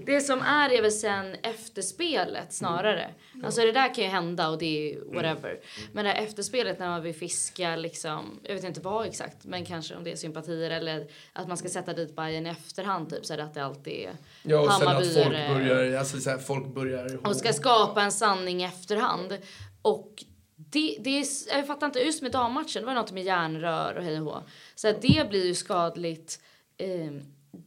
[0.05, 3.09] det som är är väl sen efterspelet snarare.
[3.43, 5.59] Alltså det där kan ju hända och det är whatever.
[5.91, 9.65] Men det här efterspelet när man vill fiska liksom, jag vet inte vad exakt, men
[9.65, 13.25] kanske om det är sympatier eller att man ska sätta dit Bajen i efterhand typ
[13.25, 14.11] så att det alltid är
[14.43, 17.27] Ja, och sen att folk börjar, alltså så här, folk börjar...
[17.27, 19.37] och ska skapa en sanning i efterhand.
[19.81, 20.23] Och
[20.55, 21.25] det, det är,
[21.57, 24.43] jag fattar inte, just med dammatchen, det var något med järnrör och hej och hå.
[24.75, 26.41] Så att det blir ju skadligt.
[26.78, 27.21] Eh,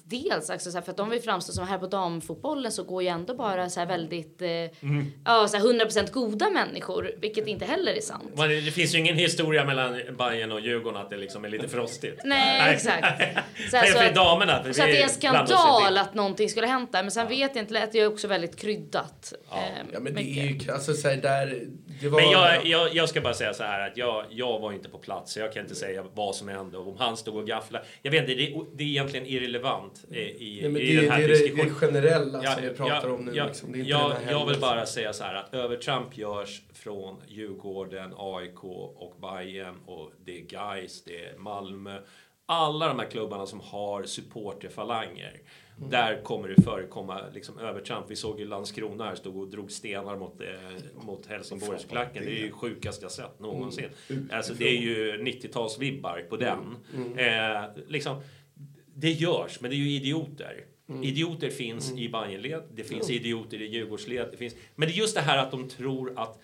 [0.04, 3.02] dels alltså, så här, för att om vi framstår som här på damfotbollen så går
[3.02, 4.48] ju ändå bara så här väldigt, eh,
[5.24, 8.30] ja så här 100% goda människor, vilket inte heller är sant.
[8.36, 11.68] Men Det finns ju ingen historia mellan Bayern och Djurgården att det liksom är lite
[11.68, 12.20] frostigt.
[12.24, 13.06] Nej, exakt.
[13.70, 14.62] Så, här, Nej, så för att- damerna.
[14.62, 17.02] för Så att det är en skandal att någonting skulle hänt där.
[17.02, 19.32] Men sen vet jag inte, det är också väldigt kryddat.
[19.52, 19.58] eh,
[19.92, 20.44] Ja, men det mycket.
[20.62, 21.62] är ju, alltså så här, där...
[22.02, 24.88] Var, Men jag, jag, jag ska bara säga så här att jag, jag var inte
[24.88, 27.46] på plats så jag kan inte säga vad som hände och om han stod och
[27.46, 27.84] gafflade.
[28.02, 31.10] Jag vet inte, det, är- det är egentligen irrelevant i, i, Nej, i det, den
[31.10, 31.74] här det, är det, diskussionen.
[31.74, 33.32] generella Ja, som vi pratar ja, om nu.
[33.34, 33.72] ja, liksom.
[33.72, 38.14] det är inte jag, jag vill bara säga så här att övertramp görs från Djurgården,
[38.18, 41.98] AIK och Bayern och det är Gais, det är Malmö.
[42.46, 45.40] Alla de här klubbarna som har supporterfalanger.
[45.78, 45.90] Mm.
[45.90, 48.06] Där kommer det förekomma liksom, övertramp.
[48.08, 52.24] Vi såg ju Landskrona här stod och drog stenar mot, eh, mot Helsingborgsklacken.
[52.24, 53.88] Det är ju sjukaste jag sett någonsin.
[54.10, 54.30] Mm.
[54.32, 56.76] Alltså, det är ju 90-talsvibbar på den.
[56.94, 57.18] Mm.
[57.18, 58.20] Eh, liksom,
[58.94, 60.64] det görs, men det är ju idioter.
[60.88, 61.02] Mm.
[61.02, 64.28] Idioter finns i Bajenled, det finns idioter i Djurgårdsled.
[64.30, 66.40] Det finns, men det är just det här att de tror att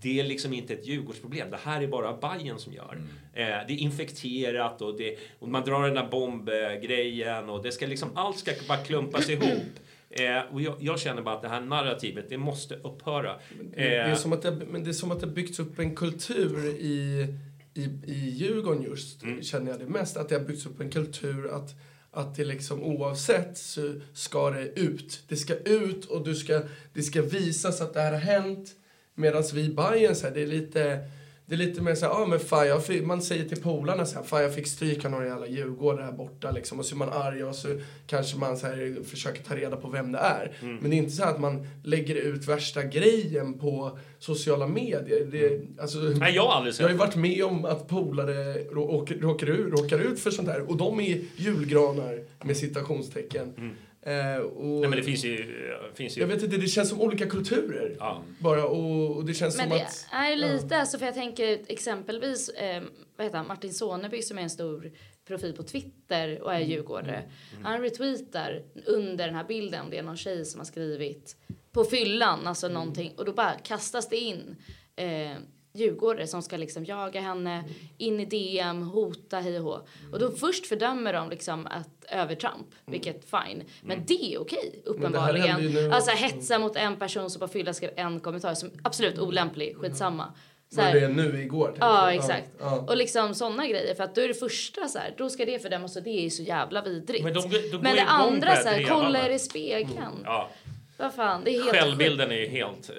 [0.00, 1.50] det är liksom inte ett Djurgårdsproblem.
[1.50, 2.98] Det här är bara Bayern som gör.
[3.32, 7.86] Eh, det är infekterat och, det, och man drar den där bombgrejen och det ska
[7.86, 9.62] liksom, allt ska bara klumpas ihop.
[10.10, 13.32] Eh, och jag, jag känner bara att det här narrativet, det måste upphöra.
[13.32, 15.78] Det, det, är Eh, som att det, men det är som att det byggts upp
[15.78, 17.26] en kultur i,
[17.74, 19.42] i, i Djurgården just, Mm.
[19.42, 20.16] känner jag det mest.
[20.16, 21.70] Att det har byggts upp en kultur att,
[22.10, 25.22] att det liksom oavsett så ska det ut.
[25.28, 28.74] Det ska ut och du ska, det ska visas att det här har hänt.
[29.18, 30.98] Medan vi i Bayern så här, det är lite
[31.46, 34.06] det är lite mer så här, ja men fan, jag fick, man säger till polarna
[34.06, 36.78] så här, fan jag fick stryk av några jävla djurgårdare här borta liksom.
[36.78, 37.68] Och så är man arg och så
[38.06, 40.52] kanske man så här, försöker ta reda på vem det är.
[40.62, 40.76] Mm.
[40.76, 45.26] Men det är inte så att man lägger ut värsta grejen på sociala medier.
[45.32, 48.54] Det, alltså, Nej, jag har aldrig sett jag har ju varit med om att polare
[48.54, 50.70] rå- åker, råkar, ut, råkar ut för sånt här.
[50.70, 53.76] Och de är julgranar med citationstecken.
[54.02, 54.80] Eh, och, Mm.
[54.80, 55.54] Nej, men det finns ju...
[55.94, 57.96] finns ju jag vet inte, det känns som olika kulturer.
[57.98, 58.22] Ja.
[58.38, 60.06] Bara, och, och det känns Men som det att...
[60.12, 62.82] är ju lite, alltså för jag tänker exempelvis, eh,
[63.16, 64.92] vad heter han, Martin Soneby som är en stor
[65.24, 67.22] profil på Twitter och är djurgårdare.
[67.62, 71.36] Han retweetar under den här bilden, om det är någon tjej som har skrivit
[71.72, 74.56] på fyllan, alltså någonting, och då bara kastas det in
[74.96, 75.32] eh,
[75.78, 77.64] djurgårdare som ska liksom jaga henne,
[77.98, 79.80] in i DM, hota, hej och hå.
[80.12, 83.62] Och då först fördömer de liksom ett övertramp, vilket fine.
[83.82, 85.92] Men det är okej, uppenbarligen.
[85.92, 90.32] Alltså hetsa mot en person som på fylla skrev en kommentar som absolut olämplig, skitsamma.
[90.74, 91.74] Så här- det är nu igår.
[91.80, 92.50] Ja, exakt.
[92.58, 92.78] Ja.
[92.88, 93.94] Och liksom sådana grejer.
[93.94, 96.22] För att då är det första så här, då ska det fördömas och det är
[96.22, 97.24] ju så jävla vidrigt.
[97.24, 97.40] Men de-
[97.70, 100.22] de Men det andra så här, kolla er i spegeln.
[100.24, 100.50] Ja.
[100.96, 102.96] Vad fan, det är helt Självbilden är helt eh,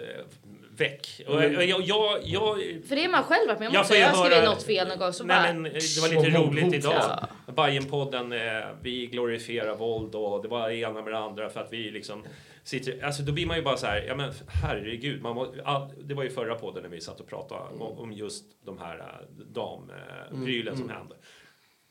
[0.80, 1.22] väck.
[1.28, 2.88] Och, jag, jag, jag, jag, sjukt.
[2.88, 3.96] För det är man själv varit med om Jag också.
[3.96, 5.54] Jag skrivit höra- något fel någon gång så Nej, bara...
[5.54, 7.28] men eh, det var lite roligt idag.
[7.56, 8.40] Bajenpodden, eh,
[8.82, 12.24] vi glorifierar våld och det var det ena med det andra för att vi liksom
[12.64, 13.04] sitter...
[13.04, 15.22] Alltså då blir man ju bara så här, ja men herregud.
[15.22, 18.12] Man må, all, det var ju förra podden när vi satt och pratade om, om
[18.12, 21.16] just de här uh, damvrylen som hände.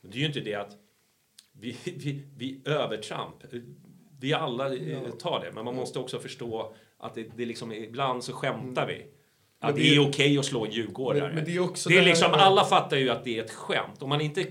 [0.01, 0.77] Men det är ju inte det att
[1.53, 3.35] vi, vi, vi övertramp.
[4.21, 8.25] Vi alla eh, tar det, men man måste också förstå att det, det liksom, ibland
[8.25, 8.95] så skämtar vi.
[9.61, 11.23] Att Men det, det är är- okej att slå en djurgårdare.
[11.27, 13.39] Men- men det är också det är det här- liksom, alla fattar ju att det
[13.39, 14.03] är ett skämt.
[14.03, 14.45] Om man inte,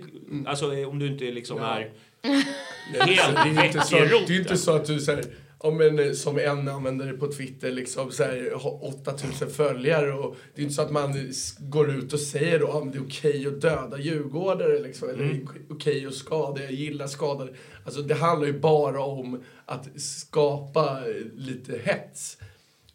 [0.45, 1.65] alltså om du inte liksom Ja.
[1.80, 1.91] är
[2.94, 4.36] Det är helt väck så, i det är roten.
[4.36, 5.26] inte så att du säger
[5.60, 10.62] om en, som en användare på Twitter liksom så här, har 8000 följare och det
[10.62, 13.62] är inte så att man går ut och säger då att det är okej att
[13.62, 15.48] döda djurgårdare liksom, eller Mm.
[15.70, 17.54] okej att skada, jag gillar skadade.
[17.86, 21.00] Alltså det handlar ju bara om att skapa
[21.36, 22.38] lite hets.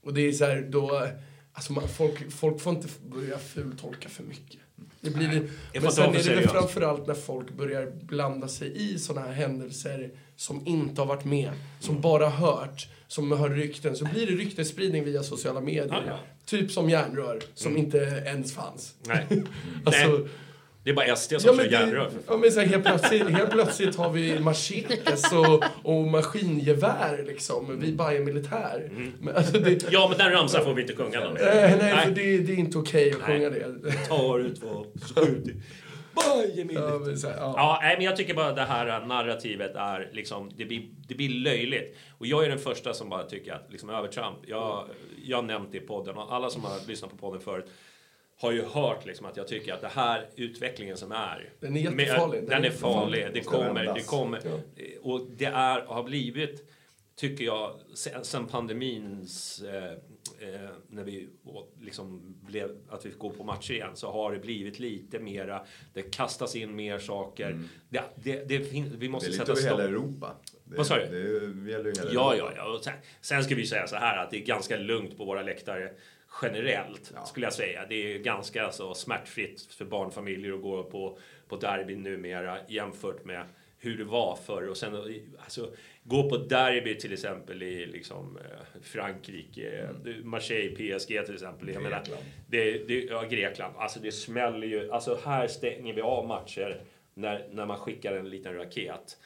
[0.02, 1.06] Och det är så här då,
[1.52, 4.60] alltså man, folk, folk får inte börja fultolka för mycket.
[5.00, 5.80] Det blir det.
[5.80, 9.32] får Men sen är det väl framförallt när folk börjar blanda sig i såna här
[9.32, 10.10] händelser
[10.42, 11.50] som inte har varit med,
[11.80, 15.86] som bara hört, som har rykten, så blir det ryktesspridning via sociala medier.
[15.90, 16.18] Ja, ja.
[16.46, 18.94] Typ som järnrör, som inte ens fanns.
[19.06, 19.26] Nej.
[19.84, 20.28] Alltså, Nej.
[20.84, 23.50] Det är bara SD som Ja, kör järnrör ja, men så här, helt, plötsligt, helt
[23.50, 28.90] plötsligt har vi machetes och, och maskingevär liksom, vid Bayern Militär.
[29.20, 31.36] Men, alltså, det, Ja, men den ramsan får vi inte sjunga någon.
[31.36, 31.44] eh,
[31.78, 33.92] nej, för det, det är inte okej att sjunga det.
[34.08, 34.86] Tar ut vad.
[36.14, 37.00] Bajen Ja,
[37.56, 37.78] ja.
[37.82, 41.96] Nej, men jag tycker bara det här narrativet är liksom, det blir, det blir löjligt.
[42.18, 44.84] Och jag är den första som bara tycker att liksom övertramp, jag,
[45.24, 47.70] jag har nämnt det i podden och alla som har lyssnat på podden förut
[48.40, 51.52] har ju hört liksom att jag tycker att det här utvecklingen som är.
[51.60, 52.42] Den är jättefarlig.
[52.42, 53.28] Med, Den den är farlig.
[53.34, 54.40] Det kommer, det kommer.
[55.02, 56.70] Och det är, har blivit,
[57.16, 59.98] tycker jag, sen, sen pandemins, eh,
[60.40, 61.28] eh, när vi
[61.80, 66.02] liksom blev, att vi går på matcher igen, så har det blivit lite mera, det
[66.02, 67.58] kastas in mer saker.
[67.88, 69.00] Det, det, det, fin- vi Mm.
[69.00, 69.82] Det måste är lite över hela.
[69.82, 70.36] Europa.
[70.64, 71.06] Det, Vad sa du?
[71.64, 72.52] Det gäller ju hela Ja, Europa.
[72.56, 72.80] ja, ja.
[72.82, 75.92] Sen, sen ska vi säga så här att det är ganska lugnt på våra läktare
[76.42, 77.24] generellt, Ja.
[77.24, 77.86] skulle jag säga.
[77.88, 81.18] Det är ganska så smärtfritt för barnfamiljer att gå på,
[81.48, 83.44] på derby numera jämfört med
[83.78, 84.68] hur det var förr.
[84.68, 84.94] Och sen
[85.44, 85.70] alltså,
[86.04, 90.30] gå på derby till exempel i liksom, eh, Frankrike, mm.
[90.30, 91.68] Marseille, PSG till exempel.
[91.68, 92.22] Jag menar, Grekland.
[92.46, 93.74] det, det, ja, Grekland.
[93.76, 94.90] Alltså det smäller ju.
[94.92, 96.84] Alltså här stänger vi av matcher
[97.14, 99.18] när, när man skickar en liten raket.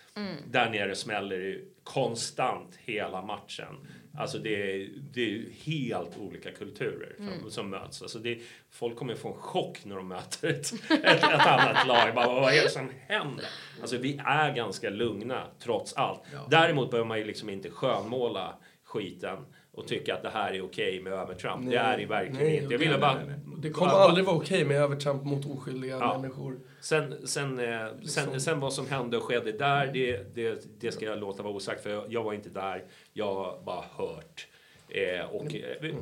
[0.47, 3.87] Där nere smäller det konstant hela matchen.
[4.19, 8.03] Alltså det är, det är helt olika kulturer som, som möts.
[8.03, 8.39] Alltså det,
[8.71, 12.15] folk kommer få en chock när de möter ett, ett, ett annat lag.
[12.15, 13.45] Bara, vad är det som händer?
[13.81, 16.21] Alltså vi är ganska lugna trots allt.
[16.49, 19.39] Däremot behöver man ju liksom inte skönmåla skiten
[19.73, 21.71] och tycka att det här är okej med övertramp.
[21.71, 22.75] det är det verkligen nej, inte.
[22.75, 23.23] Jag ville bara...
[23.59, 26.19] Det kommer aldrig vara okej med övertramp mot oskyldiga Ja.
[26.19, 26.59] människor.
[26.87, 31.05] Sen, sen, eh, sen, sen vad som hände och skedde där, det, det, det ska
[31.05, 32.85] jag låta vara osagt för jag, var inte där.
[33.13, 34.47] Jag har bara hört.
[34.89, 35.95] Eh, och, eh,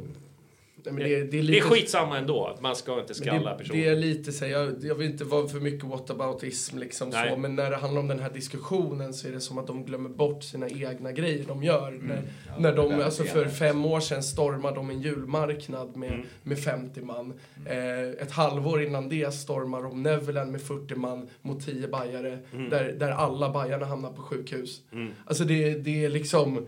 [0.85, 2.56] Nej, men det, det, är det är lite, skitsamma ändå.
[2.61, 3.81] Man ska inte skalla det, personer.
[3.81, 7.31] det är lite så här, jag, jag vill inte vara för mycket whataboutism liksom Nej.
[7.31, 9.85] så, men när det handlar om den här diskussionen så är det som att de
[9.85, 11.89] glömmer bort sina egna grejer de gör.
[11.89, 12.06] Mm.
[12.06, 12.23] När,
[12.59, 16.27] när de, alltså för fem år sedan stormade de en julmarknad med, Mm.
[16.43, 17.32] med 50 man.
[17.66, 22.70] Eh, ett halvår innan det stormar de Neverland med 40 man mot 10 bajare, Mm.
[22.70, 24.81] där, där alla bajarna hamnar på sjukhus.
[25.27, 26.66] Alltså det, det är liksom,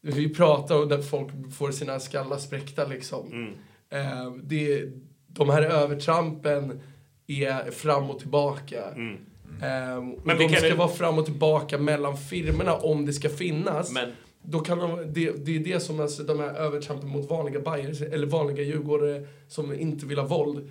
[0.00, 1.28] vi pratar och där folk
[1.58, 3.32] får sina skallar spräckta liksom.
[3.32, 3.52] Mm.
[3.90, 4.84] Eh, det,
[5.26, 6.80] de här övertrampen
[7.26, 8.84] är fram och tillbaka.
[8.90, 9.16] Mm.
[9.62, 13.12] Ehm, och Men vi de ska väl- vara fram och tillbaka mellan firmorna om det
[13.12, 13.92] ska finnas.
[13.92, 14.12] Men-
[14.48, 18.00] Då kan de, det, det är det som alltså, de här övertrampen mot vanliga Bajers,
[18.02, 20.70] eller vanliga djurgårdare som inte vill ha våld.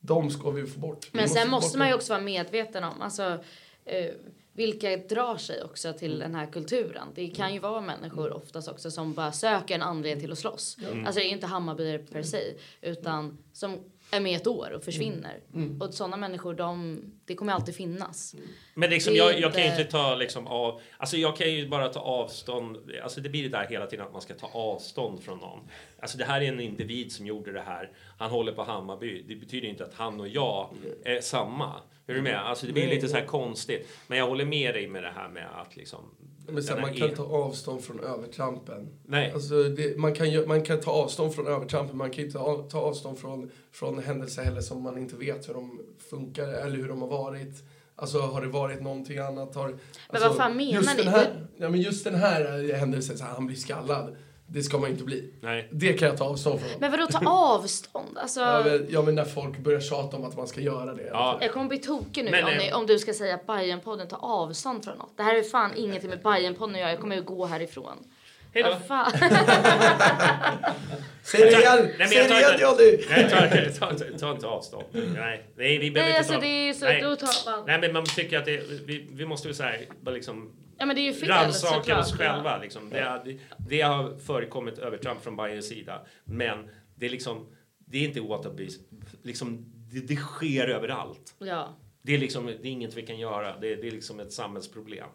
[0.00, 1.06] De ska vi få bort.
[1.12, 3.22] Vi Men sen få måste bort man ju också vara medveten om, alltså
[3.84, 4.10] eh,
[4.58, 7.06] vilka drar sig också till den här kulturen.
[7.14, 10.76] Det kan ju vara människor oftast också som bara söker en anledning till att slåss.
[11.06, 13.76] Alltså det är inte Hammarbyare per se, utan som
[14.10, 15.40] är med ett år och försvinner.
[15.80, 18.34] Och sådana människor, de, det kommer alltid finnas.
[18.74, 20.80] Men liksom, jag, jag kan ju inte- inte ta liksom av...
[20.96, 22.76] Alltså jag kan ju bara ta avstånd.
[23.02, 25.60] Alltså det blir det där hela tiden att man ska ta avstånd från någon.
[26.00, 27.90] Alltså det här är en individ som gjorde det här.
[28.18, 29.24] Han håller på Hammarby.
[29.28, 30.70] Det betyder inte att han och jag
[31.04, 31.72] är samma.
[32.08, 32.38] Är du med?
[32.38, 33.88] Alltså det blir lite så här konstigt.
[34.06, 36.00] Men jag håller med dig med det här med att liksom...
[36.46, 38.88] Men sen, man kan e- ta avstånd från övertrampen.
[39.06, 39.32] Nej.
[39.32, 42.62] Alltså, det, man, kan, ju- man kan ta avstånd från övertrampen, man kan inte ta,
[42.70, 45.80] ta avstånd från, från händelser heller som man inte vet hur de
[46.10, 47.64] funkar eller hur de har varit.
[47.96, 49.54] Alltså har det varit någonting annat?
[49.54, 51.02] Har, alltså, vad fan menar just ni?
[51.02, 54.16] Den här, ja, men just den här händelsen, så här, han blir skallad.
[54.50, 55.30] Det ska man ju inte bli.
[55.40, 55.68] Nej.
[55.70, 56.70] Det kan jag ta avstånd från.
[56.80, 58.18] Men vadå ta avstånd?
[58.18, 61.08] Alltså, Ja men, ja, men när folk börjar tjata om att man ska göra det.
[61.12, 61.38] Ja.
[61.40, 64.08] jag kommer bli tokig nu Men, om, eh, ni, om du ska säga att Bajenpodden
[64.08, 65.16] tar avstånd från något.
[65.16, 66.90] Det här är fan ingenting med Bajenpodden att göra.
[66.90, 67.96] Jag kommer ju gå härifrån.
[68.54, 68.76] Hej då.
[68.88, 69.12] Fan?
[71.22, 71.88] Säg det igen!
[72.08, 73.04] Säg det Johnny!
[73.10, 73.36] Nej, ta,
[73.80, 74.84] ta, ta, ta inte avstånd.
[74.92, 76.40] Nej, nej vi behöver Nej, inte alltså ta...
[76.40, 77.02] det är så, nej.
[77.02, 77.64] då tar man.
[77.66, 80.86] Nej, men man tycker att det, vi, vi måste väl så här, bara liksom Ja
[80.86, 81.98] men det är ju fel rannsaka såklart.
[81.98, 82.58] oss själva.
[82.58, 82.90] Liksom.
[82.90, 83.38] Det, har-
[83.68, 87.46] det, har förekommit övertramp från Bayerns sida, men det är liksom,
[87.78, 88.78] det är inte återbevis.
[89.22, 91.34] Liksom, det, det sker överallt.
[91.38, 91.74] Ja.
[92.02, 93.56] Det är, liksom, det är inget vi kan göra.
[93.58, 95.08] Det, det är liksom ett samhällsproblem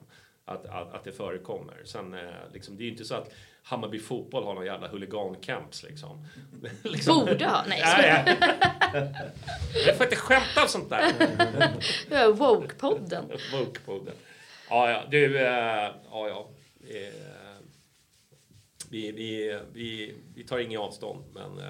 [0.45, 1.81] att, att, att det förekommer.
[1.85, 2.19] Sen, eh,
[2.53, 3.33] liksom, det är ju inte så att
[3.63, 5.83] Hammarby fotboll har någon jävla huligancamps.
[5.83, 6.25] Liksom.
[6.83, 7.25] liksom.
[7.25, 7.63] Borde ha.
[7.67, 9.05] Nej, Ja, ja.
[9.87, 11.11] Jag får inte skämta om sånt där.
[12.33, 13.31] Woke-podden.
[13.53, 14.13] Woke-podden.
[14.69, 15.03] Ja, ja.
[15.09, 16.49] Du, eh, ja, ja.
[16.89, 17.33] Eh,
[18.93, 21.43] vi, vi, vi, vi tar inget avstånd, men...
[21.43, 21.67] Eh.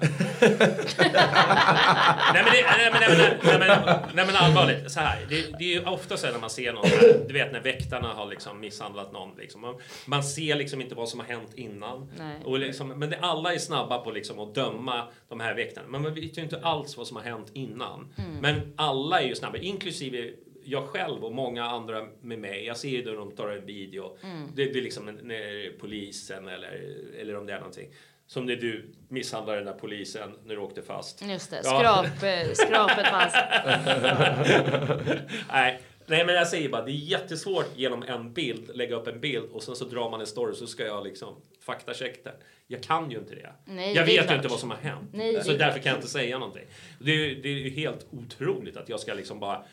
[2.32, 5.26] nej, men det, nej, men, nej, men, nej, men, nej, men allvarligt, så här.
[5.28, 7.60] Det, det är ju ofta så här när man ser någon, här, du vet när
[7.60, 9.36] väktarna har liksom misshandlat någon.
[9.38, 9.60] Liksom.
[9.60, 9.74] Man,
[10.06, 12.10] man ser liksom inte vad som har hänt innan.
[12.18, 12.36] Nej.
[12.44, 15.88] Och liksom, men det, alla är snabba på liksom att döma de här väktarna.
[15.88, 18.14] Men man vet ju inte alls vad som har hänt innan.
[18.40, 20.30] Men alla är ju snabba, inklusive
[20.64, 22.64] jag själv och många andra med mig.
[22.66, 24.16] Jag ser ju då de tar en video.
[24.54, 27.88] Det, det är liksom när- när polisen eller, eller om det är någonting.
[28.26, 31.22] Som när du misshandlade den där polisen när du åkte fast.
[31.22, 31.78] Just det, Ja.
[31.78, 33.34] skrap, eh, skrapet fanns.
[35.52, 35.80] Nej.
[36.06, 39.44] Nej men jag säger bara, det är jättesvårt genom en bild, lägga upp en bild
[39.52, 42.34] och sen så drar man en story så ska jag liksom faktachecka den.
[42.66, 43.52] Jag kan ju inte det.
[43.64, 45.10] Nej, jag det vet ju inte vad som har hänt.
[45.12, 45.82] Nej, så därför klart.
[45.82, 46.64] kan jag inte säga någonting.
[46.98, 49.64] Det är, ju- det är ju helt otroligt att jag ska liksom bara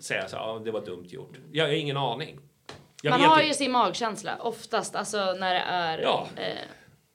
[0.00, 1.32] säga så ja det var dumt gjort.
[1.52, 2.38] Jag har ingen aning.
[3.02, 3.48] Jag Man har inte.
[3.48, 5.98] ju sin magkänsla oftast, alltså när det är...
[5.98, 6.26] Ja.
[6.36, 6.42] Eh,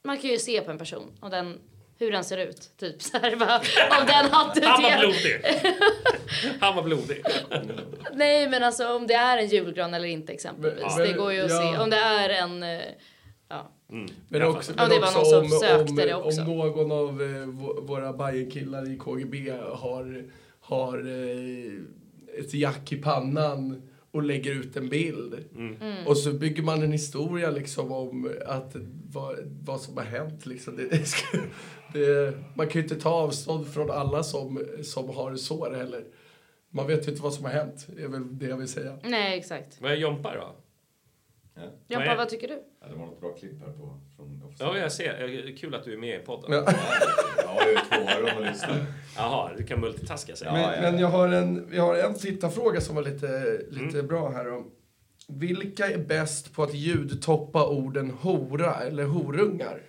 [0.03, 1.59] man kan ju se på en person och den,
[1.99, 2.71] hur den ser ut.
[2.77, 3.57] Typ så här, bara,
[4.01, 4.97] om den hade Han var det.
[4.99, 5.41] blodig.
[6.59, 7.23] Han var blodig.
[8.13, 10.83] Nej men alltså om det är en julgran eller inte exempelvis.
[10.97, 11.73] Men- det går ju att ja.
[11.73, 11.77] se.
[11.83, 12.63] Om det är en...
[12.63, 12.81] eh,
[13.49, 13.71] Ja.
[14.29, 16.41] Men Jag också, men Ja, det var också någon som om, sökte om, det också.
[16.41, 20.23] om någon av eh, vå- våra Bajenkillar i KGB har,
[20.61, 21.73] har eh,
[22.39, 23.81] ett jack i pannan
[24.11, 25.45] och lägger ut en bild.
[25.55, 26.07] Mm.
[26.07, 28.75] Och så bygger man en historia liksom om att,
[29.11, 30.45] vad, vad som har hänt.
[30.45, 30.75] Liksom.
[30.75, 31.37] Det, det, ska,
[31.93, 36.03] det, man kan ju inte ta avstånd från alla som, som har sår heller.
[36.69, 38.97] Man vet ju inte vad som har hänt, är väl det jag vill säga.
[39.03, 39.81] Nej exakt.
[39.81, 40.55] Vad är Jompa då?
[41.55, 41.61] Ja.
[41.87, 42.59] Jompa är- vad tycker du?
[42.81, 45.57] Ja, det var något bra klipp här på, från Ja, jag ser.
[45.57, 46.51] Kul att du är med i podden.
[46.51, 46.73] Ja.
[47.37, 48.85] Jag har ju två öron och lyssnar.
[49.17, 50.51] Jaha, du kan multitaska sig.
[50.51, 50.81] Men, ja, ja.
[50.81, 54.07] men jag har en, vi har en tittarfråga som var lite, lite Mm.
[54.07, 54.45] bra här.
[54.45, 54.65] Då.
[55.27, 59.81] Vilka är bäst på att ljudtoppa orden hora eller horungar?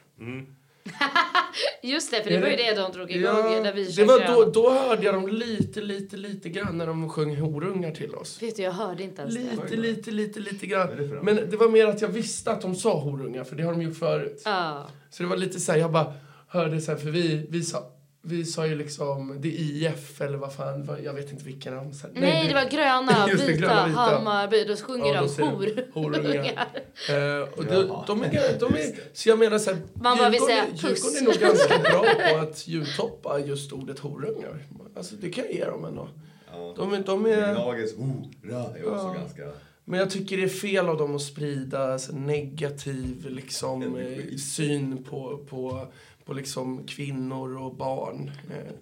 [1.83, 3.85] Just det, för det Är var ju det- det de drog igång Ja, när vi
[3.93, 7.91] det var då, då hörde jag dem lite, lite, lite grann när de sjöng horungar
[7.91, 8.43] till oss.
[8.43, 9.41] Vet du, jag hörde inte ens det.
[9.41, 11.25] Lite, lite, lite, lite det för grann.
[11.25, 13.83] Men det var mer att jag visste att de sa horungar, för det har de
[13.83, 14.43] gjort förut.
[14.45, 14.87] Ja.
[15.11, 16.13] Så det var lite så här, jag bara
[16.49, 17.91] hörde så här, för vi, vi sa
[18.27, 21.85] vi sa ju liksom, det är IF eller vad fan, jag vet inte vilken av
[21.85, 21.93] dem.
[21.93, 24.01] Så här, Nej, det var gröna, vita, gröna, vita.
[24.01, 24.65] Hammarby.
[24.65, 25.67] Då sjunger Ja, de hor.
[25.77, 26.69] de horungar.
[27.11, 28.05] Eh, och de, Jaha.
[28.07, 31.21] de, är, de är, så jag menar så här, Man bara vill säga puss.
[31.21, 34.67] Är nog ganska bra på att ljudtoppa just ordet horungar.
[34.97, 36.09] Alltså det kan jag ge dem ändå.
[36.53, 36.75] Ja.
[36.77, 39.15] De, är- de är, Gnagets hora är också Ja.
[39.21, 39.43] ganska...
[39.85, 45.05] men jag tycker det är fel av dem att sprida så negativ liksom, eh, syn
[45.11, 45.87] på, på,
[46.27, 48.31] på liksom kvinnor och barn.
[48.51, 48.73] Eh,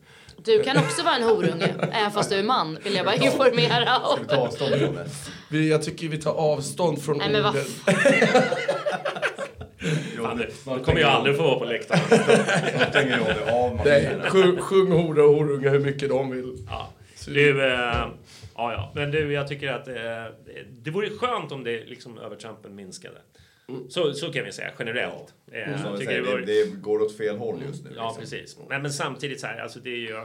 [0.45, 3.85] Du kan också vara en horunge, även fast du är man, vill jag bara informera
[4.01, 4.47] Ska vi ta om.
[4.47, 5.07] avstånd från det?
[5.51, 7.55] vi, jag tycker vi tar avstånd från Nej, orden.
[10.23, 12.01] Fan, det, det kommer jag aldrig få vara på läktaren.
[13.85, 16.67] Nej, sjung, sjung hora och horunga hur mycket de vill.
[16.71, 16.89] Ja.
[17.27, 17.73] Du, eh,
[18.57, 18.93] ja, ja.
[18.95, 19.95] Men du, jag tycker att eh,
[20.71, 23.17] det vore skönt om det liksom övertrampen minskade.
[23.89, 25.35] Så, så kan vi säga generellt.
[25.53, 27.91] Eh, Som jag vi tycker säger, det vore- det, går åt fel håll just nu.
[27.97, 28.21] Ja, liksom.
[28.21, 28.59] precis.
[28.69, 30.23] Men, men samtidigt så här, alltså det är ju, eh,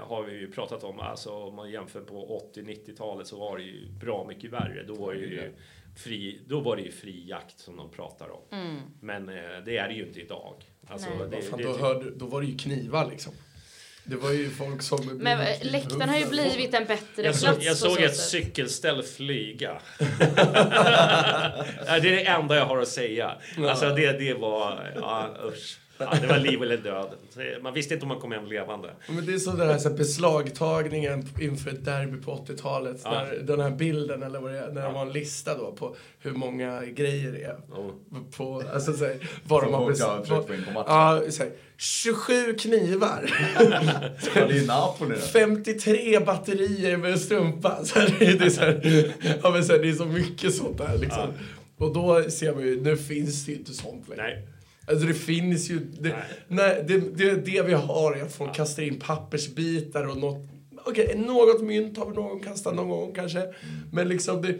[0.00, 3.88] har vi ju pratat om, alltså om man jämför på 80-90-talet så var det ju
[4.00, 4.82] bra mycket värre.
[4.86, 5.52] Då var det ju
[5.96, 8.80] fri, då var det ju fri jakt som de pratar om.
[9.00, 9.34] Men eh,
[9.64, 10.54] det är det ju inte idag.
[10.86, 11.28] Alltså, Nej.
[11.30, 13.32] det, fan, det, då, hörde, då var det ju knivar liksom.
[14.04, 15.06] Det var ju folk som...
[15.06, 18.02] Men eh, läktaren har ju blivit en bättre jag, så, plats jag på såg så
[18.02, 18.26] ett sätt.
[18.26, 19.78] cykelställ flyga.
[19.98, 20.08] Det
[21.88, 23.36] är det enda jag har att säga.
[23.58, 25.78] Alltså det, det var, ja usch.
[26.12, 27.08] Ja, det var liv eller död.
[27.62, 28.90] Man visste inte om man kom hem levande.
[29.08, 33.00] Men det är som den här, så här beslagtagningen inför ett derby på 80-talet.
[33.04, 33.10] Ja.
[33.10, 35.96] När, den här bilden, eller vad det är, när de har en lista då på
[36.18, 37.56] hur många grejer det är.
[38.36, 40.84] På, alltså, så här, vad de har folk har bes- försökt få in på matchen.
[40.94, 43.30] Ja, så här, 27 knivar.
[44.34, 45.20] Ja, det är ju Napoli det.
[45.20, 47.78] 53 batterier med strumpa.
[47.84, 49.12] Så här, det, är så här,
[49.42, 51.28] ja, men så här, det är så mycket sånt där liksom.
[51.78, 54.22] Och då ser man ju, nu finns det ju inte sånt längre.
[54.22, 54.46] Nej.
[54.92, 56.16] Alltså det finns ju, det,
[56.48, 56.84] nej.
[56.88, 60.48] det, det, det vi har är att folk kastar in pappersbitar och något,
[60.84, 63.54] okej, något mynt har någon kastat någon gång kanske.
[63.92, 64.54] Men liksom det,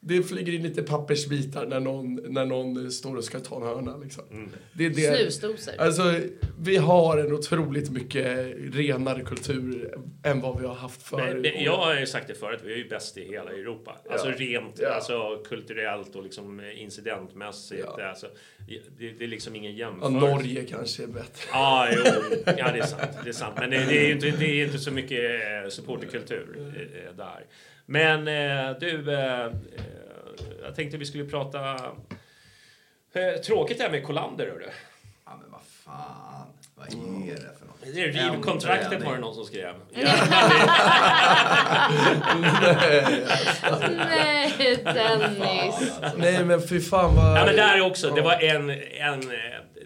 [0.00, 3.96] det flyger in lite pappersbitar när någon, när någon står och ska ta en hörna
[3.96, 4.24] liksom.
[4.72, 5.16] Det är det.
[5.16, 5.74] Snusdosor.
[5.78, 6.02] Alltså,
[6.62, 11.24] vi har en otroligt mycket renare kultur än vad vi har haft förut.
[11.32, 13.96] Men, men jag har ju sagt det förut, vi är ju bäst i hela Europa.
[14.10, 14.34] Alltså Ja.
[14.38, 14.88] rent Ja.
[14.88, 17.86] alltså, kulturellt och liksom incidentmässigt.
[17.98, 18.08] Ja.
[18.08, 18.26] Alltså,
[18.98, 20.26] det, det är liksom ingen ja, jämförelse.
[20.26, 21.48] Norge kanske är bättre.
[21.52, 22.02] Ja, jo.
[22.46, 23.10] Ja, det är sant.
[23.24, 23.54] Det är sant.
[23.58, 27.44] Men det, det är ju inte, det är inte så mycket eh, supporterkultur eh, där.
[27.86, 29.10] Men eh, du,
[30.62, 31.80] jag tänkte vi skulle prata...
[33.46, 34.70] Tråkigt det här med Kolander, hörru.
[35.90, 36.46] Fan.
[36.74, 37.94] Vad är det för något?
[37.94, 39.74] Det är rivkontraktet var det någon som skrev.
[43.96, 45.92] Nej, Dennis.
[46.16, 47.38] Nej men fy fan vad...
[47.38, 48.10] Ja, men där också.
[48.10, 49.32] Det var en, en,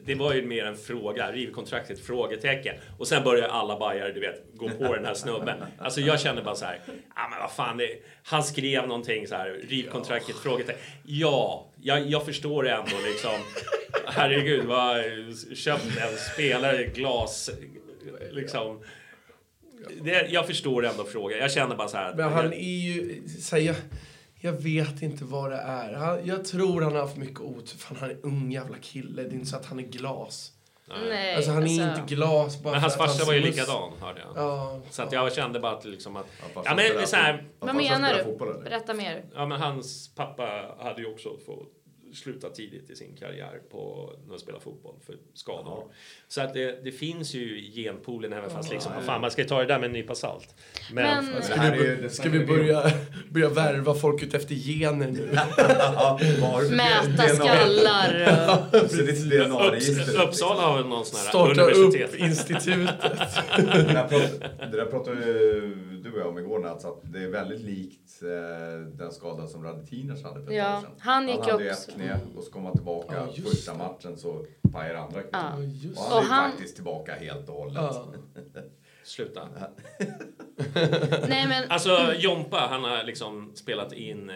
[0.06, 1.32] det var ju mer en fråga.
[1.32, 2.00] Rivkontraktet?
[2.00, 2.74] Frågetecken.
[2.98, 5.56] Och sen började alla bajare, du vet, gå på den här snubben.
[5.78, 6.80] Alltså jag kände bara så här.
[7.16, 7.76] Ja, men vad fan.
[7.76, 7.88] Det,
[8.22, 9.60] han skrev någonting så här.
[9.68, 10.36] Rivkontraktet?
[10.36, 10.82] Frågetecken.
[11.06, 13.38] Ja, jag, jag förstår det ändå liksom.
[14.06, 15.04] Herregud, vad,
[15.56, 17.50] köpt en spelare glas,
[18.30, 18.80] liksom.
[20.02, 21.38] Det, jag förstår ändå frågan.
[21.38, 22.14] Jag känner bara så här.
[22.14, 23.22] Men han är ju...
[23.28, 23.74] säger
[24.44, 25.92] jag, vet inte vad det är.
[25.92, 27.78] Han, jag tror han har haft mycket otur.
[27.78, 29.22] Fan, han är ung jävla kille.
[29.22, 30.50] Det är inte så att han är glas.
[31.08, 33.92] Nej, Alltså han är alltså, inte glas bara Men hans farsa var ju mus- likadan,
[34.00, 34.30] hörde jag.
[34.36, 34.80] Ja.
[34.90, 36.26] Så att jag kände bara att liksom att...
[36.54, 38.24] Ja, han men så här, Vad han menar du?
[38.24, 38.60] fotboll?
[38.64, 39.24] Berätta mer.
[39.34, 41.72] Ja, men hans pappa hade ju också fått
[42.14, 45.84] sluta tidigt i sin karriär på när han spelade fotboll för skador.
[46.28, 49.48] Så att det, det finns ju genpoolen även fast liksom, vad fan, man ska ju
[49.48, 50.54] ta det där med en nypa salt.
[50.92, 52.90] Men, Men- Ska vi, är ska vi börja,
[53.30, 55.28] börja värva folk ut efter gener nu?
[55.58, 56.20] Ja,
[56.70, 58.88] Mäta skallar.
[58.88, 60.02] Så det är DNA-register.
[60.14, 62.14] Upps, Uppsala har väl någon sån här Starta universitet.
[62.14, 63.00] upp institutet.
[63.56, 67.28] Det där prat- det där pratade ju och jag om igår Nats, att det är
[67.28, 70.90] väldigt likt eh, den skada som Radetinac hade för ett Ja, år sedan.
[70.98, 73.72] han gick han hade ju också- ett knä och så kom han tillbaka Ja, första
[73.72, 73.78] det.
[73.78, 75.30] matchen så pajade andra knät.
[75.32, 75.60] Ja.
[75.62, 77.74] just Och Och han är ju han- faktiskt tillbaka helt och hållet.
[77.76, 78.06] Ja.
[79.04, 79.48] Sluta.
[81.28, 84.30] Nej men Alltså Jompa, han har liksom spelat in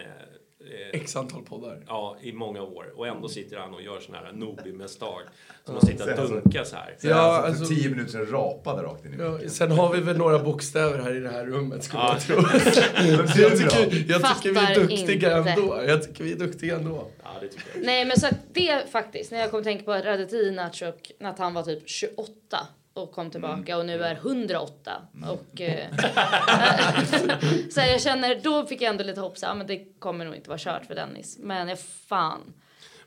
[0.60, 1.84] eh, X antal poddar.
[1.88, 5.20] ja, i många år och ändå sitter han och gör sån här Nobi-misstag.
[5.64, 6.96] Som man sitter och Så alltså- dunkar så här.
[7.00, 10.00] Ja, alltså, alltså- för tio minuter sedan rapade rakt in i Ja, sen har vi
[10.00, 12.12] väl några bokstäver här i det här rummet skulle Ja.
[12.12, 12.42] jag tro.
[13.34, 15.50] Så jag tycker, jag tycker vi är duktiga inte.
[15.50, 15.82] ändå.
[15.86, 17.08] Jag tycker vi är duktiga ändå.
[17.22, 17.84] Ja, det tycker jag.
[17.86, 21.38] Nej men så att det faktiskt, när jag kom att tänka på Radetinac och att
[21.38, 22.58] han var typ 28
[22.98, 24.92] och kom tillbaka och nu är 108
[25.26, 25.88] och eh,
[27.70, 30.34] så jag känner då fick jag ändå lite hopp så ja, men det kommer nog
[30.34, 31.38] inte vara kört för Dennis.
[31.38, 32.54] Men jag fan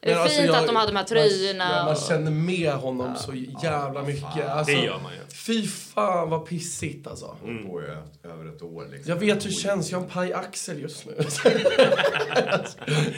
[0.01, 1.95] det är Men alltså, fint jag- att de hade de här tröjorna Man, ja, man
[1.95, 3.33] känner med honom så
[3.63, 4.45] jävla mycket.
[4.49, 5.19] Alltså, Det gör man ju.
[5.35, 7.35] Fy fan vad pissigt alltså.
[7.43, 7.67] Mm.
[7.67, 7.81] På
[8.23, 9.09] över ett år liksom.
[9.09, 11.13] Jag vet hur det känns, jag har en paj axel just nu.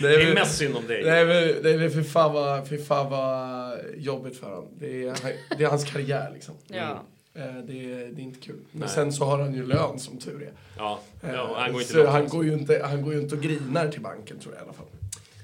[0.02, 1.04] Det är mest synd om dig.
[1.06, 4.68] Nej men, nej, men fy, fan vad, fy fan vad jobbigt för honom.
[4.80, 5.16] Det är,
[5.58, 6.56] det är hans karriär liksom.
[6.68, 7.04] ja.
[7.36, 8.60] Eh, Det är, det är inte kul.
[8.72, 8.90] Men Nej.
[8.90, 10.52] sen så har han ju lön som tur är.
[10.78, 12.10] Ja, Eh, ja, han går inte så långt.
[12.10, 14.64] han går ju inte Han går ju inte och grinar till banken tror jag i
[14.64, 14.86] alla fall.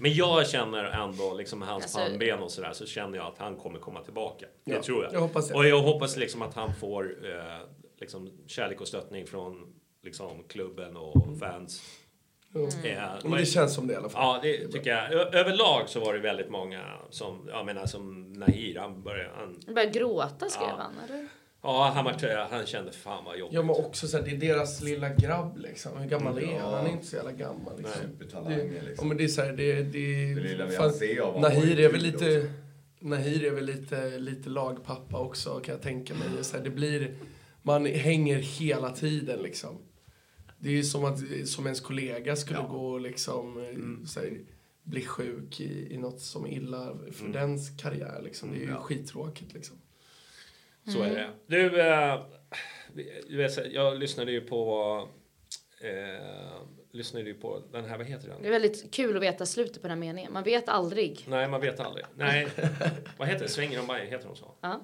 [0.02, 3.38] Men jag känner ändå, liksom med hans Alltså- pannben och sådär, så känner jag att
[3.38, 4.46] han kommer komma tillbaka.
[4.66, 5.14] Det Ja, tror jag.
[5.14, 5.54] jag hoppas det.
[5.56, 7.68] Och jag hoppas liksom att han får eh,
[8.00, 9.74] liksom kärlek och stöttning från
[10.04, 11.82] liksom klubben och fans.
[12.84, 14.22] Eh, Men det känns som det i alla fall.
[14.24, 15.14] Ja, det tycker jag.
[15.14, 19.60] Ö- överlag så var det väldigt många som, jag menar som Nahir, han började, han,
[19.66, 20.76] Han började gråta skrev Ja.
[20.78, 21.28] han, eller?
[21.62, 23.56] Ja han, var, han kände fan vad jobbigt.
[23.56, 25.98] Ja men också så här, det är deras lilla grabb liksom.
[25.98, 26.74] Hur gammal är han?
[26.74, 28.02] Han är inte så jävla gammal liksom.
[28.02, 28.96] Supertalanger Det, liksom.
[28.98, 31.80] ja men det är så här, det, det, Det lilla vi fan, se av Nahir
[31.80, 32.52] är väl lite, också.
[33.00, 36.44] Nahir är väl lite, lite lagpappa också kan jag tänka mig.
[36.44, 37.16] Så här, det blir,
[37.62, 39.78] man hänger hela tiden liksom.
[40.60, 43.66] Det är ju som att som ens kollega skulle gå och liksom,
[44.08, 44.40] så här,
[44.84, 48.52] bli sjuk i, i något som är illa för dens karriär liksom.
[48.52, 49.78] Det är ju skittråkigt liksom.
[50.88, 51.30] Så är det.
[51.48, 52.22] Du, eh,
[53.30, 55.08] du vet, så- jag lyssnade ju på
[55.82, 56.62] eh,
[56.92, 58.42] lyssnade ju på den här, vad heter den?
[58.42, 60.34] Det är väldigt kul att veta slutet på den här meningen.
[60.34, 61.26] Man vet aldrig.
[61.28, 62.06] Nej, man vet aldrig.
[62.16, 62.48] Nej,
[63.18, 63.50] vad heter det?
[63.50, 64.52] Svänger om Bajen, heter de så?
[64.62, 64.82] Ja.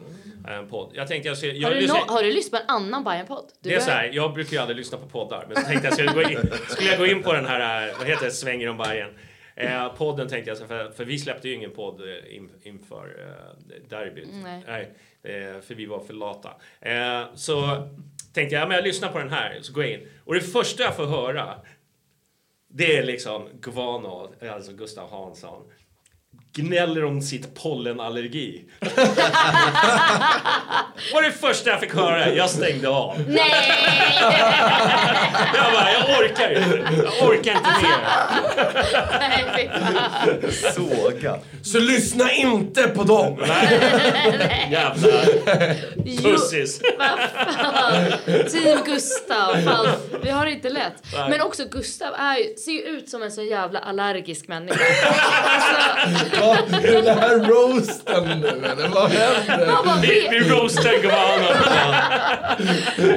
[0.47, 0.91] En podd.
[0.93, 3.03] Jag tänkte jag, ska, jag Har, du lyssnar- nå- har du lyssnat på en annan
[3.03, 3.45] Bajen-podd?
[3.59, 5.93] Det är så här, jag brukar ju aldrig lyssna på poddar, men så tänkte jag
[5.93, 6.37] skulle gå in,
[6.69, 9.09] skulle jag gå in på den här, eh, vad heter det, Svänger om Bajen.
[9.55, 14.29] Eh, podden tänkte jag, för, för vi släppte ju ingen podd in, inför eh, derbyt.
[14.43, 14.63] Nej.
[14.81, 14.87] eh,
[15.25, 16.49] Eh, för vi var för lata.
[16.81, 17.87] Eh, så
[18.33, 20.07] tänkte jag, ja, men jag lyssnar på den här, så går jag in.
[20.25, 21.55] Och det första jag får höra,
[22.67, 25.71] det är liksom Gvano, alltså Gustav Hansson,
[26.55, 28.61] gnäller om sitt pollenallergi.
[31.13, 32.33] var det första jag fick höra.
[32.33, 33.23] Jag stängde av.
[33.27, 33.51] Nej!
[35.53, 36.77] Jag bara, jag orkar inte.
[37.19, 37.97] Jag orkar inte mer.
[39.19, 39.71] Nej.
[40.75, 41.39] Såga.
[41.63, 43.37] Så lyssna inte på dem!
[44.71, 45.11] Jävla
[46.23, 46.81] pussis.
[48.51, 49.61] Team Gustav.
[49.65, 49.87] Fan,
[50.23, 50.93] vi har det inte lätt.
[51.29, 54.79] Men också Gustav är, ser ju ut som en så jävla allergisk människa.
[56.05, 59.67] Alltså, Är det här roasten nu eller vad händer?
[59.67, 61.49] man, bara Vi, roastar Gvano.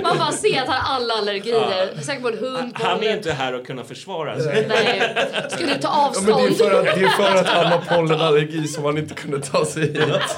[0.03, 2.03] man bara ser att han har alla allergier.
[2.03, 4.67] Säkert på en hund, på Han är inte här och kunna försvara sig.
[4.69, 5.15] Nej.
[5.59, 6.57] Du ta Ja, men det, är avstånd?
[6.57, 9.83] för att, det är för att han har pollenallergi som han inte kunde ta sig
[9.83, 10.37] hit.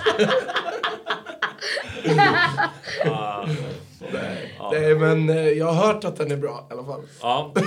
[4.72, 7.02] Nej men eh, jag har hört att den är bra i alla fall.
[7.20, 7.52] Ja.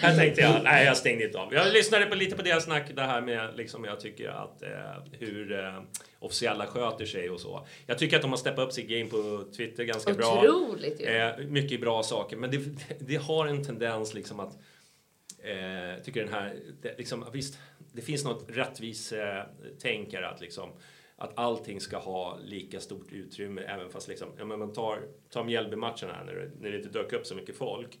[0.00, 1.54] här tänkte jag, nej jag stängde inte av.
[1.54, 4.68] Jag lyssnade på lite på deras snack, det här med liksom jag tycker att eh,
[5.12, 5.80] hur eh,
[6.18, 7.66] officiella sköter sig och så.
[7.86, 10.38] Jag tycker att de har steppat upp sitt game på Twitter ganska bra.
[10.38, 11.06] Otroligt ju.
[11.06, 12.58] Eh, mycket bra saker, men det,
[12.98, 14.58] det har en tendens liksom att
[15.38, 17.58] eh, tycker den här, det, liksom, visst,
[17.92, 19.44] det finns något rättvis eh,
[19.82, 20.70] tänkare att liksom
[21.18, 24.98] att allting ska ha lika stort utrymme även fast liksom, ja, men man tar,
[25.30, 27.98] tar Mjällby-matchen här när det, när det inte dök upp så mycket folk.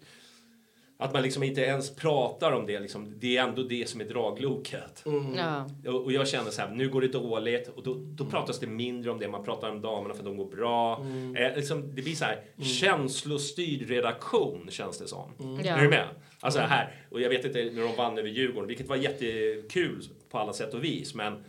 [0.98, 4.04] Att man liksom inte ens pratar om det, liksom, det är ändå det som är
[4.04, 5.04] dragloket.
[5.36, 5.70] Ja.
[5.86, 8.66] Och, och jag känner så här, nu går det dåligt och då, då pratas det
[8.66, 9.28] mindre om det.
[9.28, 11.06] Man pratar om damerna för att de går bra.
[11.36, 12.42] Eh, liksom, det blir så här
[12.80, 15.30] känslostyrd redaktion känns det som.
[15.64, 15.76] Ja.
[15.76, 16.08] Är du med?
[16.40, 20.38] Alltså här, och jag vet inte när de vann över Djurgården, vilket var jättekul på
[20.38, 21.44] alla sätt och vis, men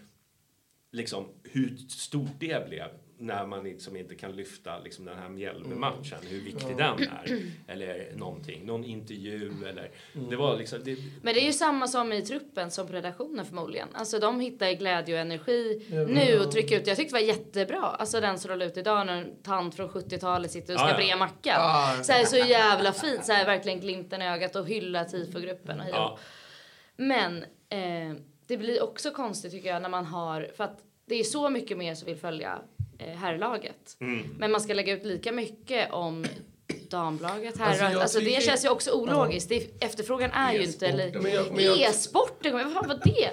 [0.98, 2.88] liksom hur stort det blev
[3.20, 7.42] när man liksom inte kan lyfta liksom den här Mjällby-matchen, hur viktig den är.
[7.68, 9.92] Eller någonting, någon intervju eller...
[10.30, 10.80] Det var liksom...
[10.84, 13.88] Det, Men det är ju samma som i truppen som på redaktionen förmodligen.
[13.94, 16.88] Alltså de hittar glädje och energi nu och trycker ut.
[16.88, 17.82] Jag tyckte det var jättebra.
[17.82, 21.02] Alltså den som rullade ut idag när en tant från 70-talet sitter och ska Ja,
[21.02, 21.06] ja.
[21.06, 21.56] bre macka.
[22.04, 23.26] Så, här, så jävla fint.
[23.26, 26.18] Så här, verkligen glimten i ögat och hylla tifogruppen och ja,
[26.98, 28.18] Men eh,
[28.48, 31.78] det blir också konstigt tycker jag när man har, för att det är så mycket
[31.78, 32.62] mer som vill följa
[32.98, 33.98] eh, herrlaget.
[34.00, 34.36] Mm.
[34.40, 36.26] Men man ska lägga ut lika mycket om
[36.90, 37.82] damlaget, herrlaget.
[37.84, 39.50] Alltså, Alltså, det känns ju också ologiskt.
[39.50, 40.86] Det, efterfrågan är ju inte...
[40.86, 41.24] E-sporten.
[41.24, 43.30] Men jag- men E-sporten, vad fan var det?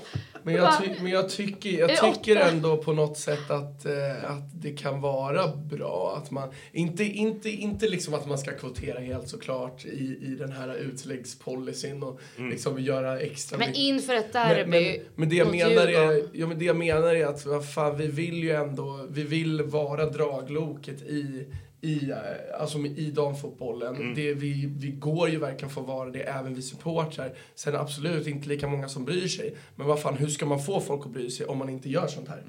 [0.46, 4.62] Men jag, ty, men jag tycker, jag tycker ändå på något sätt att, eh, att
[4.62, 9.28] det kan vara bra att man, inte, inte, inte liksom att man ska kvotera helt
[9.28, 12.20] såklart i, i den här utläggspolicyn och
[12.50, 16.46] liksom göra extra Men inför ett Men, derby men, men det jag menar är, ja,
[16.46, 20.06] men det jag menar är att vad fan, vi vill ju ändå, vi vill vara
[20.06, 21.46] dragloket i,
[21.84, 24.14] i, eh, alltså i damfotbollen.
[24.14, 27.32] Det, vi, vi går ju verkligen för att vara det, även vi supportrar.
[27.54, 29.54] Sen absolut inte lika många som bryr sig.
[29.76, 32.06] Men vad fan, hur ska man få folk att bry sig om man inte gör
[32.06, 32.42] sånt här?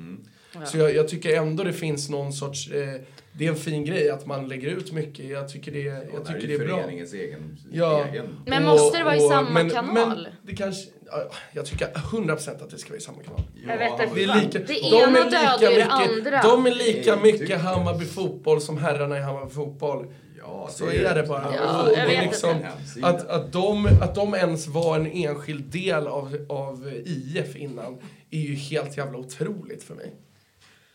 [0.66, 2.94] Så jag, jag tycker ändå det finns någon sorts, eh,
[3.32, 5.26] det är en fin grej att man lägger ut mycket.
[5.26, 6.90] Jag tycker det, jag det här tycker är det är bra.
[6.90, 8.06] egen, Ja.
[8.06, 8.26] egen.
[8.46, 9.94] Men måste det vara i samma kanal?
[10.24, 10.95] Men det kanske, ja,
[11.52, 13.42] jag tycker 100% att det ska vara i samma kanal.
[13.68, 16.42] Jag vet Det är lika, det de ena är lika dödar ju det mycket, andra.
[16.42, 17.62] De är lika mycket.
[17.62, 20.14] Hammarby fotboll som herrarna i Hammarby fotboll.
[20.40, 21.56] Ja, Så är det bara.
[21.56, 22.58] Ja, Och det är vet liksom,
[23.02, 27.98] att, att, de, att de ens var en enskild del av, av IF innan
[28.32, 30.16] är ju helt jävla otroligt för mig.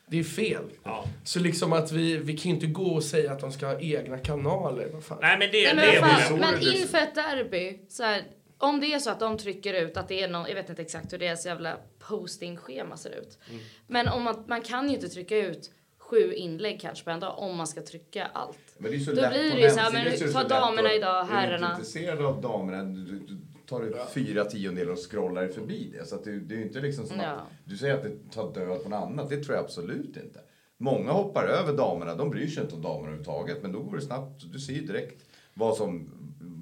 [0.06, 0.64] Det är fel.
[0.84, 1.04] Ja.
[1.24, 3.80] Så liksom att vi, vi kan ju inte gå och säga att de ska ha
[3.80, 4.88] egna kanaler.
[4.92, 5.18] Vad fan.
[5.20, 6.50] Nej, men det, Nej, det men, är fan, väl...
[6.60, 8.22] men inför ett derby, så här,
[8.60, 10.82] om det är så att de trycker ut att det är någon, jag vet inte
[10.82, 11.76] exakt hur deras jävla
[12.08, 13.38] postingschema ser ut.
[13.50, 13.62] Mm.
[13.86, 17.38] Men om man, man kan ju inte trycka ut sju inlägg kanske på en dag
[17.38, 18.58] om man ska trycka allt.
[18.78, 20.48] Men det är så Då lätt blir det ju så här, men så ta så
[20.48, 21.66] damerna idag, Är du herrarna.
[21.66, 26.04] inte intresserad av damerna, du, du, du tar du fyra tiondelar och scrollar förbi det.
[26.04, 27.24] Så att det, det är ju inte liksom som Ja.
[27.26, 29.30] att du säger att det tar död på något annat.
[29.30, 30.40] Det tror jag absolut inte.
[30.76, 33.62] Många hoppar över damerna, de bryr sig inte om damerna överhuvudtaget.
[33.62, 35.24] Men då går det snabbt, du ser ju direkt
[35.54, 36.10] vad, som,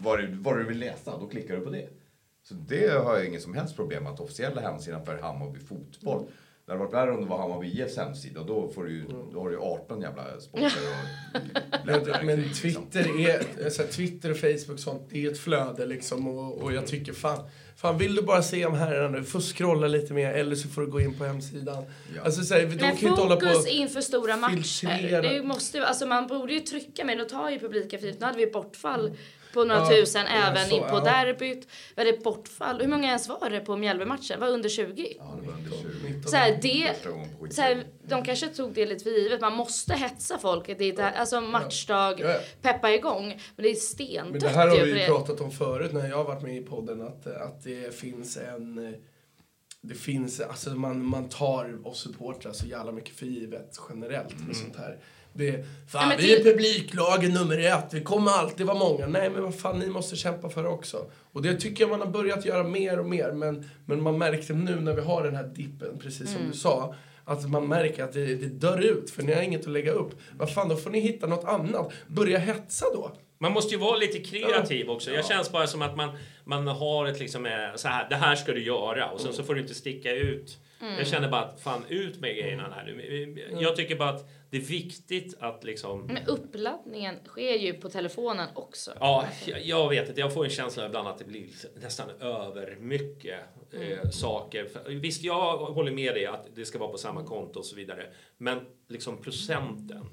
[0.03, 1.89] vad, du, vad du vill läsa, då klickar du på det.
[2.43, 6.27] Så det har jag inget som helst problem med att officiella hemsidan för Hammarby fotboll.
[6.67, 8.43] Det hade varit värre om det var Hammarby IFs hemsida.
[8.43, 11.41] Då, får du, ju- då har du ju 18 jävla sporter och
[11.85, 16.29] Men, men Twitter, är, alltså, Twitter och Facebook och sånt, det är ett flöde liksom.
[16.29, 19.87] Och, och jag tycker fan, fan, vill du bara se om herrarna nu, får scrolla
[19.87, 21.85] lite mer eller så får du gå in på hemsidan.
[22.17, 22.23] Ja.
[22.23, 23.71] Alltså, så här, de Men kan ju inte hålla fokus på...
[23.71, 25.23] inför stora matcher.
[25.23, 27.17] Det måste, alltså man borde ju trycka mer.
[27.17, 28.07] Då tar ju publiken för.
[28.07, 29.13] Nu hade vi bortfall
[29.59, 31.01] på några Ja, tusen ja, även så, in på ja.
[31.01, 31.69] derbyt.
[31.97, 32.81] Vi hade bortfall.
[32.81, 34.41] Hur många ens var det på Mjällby-matchen?
[34.41, 35.17] Var under 20?
[35.19, 35.71] Ja, det var under
[36.21, 36.29] 20.
[36.29, 36.95] Så här, det,
[37.55, 39.41] så här, de kanske tog det lite för givet.
[39.41, 40.79] Man måste hetsa folket.
[40.79, 42.39] Det är där, alltså matchdag, Ja, ja.
[42.63, 43.27] peppa igång.
[43.57, 46.17] Men det är Men stendött det här har ju vi pratat om förut när jag
[46.17, 48.95] har varit med i podden att, att det finns en...
[49.81, 54.57] Det finns, alltså man, man tar oss supportrar så jävla mycket för givet generellt med
[54.57, 54.99] sånt här.
[55.33, 58.79] Det, är, fan, Ja, men vi är till- publiklagen nummer ett, vi kommer alltid vara
[58.79, 59.07] många.
[59.07, 61.11] Nej men vad fan, ni måste kämpa för det också.
[61.33, 63.33] Och det tycker jag man har börjat göra mer och mer.
[63.33, 66.51] Men, men man märker nu när vi har den här dippen, precis som Mm.
[66.51, 66.95] du sa,
[67.25, 70.11] att man märker att det, det dör ut för ni har inget att lägga upp.
[70.37, 71.93] Vad fan, då får ni hitta något annat.
[72.07, 73.13] Börja hetsa då.
[73.41, 75.11] Man måste ju vara lite kreativ också.
[75.11, 76.11] Jag känns bara som att man,
[76.45, 79.43] man har ett liksom eh, så här, det här ska du göra och sen så
[79.43, 80.59] får du inte sticka ut.
[80.99, 83.47] Jag känner bara att fan ut med grejerna här nu.
[83.61, 88.49] Jag tycker bara att det är viktigt att liksom Men uppladdningen sker ju på telefonen
[88.55, 88.93] också.
[89.01, 89.25] Ja,
[89.65, 90.21] jag- vet inte.
[90.21, 91.47] Jag får en känsla ibland att det blir
[91.83, 93.41] nästan över mycket
[93.73, 94.65] eh, saker.
[94.65, 97.77] För, visst, jag håller med dig att det ska vara på samma konto och så
[97.77, 98.07] vidare.
[98.39, 98.59] Men
[98.89, 100.05] liksom procenten.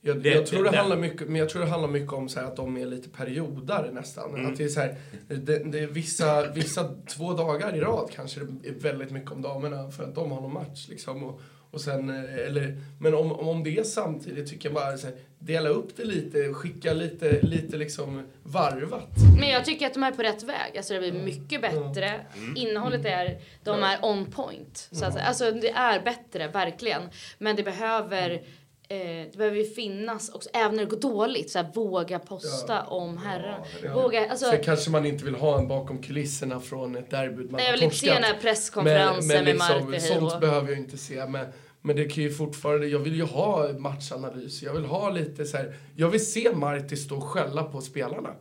[0.00, 2.28] Jag, Det- jag, tror det- det handlar mycket, men jag tror det handlar mycket om
[2.28, 4.34] så här att de är lite periodare nästan.
[4.34, 4.46] Mm.
[4.52, 4.96] Att det är så här,
[5.28, 9.42] det, det är vissa, vissa två dagar i rad kanske det är väldigt mycket om
[9.42, 10.88] damerna för att de har någon match.
[10.88, 11.40] Liksom, och,
[11.74, 15.16] och sen, eh, eller, men om, om det är samtidigt tycker jag bara så här,
[15.38, 19.10] dela upp det lite, skicka lite, lite liksom varvat.
[19.40, 20.76] Men jag tycker att de är på rätt väg.
[20.76, 22.20] Alltså det blir mycket bättre.
[22.56, 24.88] Innehållet är, de är on point.
[24.92, 27.02] Så att, alltså det är bättre, verkligen.
[27.38, 28.42] Men det behöver
[28.88, 32.82] Eh, det behöver ju finnas också, även när det går dåligt, så här, våga posta
[32.82, 33.66] om herrar.
[33.94, 37.44] Våga, alltså, Sen kanske man inte vill ha en bakom kulisserna från ett derby.
[37.44, 40.40] Man Nej, jag vill inte se den här presskonferensen med Mark och hej Sånt och-
[40.40, 41.26] behöver jag inte se.
[41.26, 41.46] Men,
[41.86, 44.62] men det kan ju fortfarande, jag vill ju ha matchanalys.
[44.62, 48.34] Jag vill ha lite så här, jag vill se Marti stå och skälla på spelarna.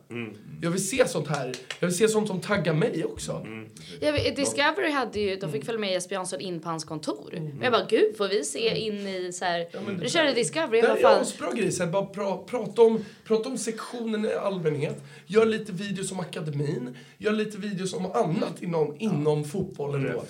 [0.61, 3.47] Jag vill se sånt här, jag vill se sånt som taggar mig också.
[3.99, 7.53] Jag vet, Discovery hade ju, de fick följa med Jesper Jansson in på hans kontor.
[7.57, 9.67] Och jag bara, gud får vi se in i så här...
[10.01, 11.71] du körde Discovery, Det är asbra grejer.
[11.71, 15.03] Så här, bara pra, prata, om, prata om sektionen i allmänhet.
[15.25, 16.97] Gör lite videos om akademin.
[17.17, 20.23] Gör lite videos om annat inom, inom fotbollen då.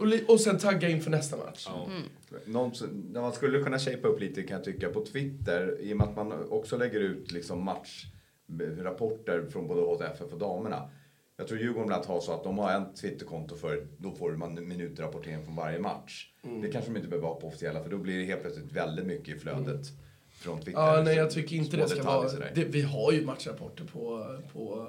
[0.00, 0.30] Och...
[0.34, 1.68] Och, sen tagga inför nästa match.
[2.44, 5.92] Någon, som- när man skulle kunna shapea upp lite kan jag tycka på Twitter i
[5.92, 10.90] och med att man också lägger ut liksom matchrapporter från både HTFF och damerna.
[11.36, 14.32] Jag tror Djurgården bland annat har så att de har en Twitterkonto för då får
[14.32, 16.26] man minutrapportering från varje match.
[16.44, 16.60] Mm.
[16.60, 19.06] Det kanske de inte behöver ha på officiella för då blir det helt plötsligt väldigt
[19.06, 19.86] mycket i flödet
[20.30, 20.80] från Twitter.
[20.80, 22.28] Ja, nej, jag tycker inte det ska vara...
[22.54, 24.88] Det, vi har ju matchrapporter på, på,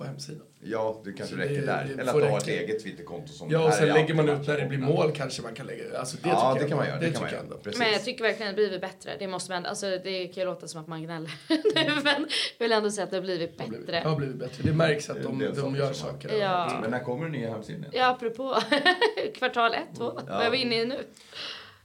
[0.00, 0.46] på hemsidan.
[0.62, 1.84] Ja, det kanske Så räcker det- där.
[1.96, 4.46] det Eller att du har ett eget Twitterkonto som Ja, och sen lägger man ut
[4.46, 6.98] när det blir mål kanske man kan lägga Alltså det Ja, det kan man göra.
[6.98, 7.42] Det kan man göra.
[7.62, 7.78] Precis.
[7.78, 9.10] Men jag tycker verkligen att det blivit bättre.
[9.18, 12.26] Det måste man, alltså det kan ju låta som att man gnäller nu, men
[12.58, 13.76] jag vill ändå säga att det har blivit bättre.
[13.86, 14.62] Det har blivit bättre.
[14.62, 16.38] Det märks att de, de gör saker.
[16.40, 16.78] Ja.
[16.82, 17.84] Men när kommer den nya hemsidan?
[17.92, 18.56] Ja, apropå
[19.34, 20.12] kvartal ett, två.
[20.28, 20.98] Vad är vi inne i nu?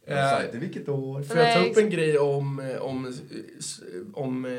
[0.05, 1.23] Eh, Sajten, vilket år?
[1.23, 3.13] Får jag ta upp en grej om, eh, om,
[4.13, 4.51] om eh,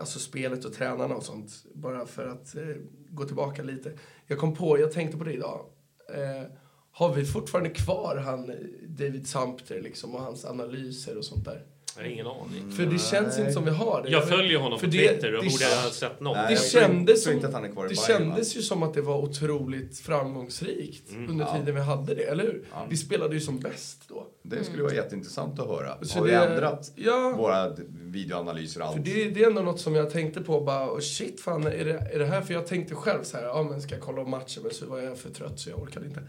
[0.00, 1.50] alltså spelet och tränarna och sånt?
[1.74, 2.62] Bara för att eh,
[3.10, 3.92] gå tillbaka lite.
[4.26, 5.66] Jag kom på, jag tänkte på det idag.
[6.14, 6.50] Eh,
[6.92, 8.56] har vi fortfarande kvar han eh,
[8.88, 11.64] David Sumpter liksom och hans analyser och sånt där?
[11.98, 12.70] Jag har ingen aning.
[12.76, 14.10] För det känns inte som vi har det.
[14.10, 16.36] Jag följer honom För på det- Twitter och det- borde ha sett något.
[16.36, 18.94] Nej, Det kändes, som, inte att han är kvar i det kändes ju som att
[18.94, 21.30] det var otroligt framgångsrikt Mm.
[21.30, 22.64] under tiden vi hade det, eller hur?
[22.88, 24.26] Vi spelade ju som bäst då.
[24.42, 26.04] Det skulle vara jätteintressant att höra.
[26.04, 27.34] Så har vi det- ändrat ja.
[27.38, 28.96] våra videoanalyser och allt?
[28.96, 31.84] För det, det är ändå något som jag tänkte på, bara oh shit fan, är
[31.84, 32.40] det, är det här?
[32.40, 34.62] För jag tänkte själv så här, ja men ska jag kolla om matchen?
[34.62, 36.22] Men så var jag för trött så jag orkade inte.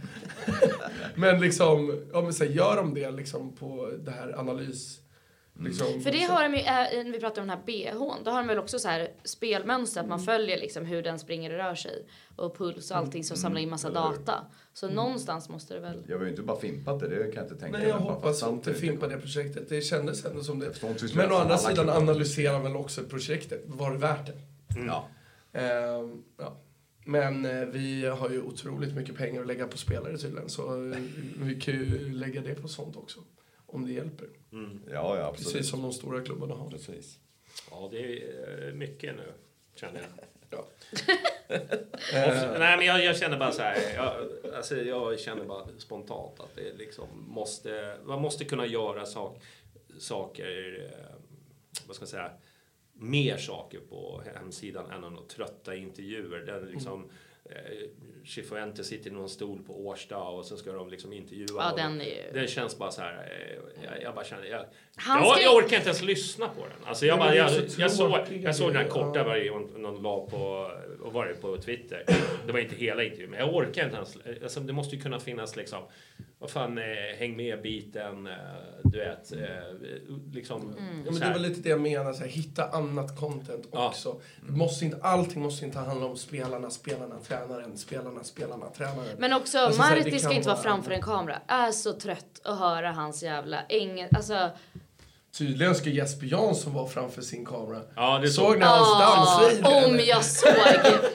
[1.16, 5.00] men liksom, ja men så här, gör de det liksom på det här analys...
[5.61, 8.31] Liksom, För det har de ju, äh, när vi pratar om den här bhn, då
[8.31, 11.57] har de väl också så här spelmönster, att man följer liksom hur den springer och
[11.57, 12.06] rör sig.
[12.36, 14.45] Och puls och allting som samlar in massa data.
[14.73, 16.03] Så någonstans måste det väl...
[16.07, 18.06] Jag har ju inte bara fimpat det, det kan jag inte tänka Nej, jag mig.
[18.06, 19.69] Bara hoppas inte fimpa det projektet.
[19.69, 20.84] Det kändes ändå som det.
[21.15, 23.64] Men å andra sidan analyserar väl också projektet.
[23.65, 24.34] Var det värt det?
[24.88, 25.07] Ja.
[25.53, 26.57] Ehm, ja.
[27.06, 30.49] Men eh, vi har ju otroligt mycket pengar att lägga på spelare tydligen.
[30.49, 30.98] Så eh,
[31.38, 33.19] vi kan ju lägga det på sånt också.
[33.72, 34.28] Om det hjälper.
[34.91, 35.54] ja, ja, absolut.
[35.54, 36.70] Precis som de stora klubbarna har.
[36.70, 37.20] Precis.
[37.72, 39.34] Ja, det är eh, mycket nu,
[39.76, 40.10] känner jag.
[40.52, 40.68] Ja.
[42.60, 43.94] Nej, men jag, jag känner bara så här.
[43.96, 44.16] Jag,
[44.56, 47.98] alltså, jag känner bara spontant att det liksom måste...
[48.04, 49.41] Man måste kunna göra sak,
[50.00, 50.80] saker...
[50.84, 51.16] Eh,
[51.88, 52.32] vad ska jag säga?
[52.94, 56.40] Mer saker på hemsidan än några trötta intervjuer.
[56.40, 57.10] Där liksom,
[57.46, 57.90] eh,
[58.30, 61.99] Chifuente sitter i någon stol på Årsta och så ska de liksom intervjua Ja, den
[61.99, 62.15] ju...
[62.34, 64.65] Det känns bara så här, eh, jag, jag bara känner, jag,
[65.07, 66.88] jag, ska jag orkar inte ens lyssna på den.
[66.88, 69.23] Alltså jag, bara, jag, jag, såg, jag såg den här korta ja.
[69.23, 72.03] varianten någon la på, och var det på Twitter.
[72.45, 75.19] Det var inte hela intervjun, men jag orkar inte ens, alltså det måste ju kunna
[75.19, 75.84] finnas liksom,
[76.39, 76.84] vad fan, eh,
[77.18, 78.34] häng med biten, eh,
[78.84, 79.39] du vet, eh,
[80.34, 80.61] liksom.
[80.61, 81.03] Mm.
[81.06, 83.88] Ja, så men det var lite det jag menar, så här, hitta annat content Ja.
[83.88, 84.22] också.
[84.47, 89.16] Det måste inte, allting måste inte handla om spelarna, spelarna, tränaren, spelarna, spelarna, tränaren.
[89.18, 91.41] Men också, Alltså, Marti ska inte vara framför en kamera.
[91.48, 94.16] Är så trött att höra hans jävla engelska.
[94.18, 94.50] Alltså,
[95.38, 97.82] Tydligen ska Jesper Jansson vara framför sin kamera.
[97.96, 99.00] Ja, det Såg ni hans ah,
[99.40, 99.68] dansvideo?
[99.70, 100.04] om eller?
[100.04, 100.50] jag såg.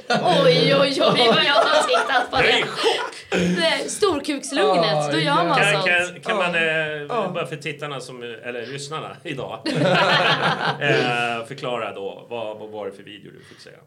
[0.08, 2.66] Oj, oj, oj vad jag har tittat på Jag
[3.30, 3.90] det.
[3.90, 5.86] Storkukslugnet, Ah, då gör man Kan, sånt.
[5.86, 9.58] kan, kan man, eh, bara för tittarna, som, eller lyssnarna idag,
[10.80, 13.78] eh, förklara då, vad, vad var det för video du fick säga?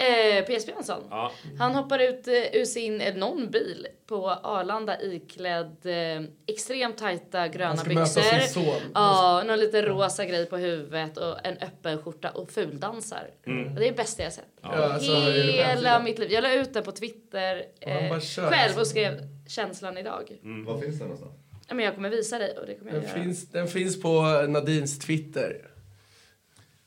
[0.00, 0.68] Eh, P.S.
[0.68, 1.02] Jönsson.
[1.10, 1.32] Ja.
[1.58, 7.48] Han hoppar ut eh, ur sin, eh, någon bil på Arlanda iklädd eh, extremt tajta
[7.48, 8.38] gröna Han ska möta byxor.
[8.38, 8.80] sin son.
[8.94, 13.30] Ja, någon liten rosa grej på huvudet och en öppen skjorta och fuldansar.
[13.46, 13.74] Mm.
[13.74, 14.44] Det är det bästa jag sett.
[14.62, 16.32] Ja, alltså, Hela mitt liv.
[16.32, 19.12] Jag la ut den på Twitter eh, själv och skrev
[19.48, 20.38] känslan idag.
[20.66, 21.34] Var finns den någonstans?
[21.68, 23.22] Ja, men jag kommer visa dig och det kommer jag Den göra.
[23.22, 25.68] finns, den finns på Nadins Twitter.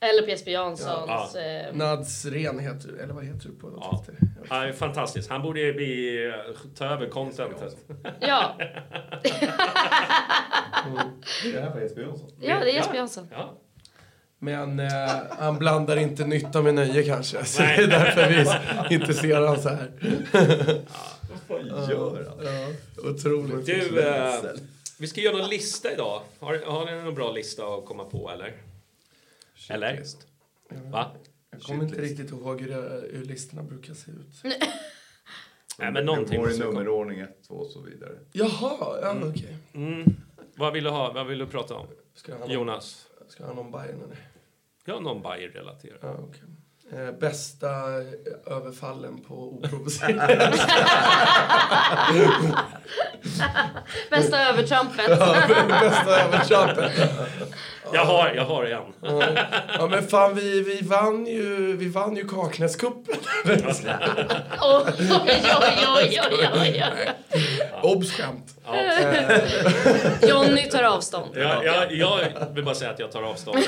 [0.04, 0.52] Eller P.S.B.
[0.52, 1.36] Janssons.
[1.36, 1.40] Ja.
[1.42, 4.04] Eh, Nads Ren heter eller vad heter du på Ja.
[4.06, 4.28] Twitter?
[4.50, 5.30] Han är fantastisk.
[5.30, 6.34] Han borde bli, eh,
[6.76, 7.76] ta över contentet.
[8.20, 8.56] ja.
[11.44, 12.32] Det är här på Jesper Jönsson.
[12.40, 13.28] ja, det är Jesper Jansson.
[13.32, 13.54] Ja.
[14.40, 14.88] Men eh,
[15.40, 17.46] han blandar inte nytta med nöje kanske.
[17.46, 17.78] Så Nej.
[17.78, 19.92] det är därför vi inte ser han så här.
[21.48, 22.46] Vad gör han?
[22.46, 23.66] Ja, otroligt.
[23.66, 24.34] Du, eh,
[25.00, 26.22] vi ska göra någon lista idag.
[26.40, 28.54] Har, har ni någon bra lista att komma på eller?
[29.70, 30.04] Eller?
[30.70, 31.12] Va?
[31.52, 34.44] Jag kommer inte riktigt ihåg hur, det, hur listorna brukar se ut.
[34.44, 34.58] Nej,
[35.92, 38.20] men någonting Går i nummerordning 1, 2 och så vidare.
[38.32, 39.58] Jaha, ja okej.
[39.74, 40.06] Mm.
[40.56, 41.14] Vad vill du ha?
[41.14, 41.88] Vad vill du prata om?
[42.14, 43.08] Ska han, Jonas?
[43.28, 44.18] Ska han ha någon Bajen eller?
[44.86, 46.00] Jag har någon Bayer-relaterad.
[46.02, 46.44] Ja, okej.
[46.94, 48.08] Eh, bästa eh,
[48.46, 50.30] överfallen på oprovocerat.
[54.10, 55.08] Bästa övertrampet.
[55.70, 56.92] bästa övertrampet.
[57.94, 58.94] Jag har, jag har en.
[59.80, 63.16] Ja men fan vi, vi vann ju, vi vann ju Kaknäscupen.
[63.46, 63.64] Oj,
[64.62, 67.12] oj, oj, oj, oj, oj.
[67.82, 68.56] Obs skämt.
[70.22, 71.38] Johnny tar avstånd.
[71.38, 72.20] Jag, jag, jag
[72.54, 73.58] vill bara säga att jag tar avstånd.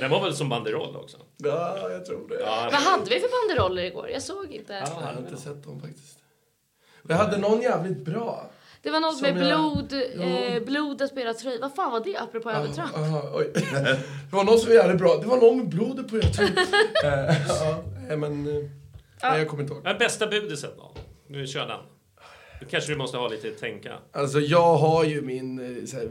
[0.00, 1.16] Den var väl som banderoll också?
[1.36, 2.40] Ja, jag tror det.
[2.40, 4.10] Ja, Vad hade vi för banderoller igår?
[4.10, 4.72] Jag såg inte.
[4.72, 6.18] Jag har inte sett dem faktiskt.
[7.02, 8.50] Vi hade någon jävligt bra.
[8.88, 11.60] Det var något med jag- blod, eh, blodet på era tröjor.
[11.60, 12.96] Vad fan var det apropå övertramp?
[12.96, 13.50] Aha, oj.
[14.30, 15.16] Det var någon som var jävligt bra.
[15.16, 16.48] Det var någon med blodet på jag tror.
[18.10, 18.46] Eh, men...
[18.46, 18.64] eh,
[19.22, 19.84] Nej, jag kommer inte ihåg.
[19.84, 20.94] Men bästa budiset då?
[21.28, 21.80] Nu kör den.
[22.60, 23.92] Då kanske du måste ha lite tänka.
[24.12, 26.08] Alltså jag har ju min, eh, så här,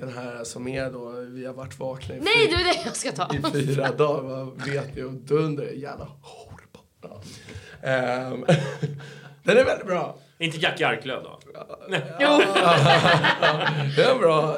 [0.00, 2.96] den här som är då, vi har varit vakna i, Nej, det är det jag
[2.96, 3.30] ska ta.
[3.34, 4.22] i fyra dagar.
[4.22, 5.02] Vad vet ni?
[5.02, 6.80] Och dunder, jävla horba.
[7.02, 7.22] Ja.
[7.88, 8.44] Ehm,
[9.42, 10.18] den är väldigt bra.
[10.38, 11.37] Inte Jackie Arklöv då?
[12.20, 12.40] Jo.
[13.96, 14.56] Det är bra.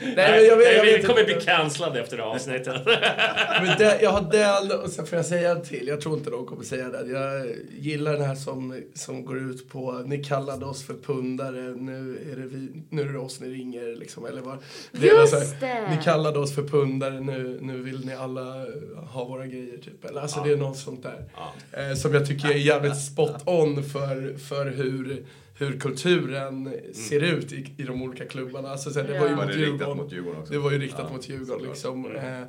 [0.00, 1.34] Nej, men jag vet, jag vi vet kommer inte.
[1.34, 2.82] bli cancellade efter avsnittet.
[3.62, 5.86] Men det, jag har den, och sen får jag säga en till.
[5.88, 7.10] Jag tror inte de kommer säga det.
[7.10, 7.46] Jag
[7.78, 12.36] gillar den här som, som går ut på ni kallade oss för pundare, nu är
[12.36, 13.96] det, vi, nu är det oss ni ringer.
[13.96, 14.58] Liksom, eller vad.
[14.92, 15.96] Det är Just så här, det.
[15.96, 18.66] Ni kallade oss för pundare, nu, nu vill ni alla
[19.12, 19.76] ha våra grejer.
[19.76, 20.04] Typ.
[20.04, 21.24] Eller, alltså, Det är något sånt där.
[21.72, 25.24] Eh, som jag tycker är jävligt spot on för, för hur
[25.60, 28.70] hur kulturen ser ut i, i de olika klubbarna.
[28.70, 29.20] Alltså, sen, det Ja.
[29.20, 29.96] var ju Var mot det riktat Djurgården.
[29.96, 30.52] mot Djurgården också?
[30.52, 31.68] Det var ju riktat Ja, mot Djurgården.
[31.68, 32.16] Liksom.
[32.16, 32.42] Eh,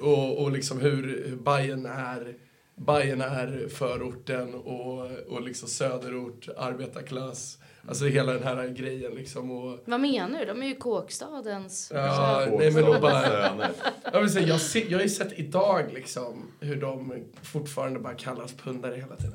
[0.00, 2.34] och, och liksom hur, hur Bayern är
[2.78, 7.58] Bayern är förorten och, och liksom söderort, arbetarklass.
[7.88, 9.50] Alltså hela den här grejen liksom.
[9.50, 10.44] Och, Vad menar du?
[10.46, 11.90] De är ju kåkstadens...
[11.94, 13.68] ja, nej, men då bara,
[14.12, 18.14] jag, vill säga, jag, ser, jag har ju sett idag liksom hur de fortfarande bara
[18.14, 19.34] kallas pundare hela tiden.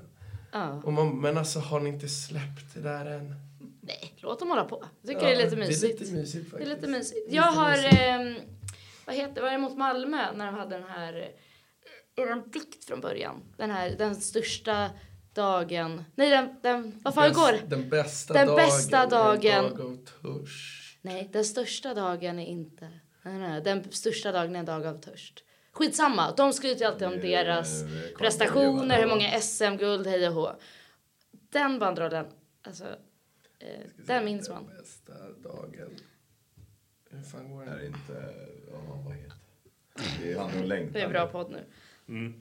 [0.51, 0.81] Ja.
[0.83, 3.35] Och man, men alltså har ni inte släppt det där än?
[3.81, 4.85] Nej, låt dem hålla på.
[5.01, 5.99] Jag tycker Ja, det är lite det är mysigt.
[5.99, 6.75] lite mysigt Det är faktiskt.
[6.81, 7.33] lite mysigt.
[7.33, 7.71] Jag har...
[7.71, 7.93] mysigt.
[7.99, 8.35] ehm,
[9.05, 11.13] vad heter Var det mot Malmö när de hade den här...
[11.13, 13.43] eh, Är det en dikt från början?
[13.57, 14.89] Den här, den största
[15.33, 16.03] dagen...
[16.15, 16.55] Nej, den...
[16.61, 17.67] den vad fan Bäst- går?
[17.67, 18.55] Den bästa Den dagen.
[18.57, 19.63] bästa är en dagen.
[19.77, 19.97] dag av
[20.41, 20.99] törst.
[21.01, 22.89] Nej, den största dagen är inte...
[23.23, 25.43] Nej, nej, den största dagen är en dag av törst.
[25.71, 27.83] Skitsamma, de skryter alltid om deras
[28.17, 30.55] prestationer, hur många SM-guld, hej och hå.
[31.31, 32.25] Den banderollen,
[32.61, 32.85] alltså,
[33.59, 34.67] eh, den minns man.
[34.67, 35.95] Bästa dagen.
[37.09, 37.85] Hur fan går Är den?
[37.85, 38.33] inte...
[38.71, 39.35] Ja, vad heter
[40.23, 40.35] det?
[40.35, 40.93] Om längtan.
[40.93, 41.63] Det är bra podd nu.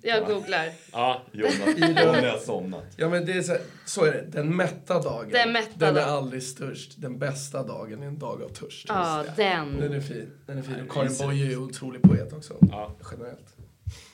[0.02, 0.68] Jag googlar.
[0.92, 2.84] Ja, Jonas, har somnat.
[2.96, 4.24] Ja men det är så, här, så är det.
[4.30, 5.30] Den mätta dagen.
[5.32, 6.08] Den mätta den är dagen.
[6.14, 7.00] aldrig störst.
[7.02, 8.86] Den bästa dagen är en dag av törst.
[8.88, 9.92] Ja, Den den.
[9.92, 10.30] är fin.
[10.46, 10.74] Den är fin.
[10.80, 12.56] Och Karin Boye är ju otrolig poet också.
[12.70, 12.96] Ja.
[13.10, 13.56] Generellt.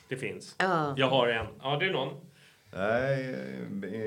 [0.09, 0.55] det finns.
[0.59, 0.95] Ja.
[0.97, 1.47] Jag har en.
[1.63, 2.15] Ja, det är någon.
[2.73, 3.35] Nej,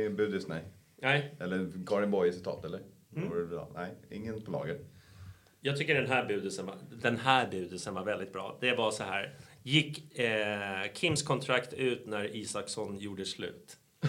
[0.06, 0.64] eh, Budis nej.
[1.02, 2.80] Nej, Eller Karin Boye citat, eller?
[3.50, 3.70] Bra?
[3.76, 4.80] Nej, ingen på lager.
[5.62, 8.58] jag tycker den här budelsen var, den här budelsen var väldigt bra.
[8.62, 9.34] Det var så här.
[9.64, 13.78] Gick eh, Kims kontrakt ut när Isaksson gjorde slut?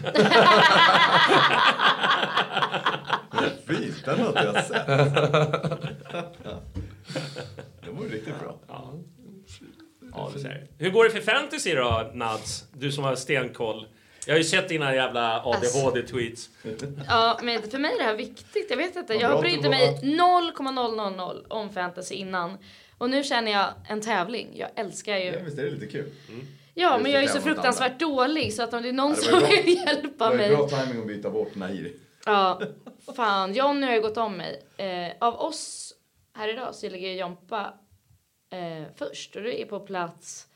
[3.66, 4.86] Fint, den har inte jag sett.
[7.84, 8.58] Det var riktigt bra.
[8.68, 8.94] Ja.
[10.12, 10.66] Ja, det säger.
[10.78, 12.64] Hur går det för fantasy då, Nads?
[12.72, 13.86] Du som har stenkoll.
[14.26, 16.48] Jag har ju sett dina jävla ADHD-tweets.
[17.08, 18.66] Ja, men för mig är det här viktigt.
[18.70, 22.58] Jag vet inte, jag brydde mig 0,000 om fantasy innan.
[23.00, 24.48] Och nu känner jag en tävling.
[24.56, 25.24] Jag älskar ju...
[25.24, 26.10] Ja, visst är det lite kul?
[26.74, 28.92] Ja, Just men jag är ju det, så fruktansvärt dålig så att om det är
[28.92, 29.48] någon Ja, det som var bra.
[29.48, 30.50] vill Det hjälpa var ju mig.
[30.56, 31.96] bra timing att byta bort Nahiri.
[32.26, 32.60] Ja,
[33.16, 33.54] fan.
[33.54, 34.62] Johnny har ju gått om mig.
[34.76, 35.94] Eh, av oss
[36.34, 37.74] här idag så ligger Jompa
[38.50, 39.36] eh, först.
[39.36, 40.46] Och det är på plats,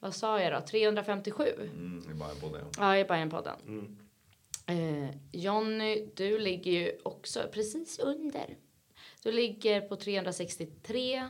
[0.00, 1.44] vad sa jag då, 357.
[1.58, 2.68] Mm, det är bara en podd, ja.
[2.78, 3.98] Ja, i Bajenpodden.
[4.66, 8.56] Eh, Jonny, du ligger ju också precis under.
[9.22, 11.28] Du ligger på 363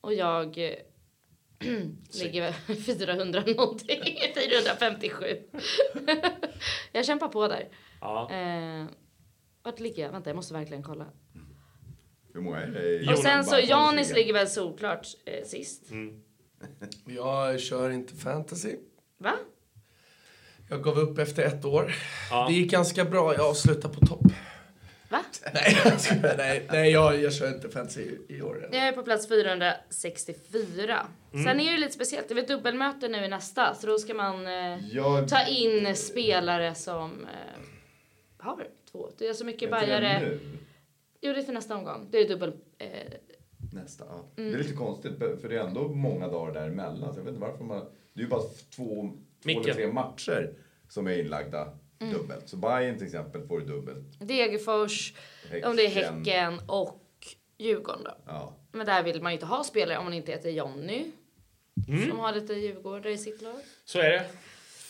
[0.00, 0.74] och jag eh,
[2.22, 4.00] ligger väl 400 någonting.
[4.50, 5.24] 457.
[6.92, 7.68] jag kämpar på där.
[8.00, 8.30] Ja.
[8.30, 8.86] Eh,
[9.62, 10.12] vart ligger jag?
[10.12, 11.06] Vänta, jag måste verkligen kolla.
[12.34, 13.12] Hur många är det?
[13.12, 15.90] Och sen så Janis ligger väl solklart eh, sist.
[17.06, 18.76] Jag kör inte fantasy.
[19.18, 19.32] Va?
[20.68, 21.94] Jag gav upp efter ett år.
[22.30, 22.46] Ja.
[22.48, 23.34] Det gick ganska bra.
[23.34, 24.32] Jag avslutade på topp.
[25.10, 25.24] Va?
[25.54, 26.34] Nej, jag skojar.
[26.36, 28.68] nej, nej jag, jag kör inte fantasy i, i år.
[28.72, 31.06] Jag är på plats 464.
[31.32, 32.28] Sen är det lite speciellt.
[32.28, 33.74] Det är dubbelmöte nu i nästa.
[33.74, 37.60] Så då ska man eh, Jag- ta in spelare som eh,
[38.38, 39.10] har två.
[39.18, 40.20] Det är så mycket Är inte det bajare.
[40.20, 40.40] nu?
[41.20, 42.08] Jo, det är för nästa omgång.
[42.10, 42.52] Det är dubbel...
[42.78, 42.88] Eh,
[43.72, 44.24] Nästa, ja.
[44.36, 44.50] Mm.
[44.52, 47.12] Det är lite konstigt, för det är ändå många dagar däremellan.
[47.14, 47.78] Så jag vet inte varför man...
[48.14, 48.42] Det är ju bara
[48.76, 49.12] två,
[49.42, 50.54] två eller tre matcher
[50.88, 51.68] som är inlagda
[52.00, 52.12] Mm.
[52.14, 52.48] dubbelt.
[52.48, 54.20] Så Bayern till exempel får dubbelt.
[54.20, 55.12] Degerfors,
[55.64, 57.00] om det är Häcken och
[57.58, 58.10] Djurgården då.
[58.26, 58.56] Ja.
[58.72, 61.04] Men där vill man ju inte ha spelare om man inte heter Jonny.
[62.08, 63.60] Som har lite djurgårdare i sitt lag.
[63.84, 64.26] Så är det.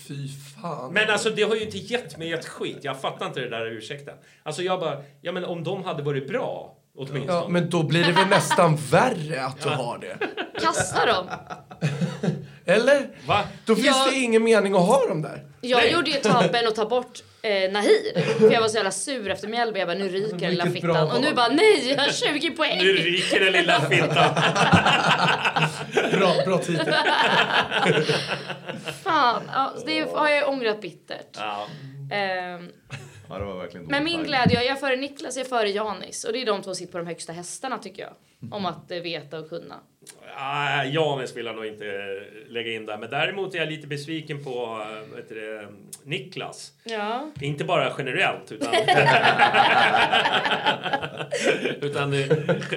[0.09, 0.93] Fy fan.
[0.93, 2.78] Men alltså det har ju inte gett mig ett skit.
[2.82, 4.16] Jag fattar inte det där ursäkten.
[4.43, 7.39] Alltså jag bara, ja men om de hade varit bra åtminstone.
[7.39, 10.19] Ja, men då blir det väl nästan värre att du har det.
[10.61, 11.27] Kasta dem!
[12.65, 13.09] Eller?
[13.27, 13.45] Va?
[13.65, 14.07] Då finns Ja.
[14.11, 15.45] det ingen mening att ha dem där.
[15.61, 15.93] Jag Nej.
[15.93, 18.39] gjorde ju tabben att ta bort eh, Nahir.
[18.39, 19.78] För jag var så jävla sur efter Mjällby.
[19.78, 21.11] Jag bara, nu ryker den lilla fittan.
[21.11, 22.78] Och nu bara, nej, jag har 20 poäng.
[22.78, 24.35] Nu ryker den lilla fittan.
[26.19, 26.95] Bra, bra titel.
[29.05, 31.37] Fan, ja, det har jag ångrat bittert.
[31.39, 31.66] Ja.
[32.12, 32.69] Ehm,
[33.28, 36.24] ja, det var verkligen men min glädje, jag är före Niklas, jag är före Janis.
[36.24, 38.12] Och det är de två som sitter på de högsta hästarna tycker jag.
[38.53, 39.74] om att eh, veta och kunna.
[40.36, 41.85] Ah, Janis vill jag nog inte
[42.48, 42.98] lägga in där.
[42.98, 44.82] Men däremot är jag lite besviken på
[45.16, 45.68] eh, det,
[46.05, 46.72] Niklas.
[46.85, 47.31] Ja.
[47.40, 48.74] Inte bara generellt, utan...
[51.81, 52.27] utan eh,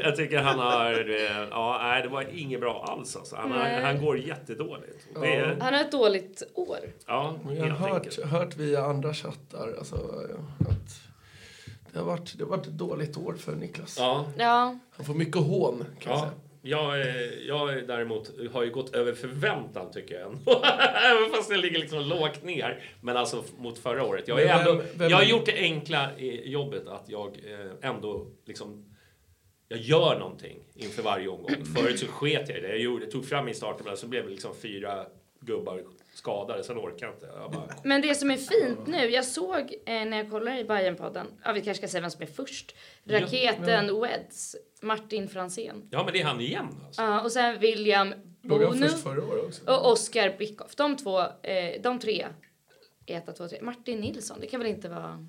[0.03, 1.09] jag tycker han har...
[1.09, 3.15] eh, Ja, nej, det var inget bra alls.
[3.15, 3.35] Alltså.
[3.35, 5.07] Han, har, han går jättedåligt.
[5.21, 6.77] Det, är- Han har ett dåligt år.
[7.07, 8.25] ja, Men Jag har hört, enkelt.
[8.25, 9.95] hört via andra chattar alltså,
[10.59, 10.99] att
[11.93, 13.95] det har, varit, det har varit ett dåligt år för Niklas.
[13.99, 16.21] Ja, Ja, Han får mycket hån kan jag ja.
[16.21, 16.31] säga.
[16.65, 20.31] Jag, är- jag är däremot har ju gått över förväntan tycker jag.
[21.11, 22.83] Även fast jag ligger liksom lågt ner.
[23.01, 24.27] Men alltså mot förra året.
[24.27, 26.09] Jag, är Men ändå, jag har gjort det enkla
[26.43, 28.85] jobbet att jag eh, ändå liksom
[29.67, 31.65] jag gör någonting inför varje omgång.
[31.75, 32.67] Förut så sket jag i det.
[32.67, 35.05] Jag gjorde, tog fram min startelva så blev det liksom fyra
[35.39, 35.83] gubbar
[36.13, 36.63] skadade.
[36.63, 37.25] Sen orkade jag inte.
[37.41, 40.63] Jag bara, men det som är fint nu, jag såg eh, när jag kollade i
[40.63, 42.75] Bajenpodden, ja vi kanske ska säga vem som är först,
[43.05, 45.87] raketen Weds, Martin Fransén.
[45.91, 47.01] ja men det är han igen alltså.
[47.01, 48.65] Ja, och sen William Bono
[49.45, 49.65] också?
[49.71, 50.75] och Oskar Bickhoff.
[50.75, 52.27] De två, eh, de tre.
[53.05, 53.59] Ett, två, tre.
[53.61, 55.27] Martin Nilsson, det kan väl inte vara...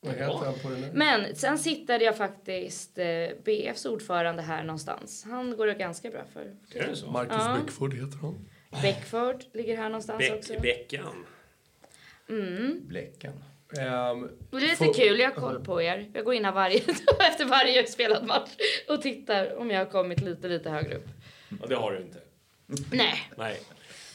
[0.00, 0.90] Vad heter han på den?
[0.92, 3.06] Men sen sittade jag faktiskt eh,
[3.44, 5.24] BFs ordförande här någonstans.
[5.24, 6.56] Han går det ganska bra för.
[6.74, 7.10] Är det så?
[7.10, 7.58] Marcus Ja.
[7.60, 8.48] Beckford heter han.
[8.82, 10.52] Beckford ligger här någonstans också.
[10.52, 11.26] Bäck, bäckan.
[12.88, 13.32] Bläcken.
[13.80, 16.10] Ehm, Det är lite kul, jag har koll på er.
[16.14, 16.76] Jag går in här varje,
[17.30, 18.50] efter varje spelad match
[18.88, 21.06] och tittar om jag har kommit lite, lite högre upp.
[21.60, 22.18] Ja, det har du inte.
[22.96, 23.14] Nej.
[23.36, 23.60] Nej.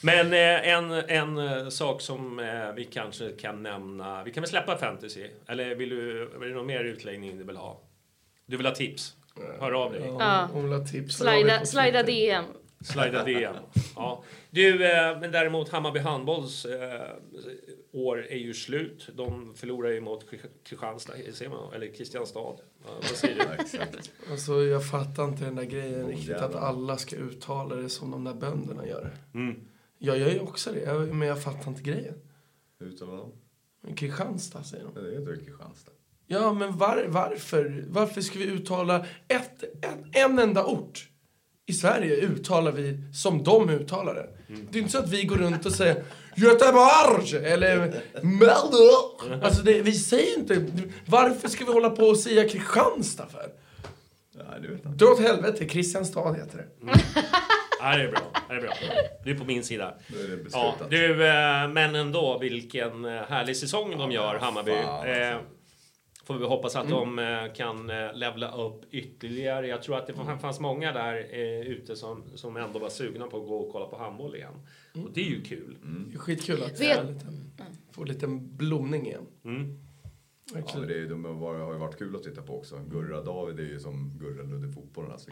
[0.04, 4.24] Men eh, en, en eh, sak som eh, vi kanske kan nämna.
[4.24, 5.28] Vi kan väl släppa fantasy?
[5.48, 7.82] Eller vill du, är det någon mer utläggning du vill ha?
[8.46, 9.14] Du vill ha tips?
[9.60, 10.02] Hör av dig.
[10.20, 10.50] Ja.
[10.54, 11.16] Hon vill ha tips.
[11.18, 12.04] Slida, slida.
[12.04, 12.46] DM.
[12.82, 13.56] Slida DM.
[13.96, 14.24] Ja.
[14.58, 17.08] Du, eh, men däremot Hammarby handbolls eh,
[17.92, 19.10] år är ju slut.
[19.14, 22.40] De förlorar ju mot Kri- Kristianstad, ser man, eller Kristianstad.
[22.40, 24.00] Vad säger du?
[24.32, 26.30] Alltså, jag fattar inte den där grejen riktigt.
[26.36, 26.60] Att jävlar.
[26.62, 29.12] alla ska uttala det som de där bönderna gör.
[29.34, 29.56] Mm.
[29.98, 32.14] Jag gör ju också det, jag- men jag fattar inte grejen.
[32.80, 33.96] Uttalar de?
[33.96, 35.04] Kristianstad säger de.
[35.04, 35.92] Det heter väl Kristianstad?
[36.28, 37.86] Ja, men var, varför?
[37.88, 41.10] Varför ska vi uttala ett, en, en enda ort?
[41.70, 44.28] I Sverige uttalar vi som de uttalar det.
[44.72, 46.04] Det är inte så att vi går runt och säger
[46.36, 49.46] Göteborg eller Malmö.
[49.46, 50.66] Alltså det, vi säger inte...
[51.06, 53.50] Varför ska vi hålla på och säga Kristianstad för?
[54.36, 55.06] Nej, du vet inte.
[55.06, 56.92] Dra åt helvete, Kristianstad heter det.
[57.80, 58.22] Ja, det är bra.
[58.50, 58.74] Det är bra.
[59.24, 59.94] Du är på min sida.
[60.08, 64.72] Är det Ja, du, eh, men ändå vilken eh, härlig säsong de gör, Hammarby.
[64.72, 65.57] fan, alltså.
[66.28, 69.68] Får vi hoppas att de eh, kan eh, levla upp ytterligare.
[69.68, 73.28] Jag tror att det fann- fanns många där eh, ute som, som ändå var sugna
[73.28, 74.54] på att gå och kolla på handboll igen.
[74.94, 75.78] Och det är ju kul.
[76.10, 77.52] Det är skitkul att Vet- liten,
[77.92, 79.26] få en liten blomning igen.
[79.46, 79.80] Mm.
[80.54, 82.80] Ja, men det är, de har har ju varit kul att titta på också.
[82.92, 85.12] Gurra David är ju som Gurra Ludde fotbollen.
[85.12, 85.30] Alltså.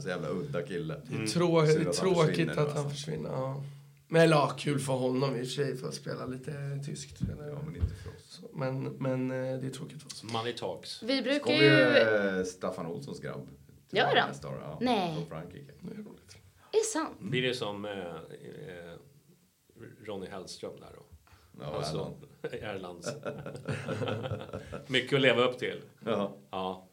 [0.00, 1.00] Så jävla udda kille.
[1.08, 2.88] Det är, trå- det är att han tråkigt försvinner att han alltså.
[2.88, 3.30] försvinner.
[3.30, 3.62] Ja.
[4.08, 7.20] Men eller, ja, kul för honom i och för sig för att spela lite tyskt.
[7.20, 8.40] Ja, men inte för oss.
[8.52, 10.22] Men, men eh, det är tråkigt för oss.
[10.22, 11.02] Money talks.
[11.02, 11.64] Vi brukar Kommer ju...
[11.64, 13.48] ju eh, Staffan Olssons grabb.
[13.90, 14.28] Gör han?
[14.28, 15.14] nästa år, Ja, Nej.
[15.14, 15.72] Från Frankrike.
[15.80, 16.36] Det är roligt.
[16.72, 17.20] Är sant?
[17.20, 18.94] Blir det som eh, eh,
[20.04, 21.02] Ronny Hellström där då?
[21.60, 22.62] Ja, Alltså, Erland.
[22.62, 23.08] Erlands.
[24.86, 25.82] Mycket att leva upp till.
[26.04, 26.36] Ja.
[26.50, 26.88] Ja.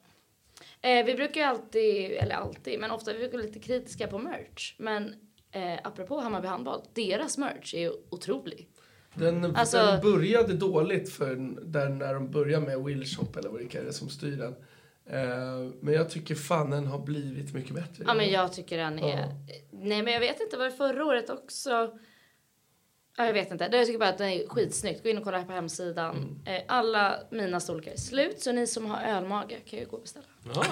[0.81, 4.76] Eh, vi brukar ju alltid, eller alltid, men ofta vi brukar lite kritiska på merch.
[4.77, 5.15] Men
[5.53, 8.67] eh, apropå Hammarby handboll, deras merch är ju otrolig.
[9.13, 11.35] Den, Alltså- den började dåligt för
[11.65, 14.55] där när de började med Willshop eller vilka är det som styr den.
[15.05, 18.03] Eh, men jag tycker fan den har blivit mycket bättre.
[18.07, 19.17] Ja men jag tycker den är...
[19.19, 19.27] Ja.
[19.71, 21.97] Nej men jag vet inte, var det förra året också?
[23.18, 23.69] Ja, jag vet inte.
[23.72, 25.03] Jag tycker bara att den är skitsnyggt.
[25.03, 26.40] Gå in och kolla här på hemsidan.
[26.45, 30.02] Eh, alla mina storlekar är slut, så ni som har ölmage kan ju gå och
[30.02, 30.26] beställa.
[30.56, 30.64] ja,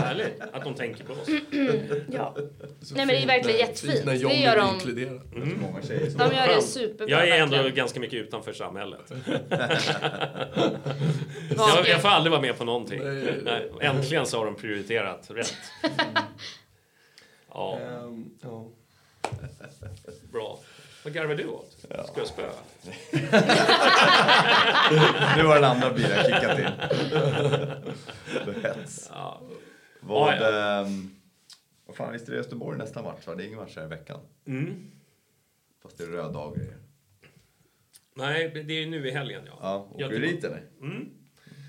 [0.00, 1.28] härligt att de tänker på oss.
[2.12, 2.34] Ja.
[2.82, 4.04] Så Nej men det är verkligen när- jättefint.
[4.04, 4.74] när Det gör de.
[4.74, 5.20] inkluderad.
[5.34, 7.08] Det är många tjejer som De gör det superbra.
[7.10, 7.76] Jag är ändå verkligen.
[7.76, 9.12] ganska mycket utanför samhället.
[11.56, 13.00] Jag, jag får aldrig vara med på någonting.
[13.04, 13.34] Nej.
[13.42, 15.54] Nej, äntligen så har de prioriterat rätt.
[17.52, 18.66] Ja, Ehm, ja.
[20.32, 20.58] bra.
[21.04, 21.77] Vad garvar du åt?
[21.88, 22.50] Ska jag spöa?
[25.36, 26.64] Nu har den andra bilen kickat in.
[28.44, 29.08] Det är hets.
[29.12, 29.42] Ja.
[30.00, 31.10] Vad, Ja, ehm,
[31.86, 33.26] vad fan, visst är det Österborg nästa match?
[33.26, 33.34] Va?
[33.34, 34.20] Det är ingen match här i veckan.
[34.46, 34.90] Mm.
[35.82, 36.76] Fast det är röd dag och grejer.
[38.14, 39.58] Nej, det är nu i helgen ja.
[39.62, 40.32] Ja, åker du Göteborg.
[40.34, 40.62] dit eller?
[40.80, 41.08] Mm.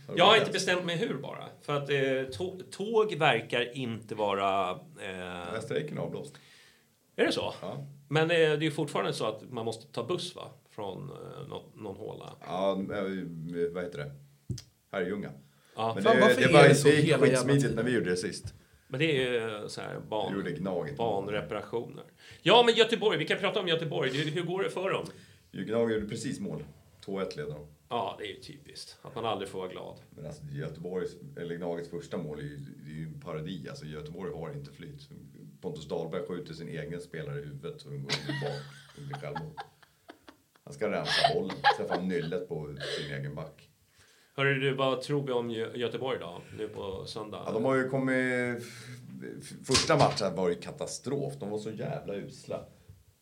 [0.08, 1.46] Har Jag har inte bestämt mig hur bara.
[1.62, 4.70] För att eh, tå- tåg verkar inte vara...
[5.02, 6.36] Eh, Västra Eken är avblåst.
[7.16, 7.54] är det så?
[7.62, 7.88] Ja.
[8.12, 10.52] Men eh, det är ju fortfarande så att man måste ta buss va?
[10.70, 12.36] Från eh, någon, någon håla.
[12.42, 14.12] Ja, eh, vad heter det?
[14.92, 15.32] Herrljunga.
[15.76, 15.94] Ja.
[15.96, 18.54] Men Fan, det, varför det, var, det hela jävla skitsmidigt när vi gjorde det sist.
[18.88, 22.04] Men det är ju så här Det gjorde ban, banreparationer.
[22.42, 23.18] Ja, men Göteborg.
[23.18, 24.30] Vi kan prata om Göteborg.
[24.30, 25.06] Hur går det för dem?
[25.52, 26.64] Gnaget gjorde precis mål.
[27.06, 27.68] 2-1 leder de.
[27.90, 28.98] Ja, det är ju typiskt.
[29.02, 29.96] Att man aldrig får vara glad.
[30.10, 33.70] Men alltså Göteborgs, eller Gnagets första mål är ju, det är ju en parodi.
[33.70, 35.10] Alltså Göteborg har inte flyt.
[35.62, 38.10] Pontus Dahlberg skjuter sin egen spelare i huvudet den går
[38.42, 38.62] bak.
[38.96, 39.52] Det blir självmål.
[40.64, 43.70] Han ska rensa bollen, träffa nyllet på sin egen back.
[44.36, 46.42] Hörru du, vad tror vi om Gö- Göteborg då?
[46.58, 47.44] Nu på söndag?
[47.46, 48.64] Ja, de har ju kommit...
[49.66, 51.34] Första matchen var ju katastrof.
[51.40, 52.66] De var så jävla usla.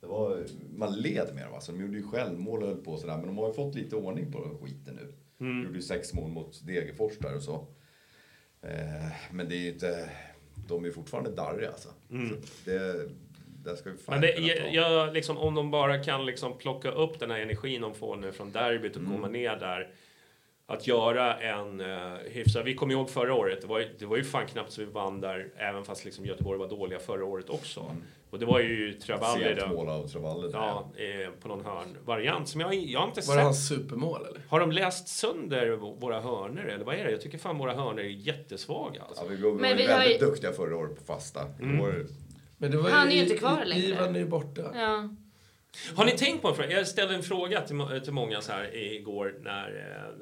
[0.01, 0.45] Det var,
[0.75, 1.71] man led med dem alltså.
[1.71, 3.17] De gjorde ju självmål och höll på och sådär.
[3.17, 5.13] Men de har ju fått lite ordning på skiten nu.
[5.37, 7.67] De gjorde ju sex mål mot Degerfors där och så.
[8.61, 10.09] Eh, men det är ju inte...
[10.67, 11.89] De är fortfarande darriga alltså.
[12.09, 12.35] Så
[12.65, 13.09] det,
[13.63, 16.91] där ska vi fan Men det, jag, jag, liksom, om de bara kan liksom plocka
[16.91, 19.89] upp den här energin de får nu från derbyt och komma ner där.
[20.69, 22.65] Att göra en uh, hyfsad...
[22.65, 23.61] Vi kommer ihåg förra året.
[23.61, 25.49] Det var, ju- det var ju fan knappt så vi vann där.
[25.57, 27.95] Även fast liksom Göteborg var dåliga förra året också.
[28.29, 30.49] Och det var ju Travalli Sent mål av Travalli.
[30.53, 33.43] Ja, eh, på någon hörnvariant som jag, jag har inte Var det sett.
[33.43, 34.41] hans supermål eller?
[34.49, 37.11] Har de läst sönder våra hörnor eller vad är det?
[37.11, 39.01] Jag tycker fan våra hörnor är jättesvaga.
[39.01, 39.23] Alltså.
[39.23, 41.41] Ja, vi var, Men var vi har väldigt ju- duktiga förra året på fasta.
[41.61, 41.79] Mm.
[41.79, 42.05] Var det-
[42.57, 43.85] Men det var Han är ju inte kvar längre.
[43.85, 44.61] Ivan är ju borta.
[44.75, 45.09] Ja.
[45.95, 46.71] Har ni tänkt på en fråga?
[46.77, 49.67] Jag ställde en fråga till, må- till många så här igår när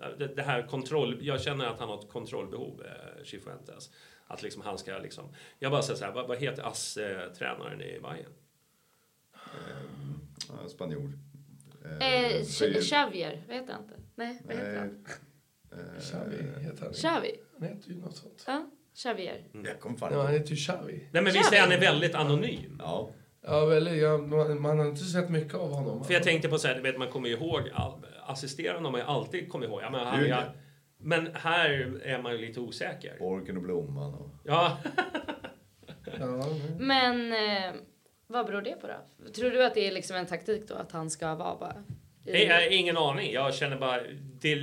[0.01, 1.17] eh, det, det här kontroll...
[1.21, 3.89] Jag känner att han har ett kontrollbehov, eh, Cifuentes.
[4.27, 5.25] Att liksom han ska liksom...
[5.59, 8.31] Jag bara säger så här, vad, vad heter ASS-tränaren i Bayern?
[10.49, 11.11] ja, spanjor.
[11.99, 13.93] Eh, Ch- Xavier, vet jag inte.
[14.15, 15.05] Nej, vad heter han?
[15.99, 16.93] Xavi heter han.
[16.93, 17.35] Xavi?
[17.59, 18.43] Han heter ju något sånt.
[18.47, 19.43] Ja, Xavier.
[19.65, 21.09] Jag kommer fan Ja, han heter ju Xavi.
[21.11, 22.77] Nej men visst är han är väldigt anonym?
[22.79, 23.09] Ja.
[23.41, 26.03] Ja, väl, ja, man, man har inte sett mycket av honom.
[26.03, 27.61] För jag tänkte på så här, vet man kommer ju ihåg,
[28.25, 29.81] assisterande har man ju alltid kommit ihåg.
[29.81, 30.51] Ja, men, han, Gud, ja, ja.
[31.05, 31.69] Men här
[32.03, 33.15] är man ju lite osäker.
[33.19, 34.29] Borken och Blomman och...
[34.43, 34.77] Ja,
[36.19, 36.45] Ja.
[36.79, 37.73] Men eh,
[38.27, 39.31] vad beror det på då?
[39.31, 41.83] Tror du att det är liksom en taktik då att han ska vara bara...
[42.25, 43.31] i- jag har ingen aning.
[43.33, 44.01] Jag känner bara,
[44.41, 44.55] det,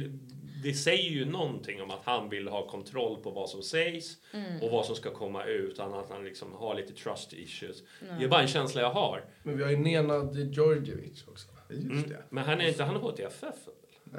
[0.62, 4.16] det säger ju någonting om att han vill ha kontroll på vad som sägs
[4.62, 5.72] och vad som ska komma ut.
[5.72, 7.82] Utan att han liksom har lite trust issues.
[8.18, 9.24] Det är bara en känsla jag har.
[9.42, 11.48] Men vi har ju Nenad Djordjevic också.
[11.70, 12.22] Just det.
[12.28, 13.54] Men han är inte han är HTFF?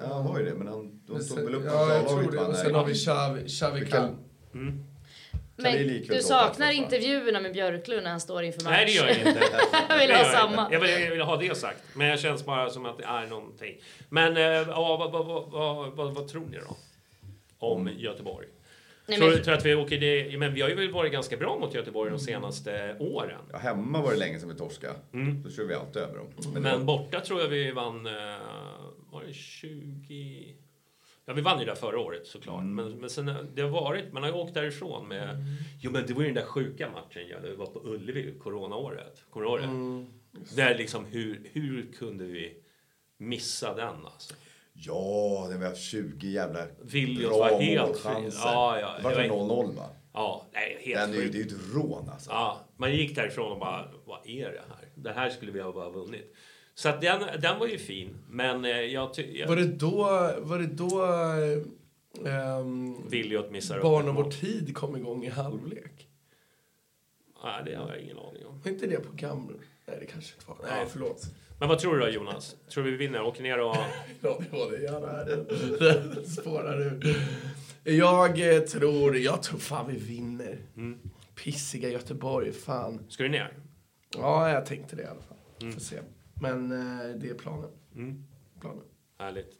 [0.02, 2.40] Ja, han var ju det, men han, de tog väl upp ja, jag tror det.
[2.40, 4.18] Och sen har vi Xavi, Xavi kan-
[5.56, 8.72] Men du saknar intervjuerna med Björklund när han står inför match?
[8.72, 9.44] Nej, det gör jag inte.
[9.90, 10.68] jag vill ha samma.
[10.72, 11.84] Jag vill, jag vill ha det sagt.
[11.96, 13.76] Men jag känns bara som att det är någonting.
[14.10, 16.76] Men eh, ja, vad, vad, vad, vad, vad, vad tror ni då?
[17.60, 18.48] Om Göteborg?
[19.08, 21.58] Nej, tror, men- tror att vi åker det, men vi har ju varit ganska bra
[21.60, 23.40] mot Göteborg de senaste åren.
[23.52, 24.94] Ja, hemma var det länge sedan vi torskade.
[25.14, 25.44] Mm.
[25.44, 26.28] Då kör vi alltid över dem.
[26.54, 28.12] Men, Men borta tror jag vi vann, eh,
[29.14, 30.56] var det 20...
[31.26, 32.60] Ja, vi vann ju där förra året såklart.
[32.62, 32.76] Mm.
[32.76, 35.46] Men, men sen, eh, det har varit, man har ju åkt därifrån med...
[35.82, 39.24] Jo, men det var ju den där sjuka matchen, ja, det var på Ullevi, coronaåret.
[39.30, 39.66] Kommer du ihåg det?
[39.66, 40.06] Mm.
[40.56, 42.58] Där liksom, hur, hur kunde vi
[43.18, 44.34] missa den alltså?
[44.74, 48.30] Ja, det var 20 jävla Viljot bra var helt målchanser.
[48.32, 48.40] fri.
[48.44, 49.90] Ja, ja, Det var det det var- 0-0 va?
[50.14, 51.34] Ja, nej, helt Den är, ju- sjukt.
[51.34, 52.30] det är ju ett rån alltså.
[52.32, 54.90] Ja, man gick därifrån och bara, vad är det här?
[54.96, 56.34] Det här skulle vi ha bara vunnit.
[56.76, 59.48] Så att den, den var ju fin, men eh, jag tycker...
[59.48, 60.04] Var det då,
[60.42, 61.06] var det då
[63.52, 66.08] missar upp Barn och vår tid kom igång i halvlek?
[67.44, 68.62] Nej, det har jag ingen aning om.
[68.64, 69.54] Var inte det på gamla?
[69.86, 70.58] Nej, det kanske inte var.
[70.64, 70.86] Nej, Ja.
[70.92, 71.22] förlåt.
[71.60, 72.56] Men vad tror du då Jonas?
[72.70, 73.22] Tror du vi vinner?
[73.22, 73.76] Åker ner och...
[74.22, 75.80] Ja, det var det.
[75.80, 77.16] Den spårar ur.
[77.84, 80.58] Jag eh, tror, jag tror fan vi vinner.
[80.76, 81.00] Mm.
[81.44, 83.06] Pissiga Göteborg, fan.
[83.10, 83.54] Ska du ner?
[84.18, 85.38] Ja, jag tänkte det i alla fall.
[85.62, 85.74] Mm.
[85.74, 86.00] Får se.
[86.44, 87.70] Men eh, det är planen.
[88.60, 88.84] planen.
[89.18, 89.60] Härligt.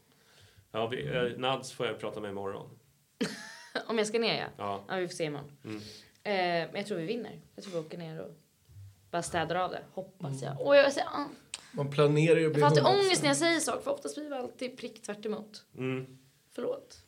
[0.72, 2.70] Ja, vi, eh, Nads får jag prata med imorgon.
[3.88, 4.48] Om jag ska ner ja.
[4.58, 4.84] Ja.
[4.88, 5.52] Ja, vi får se imorgon.
[5.64, 5.78] Mm.
[6.24, 7.42] Eh, men jag tror vi vinner.
[7.56, 8.32] Jag tror vi åker ner och
[9.12, 9.82] bara städar av det.
[9.92, 10.54] Hoppas Mm.
[10.58, 10.68] jag.
[10.68, 11.26] Och jag, säger, ah.
[11.72, 12.88] Man planerar ju att jag bli får alltid 100%.
[13.06, 15.66] ångest när jag säger saker för oftast blir vi alltid prick tvärt emot.
[15.78, 16.18] Mm.
[16.52, 17.04] Förlåt.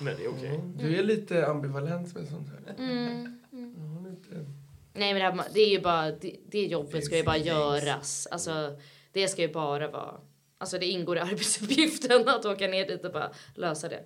[0.00, 0.60] Men det är okej.
[0.78, 2.74] Du är lite ambivalent med sånt här.
[2.78, 3.40] Mm.
[3.50, 4.46] Ja, lite.
[4.92, 8.28] Nej men det, här, det är ju bara, det, det jobbet ska ju bara göras.
[8.30, 8.76] Alltså
[9.12, 10.20] det ska ju bara vara,
[10.58, 14.04] alltså det ingår i arbetsuppgiften att åka ner dit och bara lösa det.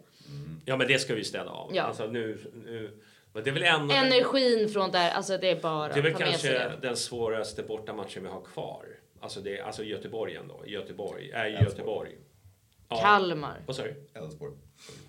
[0.64, 1.70] Ja, men det ska vi städa av.
[1.74, 1.82] Ja.
[1.82, 2.38] Alltså nu...
[2.64, 3.00] nu
[3.32, 3.90] men det är väl en...
[3.90, 6.72] Energin från där, alltså det är bara Det är väl kanske det.
[6.82, 8.86] den svåraste bortamatchen vi har kvar.
[9.20, 10.62] Alltså, det, alltså Göteborg ändå.
[10.66, 11.64] Göteborg är Elfsborg.
[11.64, 12.16] Göteborg.
[12.88, 12.96] Ja.
[12.96, 13.62] Kalmar.
[13.66, 14.08] Vad sa du?
[14.14, 14.52] Elfsborg.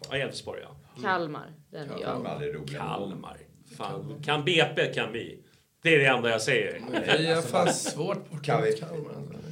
[0.09, 1.01] Ja, Elfsborg ja.
[1.01, 1.53] Kalmar.
[1.69, 2.79] Den är De är roliga.
[2.79, 3.37] Kalmar.
[3.77, 4.23] Fan.
[4.25, 5.43] Kan BP kan vi.
[5.81, 6.81] Det är det enda jag säger.
[7.17, 8.69] Vi har fan svårt bort Kan vi-.
[8.69, 8.85] Alltså.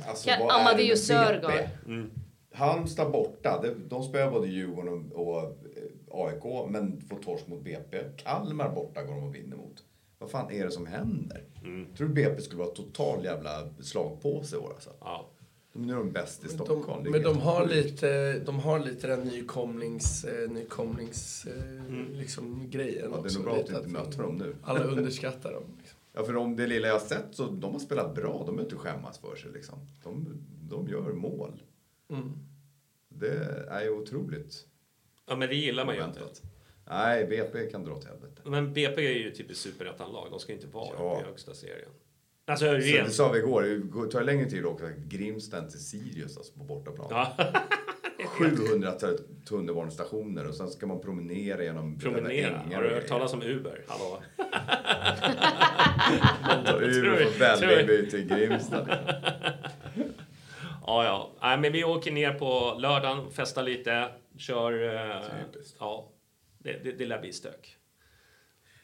[0.09, 1.51] Alltså, Kan- vad är det Amadeus med Sörgård.
[1.51, 2.07] BP?
[2.53, 5.43] Halmstad borta, de, de spelar både Djurgården och,
[6.07, 7.97] och AIK, men får torsk mot BP.
[8.17, 9.83] Kalmar borta går de och vinner mot.
[10.19, 11.43] Vad fan är det som händer?
[11.97, 14.89] Tror du BP skulle vara total jävla slagpåse i år alltså?
[14.99, 15.29] Ja.
[15.73, 17.05] De är de bäst i De, Stockholm.
[17.05, 23.05] Är men de har, lite, de har lite den nykomlings, eh, nykomlings eh, liksom, grejen
[23.05, 23.11] Mm.
[23.11, 23.39] Ja, det är också.
[23.39, 24.55] nog bra att du inte möter dem nu.
[24.63, 25.63] Alla underskattar dem.
[26.15, 28.43] Ja, för om det lilla jag har sett så de har spelat bra.
[28.45, 29.75] De är inte skämmas för sig liksom.
[30.03, 30.27] De,
[30.69, 31.63] de gör mål.
[32.09, 32.31] Mm.
[33.09, 34.65] Det är ju otroligt
[35.27, 36.19] ja, men det gillar man ju inte.
[36.89, 38.41] Nej, BP kan dra till helvete.
[38.45, 40.27] Men BP är ju typ ett superettan-lag.
[40.31, 41.21] De ska inte vara Ja.
[41.21, 41.89] i högsta serien.
[42.47, 43.13] Alltså Så det rent...
[43.13, 43.63] sa vi igår,
[44.05, 47.07] det tar längre tid att åka Grimsten till Sirius alltså på bortaplan.
[47.11, 47.37] Ja.
[48.27, 49.07] 700 t-
[49.47, 52.57] tunnelbanestationer och sen ska man promenera genom Promenera.
[52.73, 53.83] Har du hört talas om Uber?
[53.87, 54.21] Hallå?
[56.09, 56.63] grejer.
[56.65, 58.87] Tror Umeå från Vällingby till Grimsta.
[60.87, 61.31] Ja, ja.
[61.41, 64.95] Nej, men vi åker ner på lördagen, festar lite, kör...
[64.95, 65.21] Eh,
[65.53, 65.77] Typiskt.
[65.79, 66.11] ja,
[66.57, 67.77] det, det, det lär bli stök.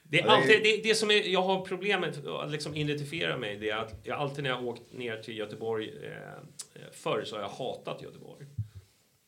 [0.04, 3.58] Det, är alltid, det, det som är, jag har problem med att liksom identifiera mig,
[3.58, 7.36] det är att jag alltid när jag har åkt ner till Göteborg eh, förr så
[7.36, 8.46] har jag hatat Göteborg.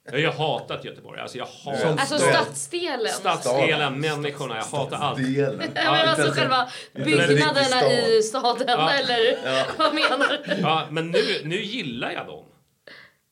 [0.06, 1.20] Jag har ju hatat Göteborg.
[1.22, 2.34] Alltså jag hatar Som Alltså stad.
[2.34, 3.08] stadsdelen.
[3.14, 5.20] stadsdelen, människorna, jag hatar allt.
[5.20, 5.52] Ja,
[5.92, 9.38] men alltså själva byggnaderna i staden, eller
[9.78, 10.62] vad menar du?
[10.62, 12.44] Ja, men nu, nu gillar jag dem.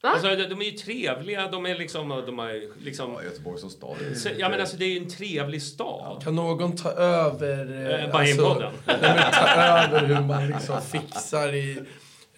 [0.04, 0.10] Va?
[0.10, 2.10] Alltså, de, de är ju trevliga, de är liksom...
[2.10, 3.96] De är liksom Ja, Göteborg som stad.
[4.16, 6.24] så, ja, men alltså, det är ju en trevlig stad.
[6.24, 7.90] Kan någon ta över...
[7.94, 8.74] Eh, Eh, Bajenpodden.
[8.86, 11.82] men ta över hur man liksom fixar i...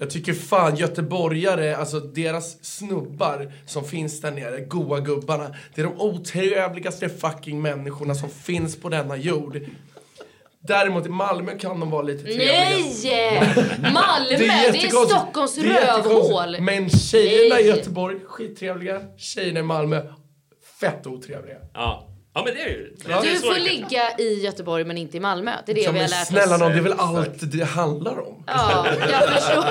[0.04, 5.56] Jag tycker fan göteborgare, alltså deras snubbar som finns där nere, goa gubbarna.
[5.76, 9.60] Det är de otrevligaste fucking människorna som finns på denna jord.
[10.60, 12.52] Däremot i Malmö kan de vara lite trevliga.
[12.52, 13.42] Nej!
[13.82, 15.06] Malmö, det är.
[15.06, 16.16] Stockholms Det är jättekonstigt.
[16.16, 16.58] rövhål.
[16.62, 17.68] Men tjejerna i Nej.
[17.68, 19.02] Göteborg, skittrevliga.
[19.18, 20.02] Tjejerna i Malmö,
[20.80, 21.58] fett otrevliga.
[21.74, 22.08] Ja.
[22.34, 22.94] Ja, men det är ju...
[23.06, 23.18] Det, Ja.
[23.26, 25.52] är Du får ligga i Göteborg men inte i Malmö.
[25.66, 26.60] Det är det Ja, vi har lärt snälla oss.
[26.62, 28.44] nån, det är väl allt det handlar om?
[28.48, 29.56] Ja, jag förstår.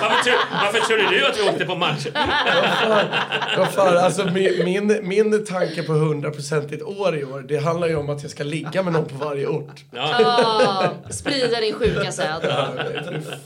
[0.00, 2.06] Varför, tror, varför tror du att vi åkte på match?
[3.56, 7.96] Vad fan, alltså min, min, min tanke på 100% år i år, det handlar ju
[7.96, 9.84] om att jag ska ligga med någon på varje ort.
[9.90, 10.20] Ja.
[10.20, 12.52] Ja, sprida din sjuka säd.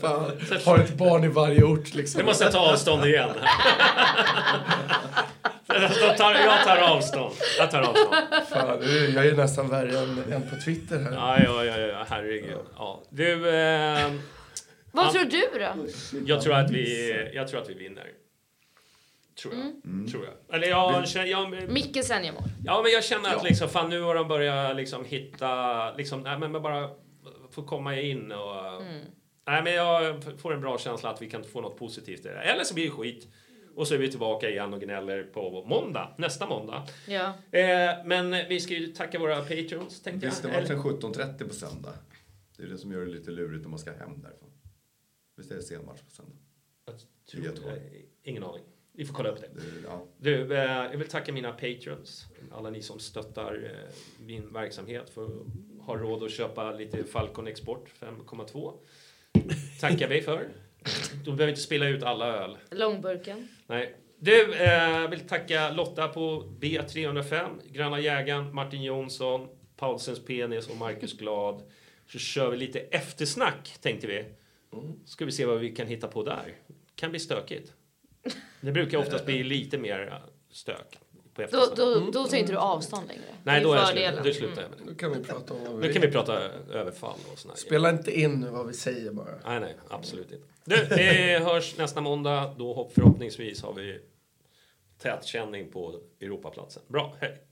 [0.00, 0.30] Fan.
[0.64, 2.18] Har ett barn i varje ort liksom.
[2.18, 3.30] Nu måste jag ta avstånd igen.
[6.00, 7.34] Jag tar, jag tar avstånd.
[7.58, 8.14] Jag tar avstånd.
[8.48, 8.78] Fan,
[9.14, 11.12] jag är nästan värre än, än på Twitter här.
[11.12, 12.56] Ja, ja, ja, ja herregud.
[12.76, 13.02] Ja.
[13.10, 14.10] Du, eh,
[14.92, 15.86] Vad tror du då?
[16.26, 18.06] jag, tror att vi, jag tror att vi vinner.
[19.42, 19.62] Tror jag.
[19.92, 20.08] Mm.
[20.10, 20.56] Tror jag.
[20.56, 22.40] Eller jag, känner- jag, Micke Senjamo.
[22.64, 23.48] Ja, men jag känner att Ja.
[23.48, 26.88] liksom, fan, nu har de börjat liksom hitta, liksom, nej men bara
[27.54, 28.82] få komma in och...
[29.46, 32.40] Nej, men jag får en bra känsla att vi kan få något positivt i det.
[32.40, 33.26] Eller så blir det skit.
[33.78, 36.86] Och så är vi tillbaka igen och gnäller på måndag, nästa måndag.
[37.08, 37.34] Ja.
[37.58, 40.54] Eh, men vi ska ju tacka våra patreons, tänkte Visst, det jag.
[40.54, 41.92] var Eller- matchen 17.30 på söndag.
[42.56, 44.50] Det är det som gör det lite lurigt om man ska hem därifrån.
[45.36, 46.36] Visst är det sen match på söndag?
[47.32, 47.72] Jag tror-
[48.22, 48.62] Ingen aning.
[48.92, 49.46] Vi får kolla upp det.
[49.54, 50.04] Det, ja.
[50.18, 52.26] Du, eh, jag vill tacka mina patrons.
[52.52, 53.94] Alla ni som stöttar eh,
[54.26, 58.72] min verksamhet för att ha råd att köpa lite Falcon Export 5,2.
[59.80, 60.48] Tackar vi för.
[61.24, 62.58] De behöver inte spilla ut alla öl.
[62.70, 63.48] Långburken.
[63.66, 63.94] Nej.
[64.18, 71.18] Du, eh, vill tacka Lotta på B305, Gröna Jägaren, Martin Jonsson, Paulsens Penis och Marcus
[71.18, 71.62] Glad.
[72.06, 74.24] Så kör vi lite eftersnack, tänkte vi.
[75.04, 76.54] Ska vi se vad vi kan hitta på där.
[76.94, 77.72] Kan bli stökigt.
[78.60, 80.98] Det brukar oftast bli lite mer stök
[81.46, 83.22] på Då, då, då tar inte du avstånd längre.
[83.44, 84.24] Nej, då, är jag slut.
[84.24, 84.84] då slutar jag med det.
[84.84, 86.38] Nu kan vi prata om vad vi Nu kan vi prata
[86.72, 87.66] överfall och såna grejer.
[87.66, 89.34] Spela inte in nu vad vi säger bara.
[89.46, 90.46] Nej, nej, absolut inte.
[90.64, 92.54] Du, vi hörs nästa måndag.
[92.58, 94.00] Då hopp- förhoppningsvis har vi
[95.02, 96.82] tätkänning på Europaplatsen.
[96.88, 97.42] Bra, hej!